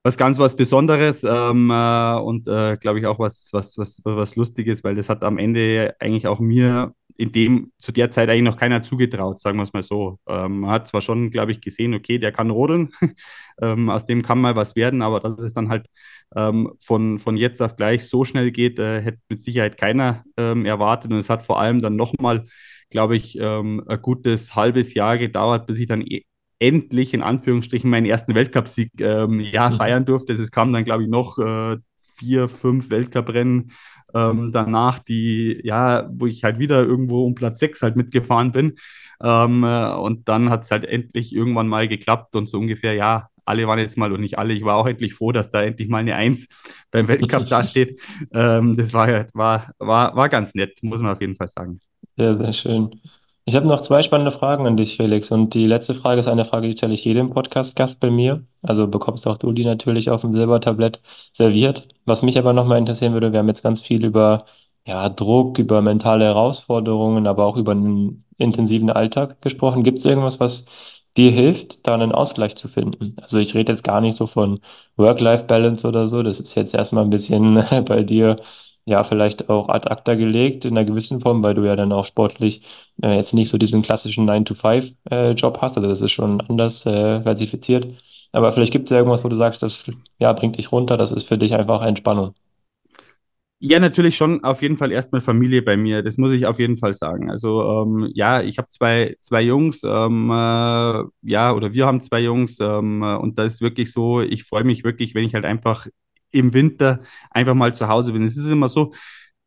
was 0.07 0.17
ganz 0.17 0.39
was 0.39 0.55
Besonderes 0.55 1.25
ähm, 1.25 1.71
äh, 1.71 2.15
und 2.21 2.47
äh, 2.47 2.77
glaube 2.77 3.01
ich 3.01 3.07
auch 3.07 3.19
was, 3.19 3.49
was, 3.53 3.77
was, 3.77 4.01
was 4.05 4.37
Lustiges, 4.37 4.85
weil 4.85 4.95
das 4.95 5.09
hat 5.09 5.25
am 5.25 5.37
Ende 5.37 5.97
eigentlich 5.99 6.29
auch 6.29 6.39
mir 6.39 6.95
in 7.17 7.33
dem, 7.33 7.73
zu 7.79 7.91
der 7.91 8.11
Zeit 8.11 8.29
eigentlich 8.29 8.43
noch 8.43 8.57
keiner 8.57 8.83
zugetraut, 8.83 9.41
sagen 9.41 9.59
wir 9.59 9.65
es 9.65 9.73
mal 9.73 9.83
so. 9.83 10.21
Ähm, 10.29 10.61
man 10.61 10.71
hat 10.71 10.87
zwar 10.87 11.01
schon, 11.01 11.31
glaube 11.31 11.51
ich, 11.51 11.61
gesehen, 11.61 11.93
okay, 11.95 12.19
der 12.19 12.31
kann 12.31 12.51
rodeln, 12.51 12.91
ähm, 13.61 13.91
aus 13.91 14.07
dem 14.07 14.23
kann 14.23 14.41
mal 14.41 14.55
was 14.55 14.77
werden, 14.77 15.03
aber 15.03 15.19
dass 15.19 15.41
es 15.41 15.53
dann 15.53 15.71
halt 15.71 15.89
ähm, 16.37 16.73
von, 16.79 17.19
von 17.19 17.37
jetzt 17.37 17.61
auf 17.61 17.75
gleich 17.75 18.07
so 18.07 18.25
schnell 18.25 18.53
geht, 18.53 18.79
äh, 18.79 19.01
hätte 19.03 19.19
mit 19.29 19.43
Sicherheit 19.43 19.77
keiner 19.77 20.25
ähm, 20.37 20.67
erwartet 20.67 21.11
und 21.11 21.19
es 21.19 21.31
hat 21.31 21.43
vor 21.45 21.59
allem 21.59 21.81
dann 21.81 21.97
nochmal, 21.97 22.45
glaube 22.91 23.17
ich, 23.17 23.39
ähm, 23.41 23.83
ein 23.89 24.01
gutes 24.03 24.55
halbes 24.55 24.95
Jahr 24.95 25.19
gedauert, 25.19 25.67
bis 25.67 25.81
ich 25.81 25.87
dann 25.89 26.03
e 26.03 26.23
endlich 26.59 27.15
in 27.15 27.23
Anführungsstrichen 27.23 27.91
meinen 27.91 28.07
ersten 28.07 28.35
Weltcupsieg 28.35 28.91
ähm, 29.01 29.41
ja, 29.41 29.71
Mhm. 29.71 29.77
feiern 29.77 30.05
durfte. 30.07 30.33
Es 30.33 30.51
kam 30.51 30.73
dann, 30.73 30.85
glaube 30.85 31.05
ich, 31.05 31.09
noch 31.09 31.39
äh, 31.39 31.77
vier, 32.17 32.49
fünf 32.49 32.91
Weltcuprennen 32.91 33.73
ähm, 34.15 34.51
danach, 34.53 34.99
die, 35.01 35.61
ja, 35.65 36.09
wo 36.13 36.27
ich 36.27 36.45
halt 36.45 36.59
wieder 36.59 36.83
irgendwo 36.85 37.25
um 37.27 37.35
Platz 37.35 37.61
sechs 37.61 37.83
halt 37.83 37.97
mitgefahren 37.97 38.53
bin. 38.53 38.75
Ähm, 39.23 39.65
äh, 39.65 39.93
und 39.95 40.29
dann 40.29 40.51
hat 40.51 40.65
es 40.65 40.71
halt 40.71 40.85
endlich 40.85 41.35
irgendwann 41.35 41.69
mal 41.69 41.89
geklappt 41.89 42.35
und 42.37 42.49
so 42.49 42.59
ungefähr, 42.59 42.95
ja, 42.95 43.29
alle 43.45 43.67
waren 43.69 43.79
jetzt 43.79 43.97
mal 43.97 44.13
und 44.13 44.21
nicht 44.21 44.39
alle. 44.39 44.55
Ich 44.55 44.65
war 44.65 44.77
auch 44.77 44.87
endlich 44.87 45.15
froh, 45.15 45.31
dass 45.33 45.51
da 45.51 45.63
endlich 45.63 45.89
mal 45.89 45.99
eine 45.99 46.17
Eins 46.17 46.49
beim 46.91 47.07
Weltcup 47.09 47.49
dasteht. 47.49 48.01
Ähm, 48.33 48.77
das 48.77 48.93
war, 48.93 49.09
war, 49.35 49.71
war, 49.79 50.17
war 50.17 50.29
ganz 50.29 50.55
nett, 50.55 50.79
muss 50.83 51.01
man 51.03 51.13
auf 51.13 51.21
jeden 51.21 51.37
Fall 51.37 51.49
sagen. 51.49 51.81
Sehr, 52.17 52.37
sehr 52.37 52.53
schön. 52.53 53.01
Ich 53.49 53.55
habe 53.55 53.67
noch 53.69 53.81
zwei 53.81 54.03
spannende 54.03 54.33
Fragen 54.33 54.67
an 54.67 54.77
dich, 54.77 54.97
Felix. 54.97 55.31
Und 55.31 55.55
die 55.55 55.67
letzte 55.67 55.95
Frage 55.95 56.19
ist 56.19 56.27
eine 56.27 56.45
Frage, 56.45 56.67
die 56.69 56.77
stelle 56.77 56.95
ich 56.95 57.05
jedem 57.05 57.31
Podcast-Gast 57.31 58.01
bei 58.01 58.11
mir. 58.11 58.45
Also 58.63 58.89
bekommst 58.89 59.27
auch 59.29 59.39
du 59.39 59.53
die 59.53 59.65
natürlich 59.65 60.11
auf 60.11 60.23
dem 60.23 60.35
Silbertablett 60.35 61.01
serviert. 61.33 61.87
Was 62.07 62.23
mich 62.23 62.39
aber 62.39 62.53
nochmal 62.53 62.79
interessieren 62.79 63.13
würde, 63.13 63.31
wir 63.33 63.39
haben 63.39 63.47
jetzt 63.49 63.63
ganz 63.63 63.81
viel 63.81 64.05
über 64.05 64.47
ja, 64.85 65.09
Druck, 65.09 65.59
über 65.59 65.81
mentale 65.81 66.25
Herausforderungen, 66.25 67.27
aber 67.29 67.45
auch 67.47 67.57
über 67.57 67.73
einen 67.73 68.25
intensiven 68.37 68.91
Alltag 68.91 69.41
gesprochen. 69.43 69.85
Gibt 69.85 69.99
es 69.99 70.05
irgendwas, 70.05 70.41
was 70.41 70.67
dir 71.17 71.31
hilft, 71.31 71.87
da 71.87 71.95
einen 71.95 72.13
Ausgleich 72.13 72.57
zu 72.57 72.67
finden? 72.69 73.17
Also 73.21 73.39
ich 73.39 73.55
rede 73.55 73.73
jetzt 73.73 73.85
gar 73.85 74.01
nicht 74.01 74.17
so 74.17 74.27
von 74.27 74.59
Work-Life-Balance 74.97 75.87
oder 75.87 76.09
so. 76.09 76.23
Das 76.25 76.41
ist 76.41 76.55
jetzt 76.57 76.75
erstmal 76.75 77.05
ein 77.05 77.11
bisschen 77.11 77.55
bei 77.87 78.03
dir 78.03 78.37
ja, 78.87 79.03
vielleicht 79.05 79.49
auch 79.51 79.69
ad 79.69 79.89
acta 79.91 80.15
gelegt 80.15 80.65
in 80.65 80.77
einer 80.77 80.85
gewissen 80.87 81.21
Form, 81.21 81.43
weil 81.43 81.55
du 81.55 81.65
ja 81.65 81.77
dann 81.77 81.93
auch 81.93 82.05
sportlich 82.07 82.63
äh, 83.03 83.17
jetzt 83.17 83.35
nicht 83.35 83.49
so 83.49 83.59
diesen 83.59 83.83
klassischen 83.83 84.25
nine 84.27 84.45
to 84.45 84.55
five 84.55 84.93
äh, 85.11 85.33
Job 85.33 85.59
hast. 85.61 85.77
Also 85.77 85.89
das 85.89 86.01
ist 86.03 86.13
schon 86.13 86.41
anders 86.43 86.87
äh, 86.87 87.23
versifiziert. 87.23 87.89
Aber 88.33 88.53
vielleicht 88.53 88.73
gibt 88.73 88.87
es 88.87 88.91
ja 88.91 88.99
irgendwas, 88.99 89.25
wo 89.25 89.29
du 89.29 89.37
sagst, 89.37 89.63
das 89.63 89.91
ja, 90.19 90.33
bringt 90.33 90.57
dich 90.59 90.71
runter, 90.73 90.97
das 90.97 91.13
ist 91.13 91.27
für 91.29 91.39
dich 91.39 91.55
einfach 91.55 91.83
Entspannung. 91.83 92.35
Ja, 93.59 93.81
natürlich 93.81 94.17
schon 94.17 94.45
auf 94.45 94.61
jeden 94.61 94.77
Fall 94.77 94.93
erstmal 94.93 95.23
Familie 95.23 95.63
bei 95.63 95.77
mir. 95.79 96.03
Das 96.03 96.19
muss 96.19 96.33
ich 96.33 96.45
auf 96.47 96.59
jeden 96.59 96.77
Fall 96.77 96.93
sagen. 96.93 97.31
Also 97.31 97.85
ähm, 97.85 98.11
ja, 98.15 98.43
ich 98.43 98.59
habe 98.59 98.69
zwei, 98.69 99.17
zwei 99.19 99.41
Jungs, 99.43 99.83
ähm, 99.83 100.31
äh, 100.31 101.05
ja, 101.23 101.53
oder 101.55 101.73
wir 101.73 101.87
haben 101.87 102.03
zwei 102.03 102.21
Jungs 102.21 102.61
ähm, 102.61 103.03
äh, 103.03 103.17
und 103.17 103.39
da 103.39 103.45
ist 103.45 103.63
wirklich 103.63 103.93
so, 103.93 104.21
ich 104.21 104.45
freue 104.45 104.65
mich 104.65 104.85
wirklich, 104.85 105.15
wenn 105.15 105.25
ich 105.25 105.35
halt 105.35 105.47
einfach 105.47 105.87
im 106.31 106.53
Winter 106.55 107.01
einfach 107.31 107.55
mal 107.55 107.75
zu 107.75 107.89
Hause 107.89 108.13
bin. 108.13 108.23
Es 108.23 108.37
ist 108.37 108.49
immer 108.49 108.69
so, 108.69 108.93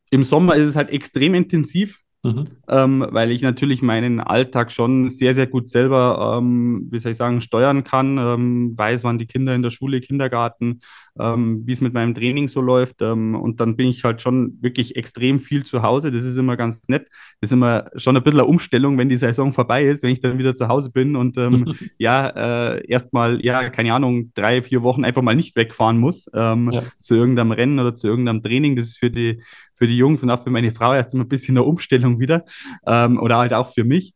im 0.09 0.23
Sommer 0.23 0.55
ist 0.55 0.67
es 0.69 0.75
halt 0.75 0.89
extrem 0.89 1.35
intensiv 1.35 1.99
Mhm. 2.21 2.43
ähm, 2.67 3.05
weil 3.11 3.31
ich 3.31 3.41
natürlich 3.41 3.81
meinen 3.81 4.19
Alltag 4.19 4.73
schon 4.73 5.09
sehr, 5.09 5.33
sehr 5.33 5.47
gut 5.47 5.69
selber, 5.69 6.37
ähm, 6.37 6.87
wie 6.91 6.99
soll 6.99 7.11
ich 7.11 7.17
sagen, 7.17 7.39
steuern 7.39 7.85
kann, 7.85 8.17
ähm, 8.17 8.77
weiß, 8.77 9.05
wann 9.05 9.17
die 9.19 9.25
Kinder 9.25 9.55
in 9.55 9.61
der 9.61 9.69
Schule, 9.71 10.01
Kindergarten, 10.01 10.81
ähm, 11.17 11.61
wie 11.65 11.71
es 11.71 11.79
mit 11.79 11.93
meinem 11.93 12.13
Training 12.13 12.49
so 12.49 12.59
läuft. 12.59 13.01
Ähm, 13.01 13.35
und 13.35 13.61
dann 13.61 13.77
bin 13.77 13.87
ich 13.87 14.03
halt 14.03 14.21
schon 14.21 14.57
wirklich 14.61 14.97
extrem 14.97 15.39
viel 15.39 15.63
zu 15.63 15.81
Hause. 15.81 16.11
Das 16.11 16.25
ist 16.25 16.35
immer 16.35 16.57
ganz 16.57 16.89
nett. 16.89 17.07
Das 17.39 17.51
ist 17.51 17.53
immer 17.53 17.89
schon 17.95 18.17
ein 18.17 18.23
bisschen 18.23 18.41
eine 18.41 18.49
Umstellung, 18.49 18.97
wenn 18.97 19.07
die 19.07 19.15
Saison 19.15 19.53
vorbei 19.53 19.85
ist, 19.85 20.03
wenn 20.03 20.11
ich 20.11 20.19
dann 20.19 20.37
wieder 20.37 20.53
zu 20.53 20.67
Hause 20.67 20.91
bin 20.91 21.15
und 21.15 21.37
ähm, 21.37 21.73
ja, 21.97 22.27
äh, 22.75 22.85
erstmal, 22.85 23.43
ja, 23.45 23.69
keine 23.69 23.93
Ahnung, 23.93 24.31
drei, 24.33 24.61
vier 24.61 24.83
Wochen 24.83 25.05
einfach 25.05 25.21
mal 25.21 25.35
nicht 25.35 25.55
wegfahren 25.55 25.97
muss 25.97 26.29
Ja. 26.33 26.83
zu 26.99 27.15
irgendeinem 27.15 27.51
Rennen 27.51 27.79
oder 27.79 27.95
zu 27.95 28.07
irgendeinem 28.07 28.43
Training. 28.43 28.75
Das 28.75 28.87
ist 28.87 28.97
für 28.99 29.09
die 29.09 29.41
für 29.79 29.87
die 29.87 29.97
Jungs 29.97 30.21
und 30.21 30.29
auch 30.29 30.43
für 30.43 30.51
meine 30.51 30.71
Frau 30.71 30.93
erst 30.93 31.13
immer 31.13 31.23
ein 31.23 31.29
bisschen 31.29 31.57
eine 31.57 31.63
Umstellung 31.63 32.19
wieder 32.19 32.43
ähm, 32.85 33.17
oder 33.17 33.37
halt 33.37 33.53
auch 33.53 33.73
für 33.73 33.85
mich. 33.85 34.13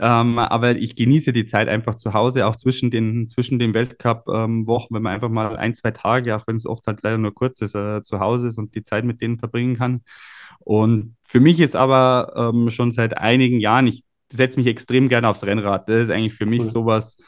Ähm, 0.00 0.38
aber 0.38 0.74
ich 0.76 0.96
genieße 0.96 1.32
die 1.32 1.44
Zeit 1.44 1.68
einfach 1.68 1.96
zu 1.96 2.14
Hause, 2.14 2.46
auch 2.46 2.56
zwischen 2.56 2.90
den, 2.90 3.28
zwischen 3.28 3.58
den 3.58 3.74
Weltcup-Wochen, 3.74 4.86
ähm, 4.86 4.96
wenn 4.96 5.02
man 5.02 5.12
einfach 5.12 5.28
mal 5.28 5.54
ein, 5.56 5.74
zwei 5.74 5.90
Tage, 5.90 6.34
auch 6.34 6.46
wenn 6.46 6.56
es 6.56 6.66
oft 6.66 6.86
halt 6.86 7.02
leider 7.02 7.18
nur 7.18 7.34
kurz 7.34 7.60
ist, 7.60 7.74
äh, 7.74 8.02
zu 8.02 8.18
Hause 8.18 8.48
ist 8.48 8.56
und 8.56 8.74
die 8.74 8.82
Zeit 8.82 9.04
mit 9.04 9.20
denen 9.20 9.36
verbringen 9.36 9.76
kann. 9.76 10.00
Und 10.60 11.16
für 11.22 11.40
mich 11.40 11.60
ist 11.60 11.76
aber 11.76 12.32
ähm, 12.54 12.70
schon 12.70 12.90
seit 12.90 13.18
einigen 13.18 13.60
Jahren, 13.60 13.86
ich 13.86 14.02
setze 14.32 14.58
mich 14.58 14.66
extrem 14.66 15.10
gerne 15.10 15.28
aufs 15.28 15.44
Rennrad. 15.44 15.90
Das 15.90 16.04
ist 16.04 16.10
eigentlich 16.10 16.34
für 16.34 16.46
mich 16.46 16.60
cool. 16.60 16.70
sowas. 16.70 17.18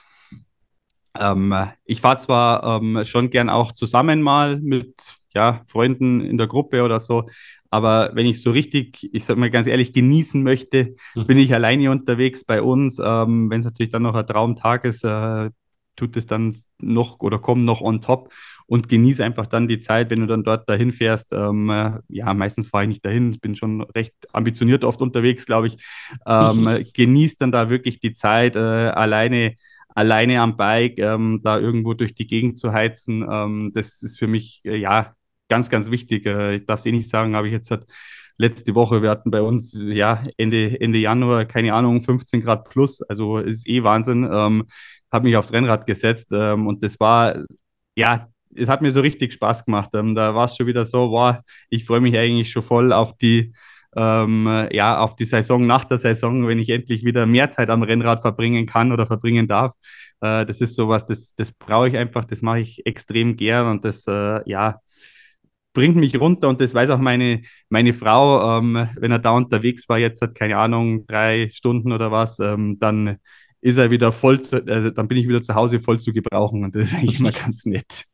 Ähm, 1.18 1.54
ich 1.84 2.00
fahre 2.00 2.16
zwar 2.16 2.80
ähm, 2.80 3.04
schon 3.04 3.28
gern 3.28 3.50
auch 3.50 3.72
zusammen 3.72 4.22
mal 4.22 4.58
mit 4.58 5.16
ja, 5.34 5.62
Freunden 5.66 6.20
in 6.20 6.38
der 6.38 6.46
Gruppe 6.46 6.82
oder 6.82 7.00
so, 7.00 7.26
aber 7.74 8.12
wenn 8.14 8.26
ich 8.26 8.40
so 8.40 8.52
richtig, 8.52 9.10
ich 9.12 9.24
sag 9.24 9.36
mal 9.36 9.50
ganz 9.50 9.66
ehrlich, 9.66 9.92
genießen 9.92 10.44
möchte, 10.44 10.94
mhm. 11.16 11.26
bin 11.26 11.38
ich 11.38 11.52
alleine 11.52 11.90
unterwegs 11.90 12.44
bei 12.44 12.62
uns. 12.62 13.00
Ähm, 13.04 13.50
wenn 13.50 13.62
es 13.62 13.64
natürlich 13.64 13.90
dann 13.90 14.02
noch 14.02 14.14
ein 14.14 14.26
Traumtag 14.28 14.84
ist, 14.84 15.02
äh, 15.02 15.50
tut 15.96 16.16
es 16.16 16.26
dann 16.26 16.54
noch 16.78 17.18
oder 17.18 17.40
kommt 17.40 17.64
noch 17.64 17.80
on 17.80 18.00
top 18.00 18.32
und 18.66 18.88
genieße 18.88 19.24
einfach 19.24 19.48
dann 19.48 19.66
die 19.66 19.80
Zeit, 19.80 20.10
wenn 20.10 20.20
du 20.20 20.26
dann 20.28 20.44
dort 20.44 20.68
dahin 20.68 20.92
fährst. 20.92 21.32
Ähm, 21.32 21.68
äh, 21.68 21.98
ja, 22.08 22.32
meistens 22.32 22.68
fahre 22.68 22.84
ich 22.84 22.90
nicht 22.90 23.04
dahin, 23.04 23.32
ich 23.32 23.40
bin 23.40 23.56
schon 23.56 23.80
recht 23.80 24.14
ambitioniert 24.32 24.84
oft 24.84 25.02
unterwegs, 25.02 25.44
glaube 25.44 25.66
ich. 25.66 25.84
Ähm, 26.28 26.62
mhm. 26.62 26.86
Genieße 26.92 27.38
dann 27.40 27.50
da 27.50 27.70
wirklich 27.70 27.98
die 27.98 28.12
Zeit, 28.12 28.54
äh, 28.54 28.60
alleine 28.60 29.56
alleine 29.96 30.40
am 30.40 30.56
Bike 30.56 30.98
ähm, 30.98 31.40
da 31.42 31.58
irgendwo 31.58 31.94
durch 31.94 32.14
die 32.14 32.26
Gegend 32.28 32.56
zu 32.56 32.72
heizen. 32.72 33.26
Ähm, 33.28 33.72
das 33.74 34.02
ist 34.02 34.18
für 34.18 34.28
mich 34.28 34.60
äh, 34.64 34.76
ja 34.76 35.14
ganz, 35.48 35.70
ganz 35.70 35.90
wichtig. 35.90 36.26
Äh, 36.26 36.56
ich 36.56 36.66
darf 36.66 36.80
es 36.80 36.86
eh 36.86 36.92
nicht 36.92 37.08
sagen, 37.08 37.34
aber 37.34 37.46
ich 37.46 37.52
jetzt 37.52 37.70
halt 37.70 37.86
letzte 38.36 38.74
Woche, 38.74 39.02
wir 39.02 39.10
hatten 39.10 39.30
bei 39.30 39.42
uns 39.42 39.72
ja 39.74 40.24
Ende, 40.36 40.80
Ende 40.80 40.98
Januar, 40.98 41.44
keine 41.44 41.74
Ahnung, 41.74 42.00
15 42.00 42.42
Grad 42.42 42.68
plus, 42.68 43.02
also 43.02 43.38
ist 43.38 43.68
eh 43.68 43.82
Wahnsinn. 43.82 44.28
Ähm, 44.30 44.64
habe 45.12 45.28
mich 45.28 45.36
aufs 45.36 45.52
Rennrad 45.52 45.86
gesetzt 45.86 46.30
ähm, 46.32 46.66
und 46.66 46.82
das 46.82 46.98
war, 46.98 47.36
ja, 47.94 48.28
es 48.56 48.68
hat 48.68 48.82
mir 48.82 48.90
so 48.90 49.00
richtig 49.00 49.32
Spaß 49.32 49.64
gemacht. 49.64 49.90
Ähm, 49.94 50.14
da 50.14 50.34
war 50.34 50.46
es 50.46 50.56
schon 50.56 50.66
wieder 50.66 50.84
so, 50.84 51.10
wow, 51.10 51.36
ich 51.70 51.84
freue 51.84 52.00
mich 52.00 52.16
eigentlich 52.16 52.50
schon 52.50 52.62
voll 52.62 52.92
auf 52.92 53.16
die, 53.16 53.52
ähm, 53.96 54.68
ja, 54.72 54.98
auf 54.98 55.14
die 55.16 55.24
Saison 55.24 55.66
nach 55.66 55.84
der 55.84 55.98
Saison, 55.98 56.46
wenn 56.48 56.58
ich 56.58 56.70
endlich 56.70 57.04
wieder 57.04 57.26
mehr 57.26 57.50
Zeit 57.50 57.70
am 57.70 57.82
Rennrad 57.82 58.22
verbringen 58.22 58.66
kann 58.66 58.92
oder 58.92 59.06
verbringen 59.06 59.46
darf. 59.46 59.72
Äh, 60.20 60.44
das 60.46 60.60
ist 60.60 60.74
sowas, 60.74 61.06
das, 61.06 61.34
das 61.36 61.52
brauche 61.52 61.88
ich 61.88 61.96
einfach, 61.96 62.24
das 62.24 62.42
mache 62.42 62.60
ich 62.60 62.84
extrem 62.86 63.36
gern 63.36 63.68
und 63.68 63.84
das, 63.84 64.06
äh, 64.08 64.40
ja, 64.50 64.80
bringt 65.74 65.96
mich 65.96 66.18
runter 66.18 66.48
und 66.48 66.60
das 66.60 66.72
weiß 66.72 66.90
auch 66.90 66.98
meine, 66.98 67.42
meine 67.68 67.92
Frau, 67.92 68.58
ähm, 68.58 68.88
wenn 68.96 69.12
er 69.12 69.18
da 69.18 69.32
unterwegs 69.32 69.88
war, 69.88 69.98
jetzt 69.98 70.22
hat 70.22 70.34
keine 70.34 70.56
Ahnung, 70.56 71.06
drei 71.06 71.50
Stunden 71.52 71.92
oder 71.92 72.10
was, 72.10 72.38
ähm, 72.38 72.78
dann 72.80 73.18
ist 73.60 73.78
er 73.78 73.90
wieder 73.90 74.12
voll, 74.12 74.40
zu, 74.40 74.56
äh, 74.56 74.92
dann 74.92 75.08
bin 75.08 75.18
ich 75.18 75.28
wieder 75.28 75.42
zu 75.42 75.54
Hause 75.54 75.80
voll 75.80 75.98
zu 75.98 76.12
gebrauchen 76.12 76.64
und 76.64 76.74
das 76.74 76.88
ist 76.88 76.94
eigentlich 76.94 77.18
immer 77.20 77.32
ganz 77.32 77.66
nett. 77.66 78.04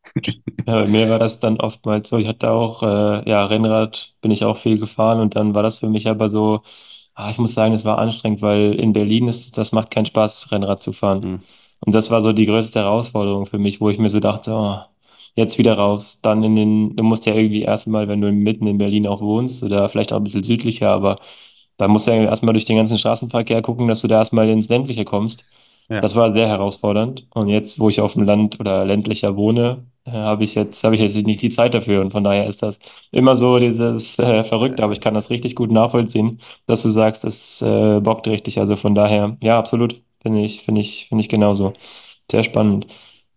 Ja, 0.67 0.75
bei 0.85 0.87
mir 0.87 1.09
war 1.11 1.19
das 1.19 1.41
dann 1.41 1.61
oftmals 1.61 2.09
so, 2.09 2.19
ich 2.19 2.27
hatte 2.29 2.51
auch, 2.51 2.83
äh, 2.83 3.29
ja, 3.29 3.47
Rennrad 3.47 4.15
bin 4.21 4.31
ich 4.31 4.45
auch 4.45 4.57
viel 4.59 4.79
gefahren 4.79 5.21
und 5.21 5.37
dann 5.37 5.55
war 5.55 5.63
das 5.63 5.81
für 5.81 5.89
mich 5.89 6.09
aber 6.09 6.29
so, 6.29 6.63
ah, 7.15 7.31
ich 7.31 7.39
muss 7.39 7.55
sagen, 7.55 7.75
es 7.75 7.85
war 7.85 7.99
anstrengend, 7.99 8.43
weil 8.43 8.75
in 8.75 8.93
Berlin 8.93 9.29
ist, 9.29 9.59
das 9.59 9.73
macht 9.73 9.91
keinen 9.91 10.07
Spaß, 10.07 10.53
Rennrad 10.53 10.83
zu 10.83 10.93
fahren. 10.93 11.21
Mhm. 11.21 11.41
Und 11.81 11.95
das 11.95 12.11
war 12.11 12.23
so 12.23 12.33
die 12.33 12.47
größte 12.47 12.81
Herausforderung 12.81 13.47
für 13.47 13.59
mich, 13.59 13.81
wo 13.81 13.91
ich 13.91 13.99
mir 13.99 14.11
so 14.11 14.21
dachte, 14.21 14.53
oh, 14.53 14.81
jetzt 15.41 15.59
wieder 15.59 15.75
raus. 15.75 16.21
Dann 16.23 16.45
in 16.45 16.57
den, 16.57 16.97
du 16.97 17.03
musst 17.05 17.27
ja 17.27 17.35
irgendwie 17.35 17.63
erstmal, 17.63 18.09
wenn 18.09 18.21
du 18.21 18.33
mitten 18.33 18.67
in 18.67 18.79
Berlin 18.79 19.07
auch 19.07 19.21
wohnst 19.21 19.63
oder 19.65 19.89
vielleicht 19.89 20.13
auch 20.13 20.19
ein 20.19 20.25
bisschen 20.25 20.45
südlicher, 20.45 20.91
aber 20.91 21.19
da 21.79 21.89
musst 21.89 22.07
du 22.07 22.13
ja 22.13 22.23
erstmal 22.25 22.53
durch 22.55 22.67
den 22.67 22.77
ganzen 22.77 22.99
Straßenverkehr 22.99 23.63
gucken, 23.63 23.89
dass 23.89 24.03
du 24.03 24.09
da 24.09 24.19
erstmal 24.19 24.49
ins 24.49 24.69
Ländliche 24.69 25.05
kommst. 25.05 25.45
Ja. 25.89 26.01
Das 26.01 26.15
war 26.15 26.33
sehr 26.33 26.47
herausfordernd. 26.49 27.27
Und 27.35 27.49
jetzt, 27.49 27.81
wo 27.81 27.89
ich 27.89 28.01
auf 28.01 28.13
dem 28.15 28.23
Land 28.25 28.61
oder 28.61 28.85
ländlicher 28.85 29.37
wohne, 29.37 29.87
äh, 30.05 30.13
habe 30.13 30.45
ich 30.45 30.55
jetzt, 30.55 30.85
habe 30.85 30.95
ich 30.95 31.01
jetzt 31.01 31.17
nicht 31.17 31.43
die 31.43 31.51
Zeit 31.51 31.75
dafür. 31.75 32.01
Und 32.01 32.13
von 32.13 32.23
daher 32.23 32.47
ist 32.47 32.63
das 32.63 32.79
immer 33.11 33.37
so 33.37 33.59
dieses 33.59 34.19
äh, 34.19 34.45
Verrückte, 34.45 34.85
aber 34.85 34.93
ich 34.93 35.01
kann 35.01 35.15
das 35.15 35.31
richtig 35.31 35.57
gut 35.57 35.71
nachvollziehen, 35.73 36.41
dass 36.67 36.83
du 36.83 36.91
sagst, 36.91 37.25
das 37.25 37.61
äh, 37.63 38.01
bockt 38.01 38.29
richtig. 38.29 38.59
Also 38.61 38.77
von 38.77 38.95
daher, 38.95 39.37
ja, 39.43 39.59
absolut, 39.59 40.01
finde 40.23 40.43
ich, 40.43 40.63
finde 40.63 40.81
ich, 40.81 41.07
finde 41.09 41.23
ich 41.23 41.29
genauso. 41.29 41.73
Sehr 42.31 42.45
spannend. 42.45 42.87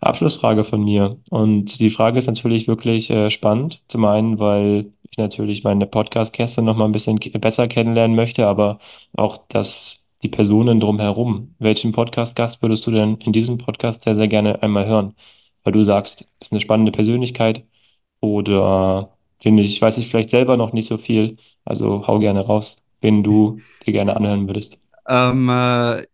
Abschlussfrage 0.05 0.63
von 0.63 0.83
mir. 0.83 1.17
Und 1.29 1.79
die 1.79 1.89
Frage 1.89 2.19
ist 2.19 2.27
natürlich 2.27 2.67
wirklich 2.67 3.09
äh, 3.09 3.29
spannend. 3.29 3.81
Zum 3.87 4.05
einen, 4.05 4.39
weil 4.39 4.91
ich 5.09 5.17
natürlich 5.17 5.63
meine 5.63 5.85
Podcast-Gäste 5.87 6.61
noch 6.61 6.75
mal 6.75 6.85
ein 6.85 6.91
bisschen 6.91 7.17
besser 7.17 7.67
kennenlernen 7.67 8.15
möchte, 8.15 8.47
aber 8.47 8.79
auch 9.15 9.37
das, 9.49 10.03
die 10.23 10.29
Personen 10.29 10.79
drumherum. 10.79 11.55
Welchen 11.59 11.91
Podcast-Gast 11.91 12.61
würdest 12.61 12.85
du 12.87 12.91
denn 12.91 13.15
in 13.17 13.33
diesem 13.33 13.57
Podcast 13.57 14.03
sehr, 14.03 14.15
sehr 14.15 14.27
gerne 14.27 14.61
einmal 14.63 14.85
hören? 14.87 15.15
Weil 15.63 15.73
du 15.73 15.83
sagst, 15.83 16.27
ist 16.39 16.51
eine 16.51 16.61
spannende 16.61 16.91
Persönlichkeit 16.91 17.65
oder 18.21 19.17
finde 19.39 19.63
ich, 19.63 19.73
ich 19.75 19.81
weiß 19.81 19.97
ich 19.97 20.07
vielleicht 20.07 20.29
selber 20.31 20.57
noch 20.57 20.73
nicht 20.73 20.87
so 20.87 20.97
viel. 20.97 21.37
Also 21.65 22.07
hau 22.07 22.19
gerne 22.19 22.41
raus, 22.45 22.77
wen 23.01 23.23
du 23.23 23.59
dir 23.85 23.93
gerne 23.93 24.15
anhören 24.15 24.47
würdest. 24.47 24.79
Ähm, 25.07 25.49
äh, 25.49 26.05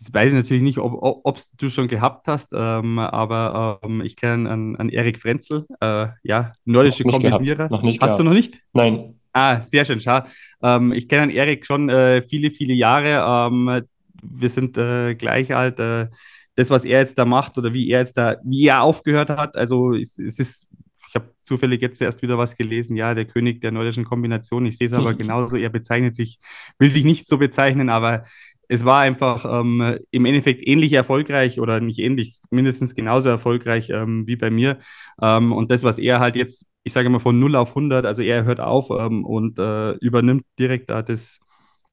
das 0.00 0.14
weiß 0.14 0.32
ich 0.32 0.38
natürlich 0.38 0.62
nicht, 0.62 0.78
ob, 0.78 0.94
ob 1.02 1.38
du 1.58 1.68
schon 1.68 1.86
gehabt 1.86 2.26
hast, 2.26 2.52
ähm, 2.54 2.98
aber 2.98 3.80
ähm, 3.82 4.00
ich 4.00 4.16
kenne 4.16 4.50
einen, 4.50 4.76
einen 4.76 4.88
Erik 4.88 5.18
Frenzel, 5.18 5.66
äh, 5.80 6.06
ja, 6.22 6.52
nordische 6.64 7.04
Kombinierer. 7.04 7.68
Noch 7.68 7.82
nicht 7.82 8.00
hast 8.00 8.08
gehabt. 8.08 8.20
du 8.20 8.24
noch 8.24 8.32
nicht? 8.32 8.60
Nein. 8.72 9.20
Ah, 9.32 9.60
sehr 9.60 9.84
schön, 9.84 10.00
schau. 10.00 10.22
Ähm, 10.62 10.92
ich 10.92 11.06
kenne 11.06 11.24
einen 11.24 11.32
Erik 11.32 11.66
schon 11.66 11.90
äh, 11.90 12.22
viele, 12.26 12.50
viele 12.50 12.72
Jahre. 12.72 13.48
Ähm, 13.52 13.82
wir 14.22 14.48
sind 14.48 14.78
äh, 14.78 15.14
gleich 15.14 15.54
alt. 15.54 15.78
Äh, 15.78 16.08
das, 16.56 16.70
was 16.70 16.84
er 16.84 17.00
jetzt 17.00 17.18
da 17.18 17.26
macht 17.26 17.58
oder 17.58 17.72
wie 17.74 17.90
er 17.90 18.00
jetzt 18.00 18.16
da, 18.16 18.36
wie 18.42 18.66
er 18.66 18.82
aufgehört 18.82 19.28
hat, 19.28 19.56
also 19.56 19.94
es, 19.94 20.18
es 20.18 20.38
ist 20.38 20.68
ich 21.10 21.16
habe 21.16 21.34
zufällig 21.42 21.82
jetzt 21.82 22.00
erst 22.00 22.22
wieder 22.22 22.38
was 22.38 22.56
gelesen, 22.56 22.94
ja, 22.94 23.14
der 23.14 23.24
König 23.24 23.60
der 23.60 23.72
nordischen 23.72 24.04
Kombination. 24.04 24.64
Ich 24.64 24.78
sehe 24.78 24.86
es 24.86 24.92
aber 24.92 25.12
genauso, 25.14 25.56
er 25.56 25.68
bezeichnet 25.68 26.14
sich, 26.14 26.38
will 26.78 26.88
sich 26.88 27.04
nicht 27.04 27.26
so 27.26 27.36
bezeichnen, 27.36 27.88
aber 27.88 28.22
es 28.70 28.84
war 28.84 29.00
einfach 29.00 29.44
ähm, 29.44 29.98
im 30.12 30.24
Endeffekt 30.26 30.64
ähnlich 30.64 30.92
erfolgreich 30.92 31.58
oder 31.58 31.80
nicht 31.80 31.98
ähnlich, 31.98 32.40
mindestens 32.50 32.94
genauso 32.94 33.28
erfolgreich 33.28 33.90
ähm, 33.90 34.28
wie 34.28 34.36
bei 34.36 34.48
mir. 34.48 34.78
Ähm, 35.20 35.52
und 35.52 35.72
das, 35.72 35.82
was 35.82 35.98
er 35.98 36.20
halt 36.20 36.36
jetzt, 36.36 36.66
ich 36.84 36.92
sage 36.92 37.08
mal 37.10 37.18
von 37.18 37.40
0 37.40 37.56
auf 37.56 37.74
100, 37.74 38.06
also 38.06 38.22
er 38.22 38.44
hört 38.44 38.60
auf 38.60 38.90
ähm, 38.90 39.24
und 39.24 39.58
äh, 39.58 39.94
übernimmt 39.94 40.44
direkt 40.56 40.88
da 40.88 41.02
das, 41.02 41.40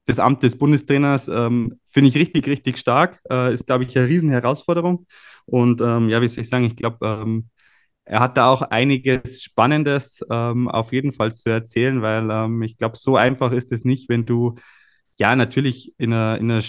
das 0.06 0.20
Amt 0.20 0.44
des 0.44 0.56
Bundestrainers, 0.56 1.28
ähm, 1.30 1.80
finde 1.88 2.10
ich 2.10 2.16
richtig, 2.16 2.46
richtig 2.48 2.78
stark. 2.78 3.20
Äh, 3.28 3.54
ist, 3.54 3.66
glaube 3.66 3.86
ich, 3.86 3.98
eine 3.98 4.08
Riesenherausforderung. 4.08 5.08
Und 5.46 5.82
ähm, 5.82 6.10
ja, 6.10 6.22
wie 6.22 6.28
soll 6.28 6.44
ich 6.44 6.50
sagen, 6.50 6.66
ich 6.66 6.76
glaube, 6.76 7.44
er 8.06 8.20
hat 8.20 8.38
da 8.38 8.50
auch 8.50 8.62
einiges 8.62 9.44
Spannendes 9.44 10.22
auf 10.30 10.94
jeden 10.94 11.12
Fall 11.12 11.34
zu 11.36 11.50
erzählen, 11.50 12.02
weil 12.02 12.64
ich 12.64 12.78
glaube, 12.78 12.98
so 12.98 13.18
einfach 13.18 13.52
ist 13.52 13.72
es 13.74 13.84
nicht, 13.84 14.08
wenn 14.10 14.26
du 14.26 14.56
ja, 15.18 15.36
natürlich 15.36 15.94
in 15.98 16.14
ein 16.14 16.62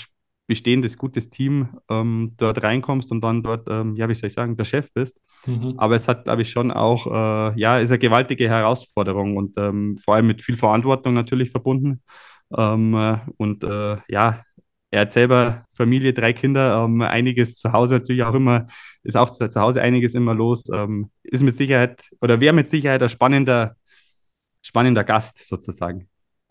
bestehendes, 0.49 0.97
gutes 0.97 1.29
Team 1.29 1.79
ähm, 1.91 2.33
dort 2.39 2.63
reinkommst 2.63 3.13
und 3.13 3.21
dann 3.21 3.43
dort, 3.43 3.69
ähm, 3.71 3.95
ja, 3.97 4.09
wie 4.09 4.15
soll 4.15 4.29
ich 4.29 4.33
sagen, 4.33 4.57
der 4.57 4.65
Chef 4.65 4.91
bist. 4.95 5.21
Mhm. 5.47 5.75
Aber 5.77 5.95
es 5.95 6.09
hat, 6.09 6.25
glaube 6.25 6.43
ich, 6.43 6.51
schon 6.51 6.73
auch, 6.73 7.07
äh, 7.07 7.61
ja, 7.61 7.79
ist 7.79 7.91
eine 7.91 7.99
gewaltige 7.99 8.49
Herausforderung 8.49 9.37
und 9.37 9.57
ähm, 9.59 9.99
vor 10.03 10.15
allem 10.15 10.27
mit 10.27 10.43
viel 10.43 10.57
Verantwortung 10.57 11.13
natürlich 11.13 11.51
verbunden. 11.51 12.03
Ähm, 12.57 12.95
äh, 12.95 13.19
und 13.37 13.63
äh, 13.63 13.99
ja, 14.09 14.43
er 14.91 15.01
hat 15.03 15.13
selber 15.13 15.67
Familie, 15.75 16.15
drei 16.15 16.33
Kinder, 16.33 16.83
ähm, 16.83 17.03
einiges 17.03 17.57
zu 17.57 17.73
Hause 17.73 17.97
natürlich 17.97 18.23
auch 18.23 18.35
immer, 18.35 18.67
ist 19.03 19.19
auch 19.19 19.29
zu, 19.29 19.51
zu 19.51 19.61
Hause 19.61 19.83
einiges 19.83 20.15
immer 20.15 20.33
los. 20.33 20.65
Ähm, 20.73 21.11
ist 21.25 21.43
mit 21.43 21.57
Sicherheit 21.57 22.03
oder 22.23 22.41
wäre 22.41 22.55
mit 22.55 22.71
Sicherheit 22.71 23.03
ein 23.03 23.11
spannender, 23.11 23.77
spannender 24.63 25.05
Gast 25.05 25.47
sozusagen. 25.47 26.09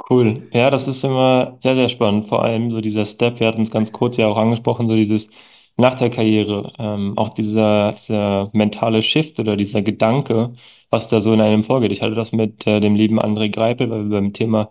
Cool. 0.09 0.47
Ja, 0.53 0.69
das 0.69 0.87
ist 0.87 1.03
immer 1.03 1.57
sehr, 1.61 1.75
sehr 1.75 1.89
spannend. 1.89 2.27
Vor 2.27 2.43
allem 2.43 2.71
so 2.71 2.81
dieser 2.81 3.05
Step, 3.05 3.39
wir 3.39 3.47
hatten 3.47 3.63
es 3.63 3.71
ganz 3.71 3.91
kurz 3.91 4.15
ja 4.17 4.27
auch 4.27 4.37
angesprochen, 4.37 4.87
so 4.87 4.95
dieses 4.95 5.29
nach 5.75 5.95
der 5.95 6.09
Karriere, 6.09 6.71
ähm, 6.79 7.17
auch 7.17 7.29
dieser, 7.29 7.91
dieser 7.91 8.49
mentale 8.53 9.01
Shift 9.01 9.39
oder 9.39 9.57
dieser 9.57 9.81
Gedanke, 9.81 10.53
was 10.89 11.09
da 11.09 11.19
so 11.19 11.33
in 11.33 11.41
einem 11.41 11.63
vorgeht. 11.63 11.91
Ich 11.91 12.01
hatte 12.01 12.15
das 12.15 12.31
mit 12.31 12.65
äh, 12.67 12.79
dem 12.79 12.95
lieben 12.95 13.19
André 13.19 13.49
Greipel, 13.51 13.89
weil 13.89 14.03
wir 14.09 14.17
beim 14.17 14.33
Thema 14.33 14.69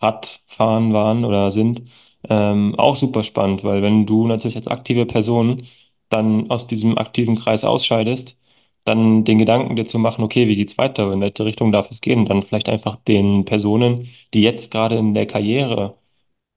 Radfahren 0.00 0.92
waren 0.92 1.24
oder 1.24 1.50
sind, 1.50 1.82
ähm, 2.28 2.74
auch 2.78 2.96
super 2.96 3.22
spannend, 3.22 3.64
weil 3.64 3.82
wenn 3.82 4.06
du 4.06 4.26
natürlich 4.26 4.56
als 4.56 4.68
aktive 4.68 5.06
Person 5.06 5.64
dann 6.08 6.50
aus 6.50 6.66
diesem 6.66 6.98
aktiven 6.98 7.36
Kreis 7.36 7.64
ausscheidest, 7.64 8.38
dann 8.84 9.24
den 9.24 9.38
Gedanken 9.38 9.76
dir 9.76 9.86
zu 9.86 9.98
machen, 9.98 10.24
okay, 10.24 10.48
wie 10.48 10.56
geht's 10.56 10.78
weiter, 10.78 11.12
in 11.12 11.20
welche 11.20 11.44
Richtung 11.44 11.72
darf 11.72 11.90
es 11.90 12.00
gehen, 12.00 12.26
dann 12.26 12.42
vielleicht 12.42 12.68
einfach 12.68 12.96
den 12.96 13.44
Personen, 13.44 14.08
die 14.34 14.42
jetzt 14.42 14.70
gerade 14.70 14.96
in 14.96 15.14
der 15.14 15.26
Karriere 15.26 15.96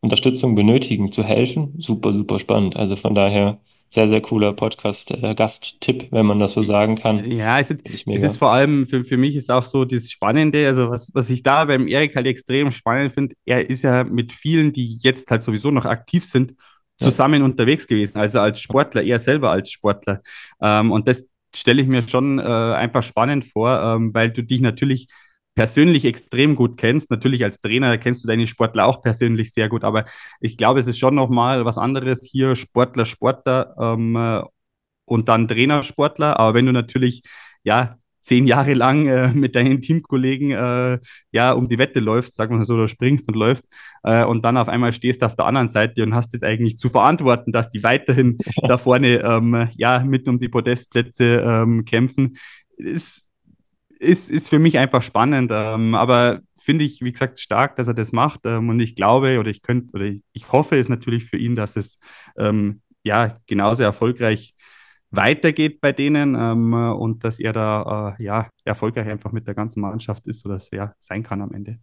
Unterstützung 0.01 0.55
benötigen, 0.55 1.11
zu 1.11 1.23
helfen, 1.23 1.73
super, 1.79 2.11
super 2.11 2.39
spannend. 2.39 2.75
Also 2.75 2.95
von 2.95 3.15
daher 3.15 3.59
sehr, 3.89 4.07
sehr 4.07 4.21
cooler 4.21 4.53
Podcast-Gast-Tipp, 4.53 6.03
äh, 6.03 6.07
wenn 6.11 6.25
man 6.25 6.39
das 6.39 6.51
so 6.51 6.63
sagen 6.63 6.95
kann. 6.95 7.29
Ja, 7.31 7.59
es 7.59 7.71
ist, 7.71 7.89
es 8.07 8.23
ist 8.23 8.37
vor 8.37 8.51
allem, 8.51 8.87
für, 8.87 9.03
für 9.03 9.17
mich 9.17 9.35
ist 9.35 9.49
auch 9.49 9.63
so 9.63 9.85
das 9.85 10.11
Spannende, 10.11 10.67
also 10.67 10.89
was, 10.89 11.11
was 11.13 11.29
ich 11.29 11.43
da 11.43 11.65
beim 11.65 11.87
Erik 11.87 12.15
halt 12.15 12.27
extrem 12.27 12.71
spannend 12.71 13.13
finde, 13.13 13.35
er 13.45 13.69
ist 13.69 13.83
ja 13.83 14.03
mit 14.03 14.33
vielen, 14.33 14.73
die 14.73 14.97
jetzt 15.01 15.31
halt 15.31 15.43
sowieso 15.43 15.71
noch 15.71 15.85
aktiv 15.85 16.25
sind, 16.25 16.53
zusammen 16.97 17.39
ja. 17.39 17.45
unterwegs 17.45 17.87
gewesen, 17.87 18.19
also 18.19 18.39
als 18.39 18.61
Sportler, 18.61 19.03
er 19.03 19.19
selber 19.19 19.51
als 19.51 19.71
Sportler. 19.71 20.21
Ähm, 20.61 20.91
und 20.91 21.07
das 21.07 21.27
stelle 21.55 21.81
ich 21.81 21.87
mir 21.87 22.01
schon 22.07 22.39
äh, 22.39 22.43
einfach 22.43 23.03
spannend 23.03 23.45
vor, 23.45 23.81
ähm, 23.81 24.13
weil 24.13 24.31
du 24.31 24.43
dich 24.43 24.61
natürlich 24.61 25.07
persönlich 25.55 26.05
extrem 26.05 26.55
gut 26.55 26.77
kennst. 26.77 27.09
Natürlich 27.11 27.43
als 27.43 27.59
Trainer 27.61 27.97
kennst 27.97 28.23
du 28.23 28.27
deine 28.27 28.47
Sportler 28.47 28.85
auch 28.85 29.01
persönlich 29.01 29.53
sehr 29.53 29.69
gut, 29.69 29.83
aber 29.83 30.05
ich 30.41 30.57
glaube, 30.57 30.79
es 30.79 30.87
ist 30.87 30.99
schon 30.99 31.15
nochmal 31.15 31.65
was 31.65 31.77
anderes 31.77 32.27
hier, 32.29 32.55
Sportler, 32.55 33.05
Sportler 33.05 33.75
ähm, 33.79 34.15
äh, 34.15 34.43
und 35.05 35.29
dann 35.29 35.47
Trainer, 35.47 35.83
Sportler. 35.83 36.39
Aber 36.39 36.53
wenn 36.53 36.65
du 36.65 36.71
natürlich, 36.73 37.23
ja, 37.63 37.97
zehn 38.25 38.47
Jahre 38.47 38.73
lang 38.73 39.07
äh, 39.07 39.27
mit 39.33 39.55
deinen 39.55 39.81
Teamkollegen 39.81 40.51
äh, 40.51 40.99
ja 41.31 41.51
um 41.51 41.69
die 41.69 41.77
Wette 41.77 41.99
läufst, 41.99 42.37
wir 42.39 42.49
mal 42.49 42.63
so, 42.63 42.73
oder 42.73 42.87
springst 42.87 43.27
und 43.27 43.35
läufst 43.35 43.67
äh, 44.03 44.23
und 44.23 44.43
dann 44.43 44.57
auf 44.57 44.67
einmal 44.67 44.93
stehst 44.93 45.21
du 45.21 45.27
auf 45.27 45.35
der 45.35 45.45
anderen 45.45 45.69
Seite 45.69 46.01
und 46.01 46.15
hast 46.15 46.33
es 46.33 46.41
eigentlich 46.41 46.77
zu 46.77 46.89
verantworten, 46.89 47.51
dass 47.51 47.69
die 47.69 47.83
weiterhin 47.83 48.37
da 48.67 48.77
vorne 48.79 49.19
ähm, 49.23 49.69
ja 49.77 49.99
mit 49.99 50.27
um 50.27 50.39
die 50.39 50.49
Podestplätze 50.49 51.43
ähm, 51.45 51.85
kämpfen, 51.85 52.35
ist, 52.77 53.25
ist, 53.99 54.31
ist 54.31 54.49
für 54.49 54.59
mich 54.59 54.79
einfach 54.79 55.03
spannend. 55.03 55.51
Ähm, 55.53 55.93
aber 55.93 56.41
finde 56.59 56.83
ich, 56.83 57.01
wie 57.01 57.11
gesagt, 57.11 57.39
stark, 57.39 57.75
dass 57.75 57.87
er 57.87 57.93
das 57.93 58.11
macht. 58.11 58.41
Ähm, 58.45 58.69
und 58.69 58.79
ich 58.79 58.95
glaube 58.95 59.39
oder 59.39 59.51
ich 59.51 59.61
könnte 59.61 59.93
oder 59.93 60.05
ich, 60.05 60.23
ich 60.33 60.51
hoffe 60.51 60.77
es 60.77 60.89
natürlich 60.89 61.25
für 61.25 61.37
ihn, 61.37 61.55
dass 61.55 61.75
es 61.75 61.99
ähm, 62.39 62.81
ja 63.03 63.37
genauso 63.45 63.83
erfolgreich 63.83 64.55
weitergeht 65.11 65.81
bei 65.81 65.91
denen 65.91 66.35
ähm, 66.35 66.73
und 66.73 67.23
dass 67.23 67.39
er 67.39 67.53
da 67.53 68.15
äh, 68.19 68.23
ja 68.23 68.49
erfolgreich 68.63 69.07
einfach 69.07 69.31
mit 69.31 69.47
der 69.47 69.53
ganzen 69.55 69.81
Mannschaft 69.81 70.27
ist 70.27 70.45
oder 70.45 70.59
ja 70.71 70.93
sein 70.99 71.23
kann 71.23 71.41
am 71.41 71.53
Ende. 71.53 71.79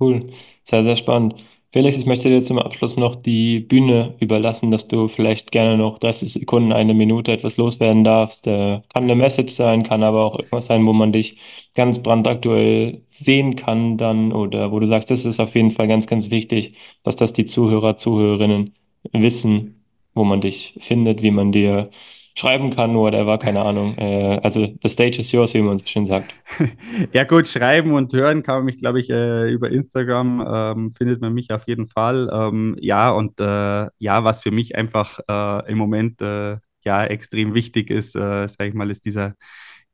Cool, 0.00 0.32
sehr, 0.64 0.82
sehr 0.82 0.96
spannend. 0.96 1.42
Felix, 1.70 1.98
ich 1.98 2.06
möchte 2.06 2.30
dir 2.30 2.40
zum 2.40 2.58
Abschluss 2.58 2.96
noch 2.96 3.14
die 3.14 3.60
Bühne 3.60 4.16
überlassen, 4.20 4.70
dass 4.70 4.88
du 4.88 5.06
vielleicht 5.06 5.52
gerne 5.52 5.76
noch 5.76 5.98
30 5.98 6.32
Sekunden, 6.32 6.72
eine 6.72 6.94
Minute 6.94 7.30
etwas 7.30 7.58
loswerden 7.58 8.04
darfst. 8.04 8.46
Äh, 8.46 8.80
kann 8.94 9.04
eine 9.04 9.14
Message 9.14 9.52
sein, 9.52 9.82
kann 9.82 10.02
aber 10.02 10.24
auch 10.24 10.38
irgendwas 10.38 10.66
sein, 10.66 10.86
wo 10.86 10.94
man 10.94 11.12
dich 11.12 11.38
ganz 11.74 12.02
brandaktuell 12.02 13.02
sehen 13.06 13.54
kann 13.56 13.98
dann 13.98 14.32
oder 14.32 14.72
wo 14.72 14.80
du 14.80 14.86
sagst, 14.86 15.10
das 15.10 15.26
ist 15.26 15.40
auf 15.40 15.54
jeden 15.54 15.70
Fall 15.70 15.88
ganz, 15.88 16.06
ganz 16.06 16.30
wichtig, 16.30 16.74
dass 17.02 17.16
das 17.16 17.34
die 17.34 17.44
Zuhörer, 17.44 17.96
Zuhörerinnen 17.98 18.74
wissen, 19.12 19.84
wo 20.14 20.24
man 20.24 20.40
dich 20.40 20.74
findet, 20.80 21.22
wie 21.22 21.30
man 21.30 21.52
dir 21.52 21.90
schreiben 22.38 22.70
kann, 22.70 22.94
whatever, 22.94 23.36
keine 23.38 23.62
Ahnung. 23.62 23.96
Äh, 23.98 24.38
also 24.42 24.68
the 24.82 24.88
stage 24.88 25.18
is 25.18 25.32
yours, 25.32 25.54
wie 25.54 25.62
man 25.62 25.78
so 25.78 25.86
schön 25.86 26.06
sagt. 26.06 26.34
ja 27.12 27.24
gut, 27.24 27.48
schreiben 27.48 27.92
und 27.92 28.12
hören 28.12 28.42
kann 28.42 28.56
man 28.56 28.64
mich, 28.64 28.78
glaube 28.78 29.00
ich, 29.00 29.10
äh, 29.10 29.50
über 29.50 29.70
Instagram 29.70 30.44
ähm, 30.48 30.90
findet 30.92 31.20
man 31.20 31.34
mich 31.34 31.50
auf 31.50 31.66
jeden 31.66 31.88
Fall. 31.88 32.30
Ähm, 32.32 32.76
ja, 32.80 33.10
und 33.10 33.40
äh, 33.40 33.88
ja, 33.98 34.24
was 34.24 34.42
für 34.42 34.52
mich 34.52 34.76
einfach 34.76 35.18
äh, 35.28 35.70
im 35.70 35.78
Moment 35.78 36.22
äh, 36.22 36.58
ja 36.84 37.04
extrem 37.04 37.54
wichtig 37.54 37.90
ist, 37.90 38.14
äh, 38.14 38.46
sage 38.46 38.68
ich 38.68 38.74
mal, 38.74 38.90
ist 38.90 39.04
dieser 39.04 39.34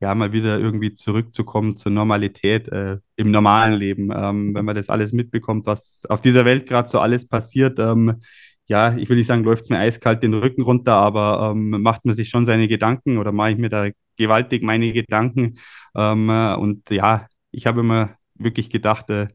ja, 0.01 0.13
mal 0.13 0.33
wieder 0.33 0.59
irgendwie 0.59 0.93
zurückzukommen 0.93 1.75
zur 1.75 1.91
Normalität 1.91 2.67
äh, 2.67 2.97
im 3.15 3.31
normalen 3.31 3.73
Leben. 3.73 4.11
Ähm, 4.13 4.53
wenn 4.53 4.65
man 4.65 4.75
das 4.75 4.89
alles 4.89 5.13
mitbekommt, 5.13 5.65
was 5.65 6.03
auf 6.09 6.21
dieser 6.21 6.43
Welt 6.45 6.67
gerade 6.67 6.89
so 6.89 6.99
alles 6.99 7.27
passiert, 7.27 7.79
ähm, 7.79 8.21
ja, 8.67 8.95
ich 8.97 9.09
will 9.09 9.17
nicht 9.17 9.27
sagen, 9.27 9.43
läuft 9.43 9.63
es 9.63 9.69
mir 9.69 9.79
eiskalt 9.79 10.23
den 10.23 10.33
Rücken 10.33 10.63
runter, 10.63 10.93
aber 10.95 11.51
ähm, 11.51 11.81
macht 11.81 12.05
man 12.05 12.15
sich 12.15 12.29
schon 12.29 12.45
seine 12.45 12.67
Gedanken 12.67 13.17
oder 13.17 13.31
mache 13.31 13.51
ich 13.51 13.57
mir 13.57 13.69
da 13.69 13.89
gewaltig 14.17 14.63
meine 14.63 14.91
Gedanken. 14.93 15.57
Ähm, 15.95 16.29
äh, 16.29 16.55
und 16.55 16.89
ja, 16.89 17.27
ich 17.51 17.67
habe 17.67 17.81
immer 17.81 18.15
wirklich 18.35 18.69
gedacht, 18.69 19.09
äh, 19.09 19.27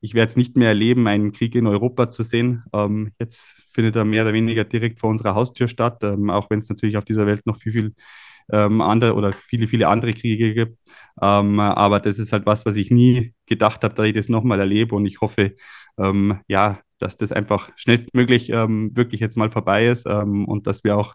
ich 0.00 0.14
werde 0.14 0.30
es 0.30 0.36
nicht 0.36 0.56
mehr 0.56 0.68
erleben, 0.68 1.06
einen 1.08 1.32
Krieg 1.32 1.54
in 1.54 1.66
Europa 1.66 2.10
zu 2.10 2.22
sehen. 2.22 2.64
Ähm, 2.72 3.12
jetzt 3.18 3.64
findet 3.72 3.96
er 3.96 4.04
mehr 4.04 4.22
oder 4.22 4.32
weniger 4.32 4.64
direkt 4.64 5.00
vor 5.00 5.10
unserer 5.10 5.34
Haustür 5.34 5.68
statt, 5.68 6.02
ähm, 6.04 6.30
auch 6.30 6.48
wenn 6.50 6.60
es 6.60 6.68
natürlich 6.68 6.96
auf 6.96 7.04
dieser 7.04 7.26
Welt 7.26 7.44
noch 7.46 7.56
viel, 7.58 7.72
viel 7.72 7.94
ähm, 8.52 8.80
andere 8.80 9.14
oder 9.14 9.32
viele, 9.32 9.66
viele 9.68 9.88
andere 9.88 10.14
Kriege 10.14 10.54
gibt. 10.54 10.78
Ähm, 11.20 11.60
aber 11.60 12.00
das 12.00 12.18
ist 12.18 12.32
halt 12.32 12.46
was, 12.46 12.64
was 12.64 12.76
ich 12.76 12.90
nie 12.90 13.34
gedacht 13.46 13.84
habe, 13.84 13.94
dass 13.94 14.06
ich 14.06 14.14
das 14.14 14.28
nochmal 14.28 14.60
erlebe. 14.60 14.94
Und 14.94 15.06
ich 15.06 15.20
hoffe, 15.20 15.54
ja, 16.46 16.78
dass 16.98 17.16
das 17.16 17.32
einfach 17.32 17.70
schnellstmöglich 17.76 18.50
ähm, 18.50 18.90
wirklich 18.94 19.20
jetzt 19.20 19.36
mal 19.36 19.50
vorbei 19.50 19.86
ist 19.88 20.06
ähm, 20.06 20.46
und 20.46 20.66
dass 20.66 20.84
wir 20.84 20.96
auch, 20.96 21.14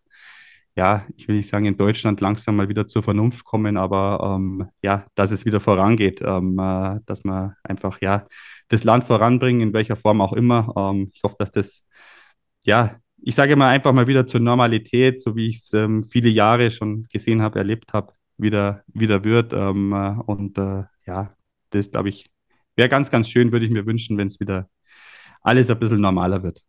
ja, 0.75 1.05
ich 1.15 1.27
will 1.27 1.35
nicht 1.37 1.49
sagen, 1.49 1.65
in 1.65 1.77
Deutschland 1.77 2.21
langsam 2.21 2.55
mal 2.55 2.69
wieder 2.69 2.87
zur 2.87 3.03
Vernunft 3.03 3.45
kommen, 3.45 3.77
aber 3.77 4.35
ähm, 4.37 4.67
ja, 4.81 5.05
dass 5.15 5.31
es 5.31 5.45
wieder 5.45 5.59
vorangeht, 5.59 6.21
ähm, 6.25 6.57
äh, 6.59 6.99
dass 7.05 7.23
wir 7.23 7.55
einfach, 7.63 8.01
ja, 8.01 8.25
das 8.69 8.83
Land 8.83 9.03
voranbringen, 9.03 9.61
in 9.61 9.73
welcher 9.73 9.95
Form 9.95 10.21
auch 10.21 10.33
immer. 10.33 10.73
Ähm, 10.75 11.11
ich 11.13 11.21
hoffe, 11.23 11.35
dass 11.39 11.51
das, 11.51 11.83
ja, 12.63 12.97
ich 13.21 13.35
sage 13.35 13.55
mal 13.55 13.69
einfach 13.69 13.93
mal 13.93 14.07
wieder 14.07 14.27
zur 14.27 14.41
Normalität, 14.41 15.21
so 15.21 15.35
wie 15.35 15.47
ich 15.47 15.57
es 15.57 15.73
ähm, 15.73 16.03
viele 16.03 16.29
Jahre 16.29 16.71
schon 16.71 17.07
gesehen 17.11 17.41
habe, 17.41 17.59
erlebt 17.59 17.93
habe, 17.93 18.13
wieder, 18.37 18.83
wieder 18.87 19.23
wird. 19.23 19.53
Äh, 19.53 19.57
und 19.57 20.57
äh, 20.57 20.83
ja, 21.05 21.35
das 21.69 21.91
glaube 21.91 22.09
ich, 22.09 22.29
wäre 22.75 22.89
ganz, 22.89 23.11
ganz 23.11 23.29
schön, 23.29 23.51
würde 23.51 23.65
ich 23.65 23.71
mir 23.71 23.85
wünschen, 23.85 24.17
wenn 24.17 24.27
es 24.27 24.39
wieder 24.39 24.69
alles 25.43 25.69
ein 25.69 25.79
bisschen 25.79 26.01
normaler 26.01 26.43
wird. 26.43 26.63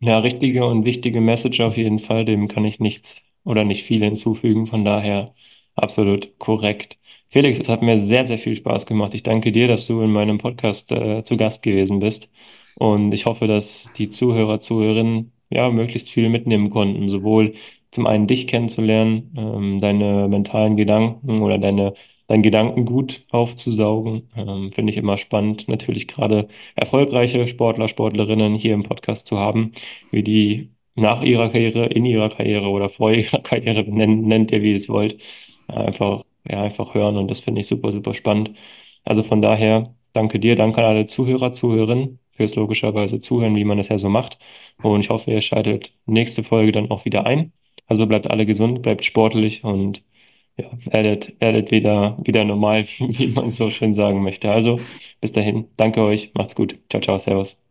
Ja, 0.00 0.18
richtige 0.18 0.66
und 0.66 0.84
wichtige 0.84 1.20
Message 1.20 1.60
auf 1.60 1.76
jeden 1.76 1.98
Fall. 1.98 2.24
Dem 2.24 2.48
kann 2.48 2.64
ich 2.64 2.78
nichts 2.80 3.22
oder 3.44 3.64
nicht 3.64 3.84
viel 3.84 4.02
hinzufügen. 4.04 4.66
Von 4.66 4.84
daher 4.84 5.34
absolut 5.74 6.38
korrekt. 6.38 6.98
Felix, 7.30 7.58
es 7.58 7.68
hat 7.68 7.82
mir 7.82 7.98
sehr, 7.98 8.24
sehr 8.24 8.38
viel 8.38 8.54
Spaß 8.54 8.86
gemacht. 8.86 9.14
Ich 9.14 9.22
danke 9.22 9.50
dir, 9.50 9.66
dass 9.66 9.86
du 9.86 10.02
in 10.02 10.12
meinem 10.12 10.38
Podcast 10.38 10.92
äh, 10.92 11.24
zu 11.24 11.36
Gast 11.36 11.62
gewesen 11.62 12.00
bist. 12.00 12.30
Und 12.76 13.12
ich 13.12 13.24
hoffe, 13.26 13.46
dass 13.46 13.92
die 13.94 14.10
Zuhörer, 14.10 14.60
Zuhörerinnen 14.60 15.32
ja 15.50 15.70
möglichst 15.70 16.10
viel 16.10 16.28
mitnehmen 16.28 16.70
konnten. 16.70 17.08
Sowohl 17.08 17.54
zum 17.90 18.06
einen 18.06 18.26
dich 18.26 18.46
kennenzulernen, 18.46 19.32
ähm, 19.36 19.80
deine 19.80 20.28
mentalen 20.28 20.76
Gedanken 20.76 21.40
oder 21.42 21.58
deine 21.58 21.94
dein 22.26 22.42
Gedankengut 22.42 23.24
aufzusaugen. 23.30 24.30
Ähm, 24.36 24.72
Finde 24.72 24.90
ich 24.92 24.96
immer 24.96 25.16
spannend, 25.16 25.68
natürlich 25.68 26.08
gerade 26.08 26.48
erfolgreiche 26.74 27.46
Sportler, 27.46 27.88
Sportlerinnen 27.88 28.54
hier 28.54 28.74
im 28.74 28.82
Podcast 28.82 29.26
zu 29.26 29.38
haben, 29.38 29.72
wie 30.10 30.22
die 30.22 30.70
nach 30.94 31.22
ihrer 31.22 31.50
Karriere, 31.50 31.86
in 31.86 32.04
ihrer 32.04 32.30
Karriere 32.30 32.68
oder 32.68 32.88
vor 32.88 33.12
ihrer 33.12 33.38
Karriere, 33.42 33.82
nennt, 33.90 34.26
nennt 34.26 34.52
ihr, 34.52 34.62
wie 34.62 34.70
ihr 34.72 34.76
es 34.76 34.88
wollt, 34.88 35.20
einfach, 35.68 36.22
ja, 36.48 36.62
einfach 36.62 36.94
hören 36.94 37.16
und 37.16 37.30
das 37.30 37.40
finde 37.40 37.60
ich 37.60 37.66
super, 37.66 37.92
super 37.92 38.14
spannend. 38.14 38.52
Also 39.04 39.22
von 39.22 39.42
daher, 39.42 39.94
danke 40.12 40.38
dir, 40.38 40.56
danke 40.56 40.78
an 40.80 40.86
alle 40.86 41.06
Zuhörer, 41.06 41.52
Zuhörerinnen 41.52 42.20
fürs 42.32 42.54
logischerweise 42.56 43.20
Zuhören, 43.20 43.56
wie 43.56 43.64
man 43.64 43.78
das 43.78 43.88
ja 43.88 43.98
so 43.98 44.08
macht. 44.08 44.38
Und 44.82 45.00
ich 45.00 45.10
hoffe, 45.10 45.30
ihr 45.30 45.40
schaltet 45.40 45.94
nächste 46.06 46.42
Folge 46.42 46.72
dann 46.72 46.90
auch 46.90 47.04
wieder 47.04 47.26
ein. 47.26 47.52
Also 47.86 48.06
bleibt 48.06 48.30
alle 48.30 48.46
gesund, 48.46 48.82
bleibt 48.82 49.04
sportlich 49.04 49.64
und 49.64 50.02
ja, 50.56 50.70
werdet, 50.92 51.40
werdet 51.40 51.70
wieder, 51.70 52.18
wieder 52.24 52.44
normal, 52.44 52.84
wie 52.98 53.28
man 53.28 53.50
so 53.50 53.70
schön 53.70 53.92
sagen 53.94 54.22
möchte. 54.22 54.50
Also 54.50 54.80
bis 55.20 55.32
dahin, 55.32 55.68
danke 55.76 56.02
euch, 56.02 56.32
macht's 56.34 56.54
gut. 56.54 56.78
Ciao, 56.90 57.00
ciao, 57.02 57.18
servus. 57.18 57.63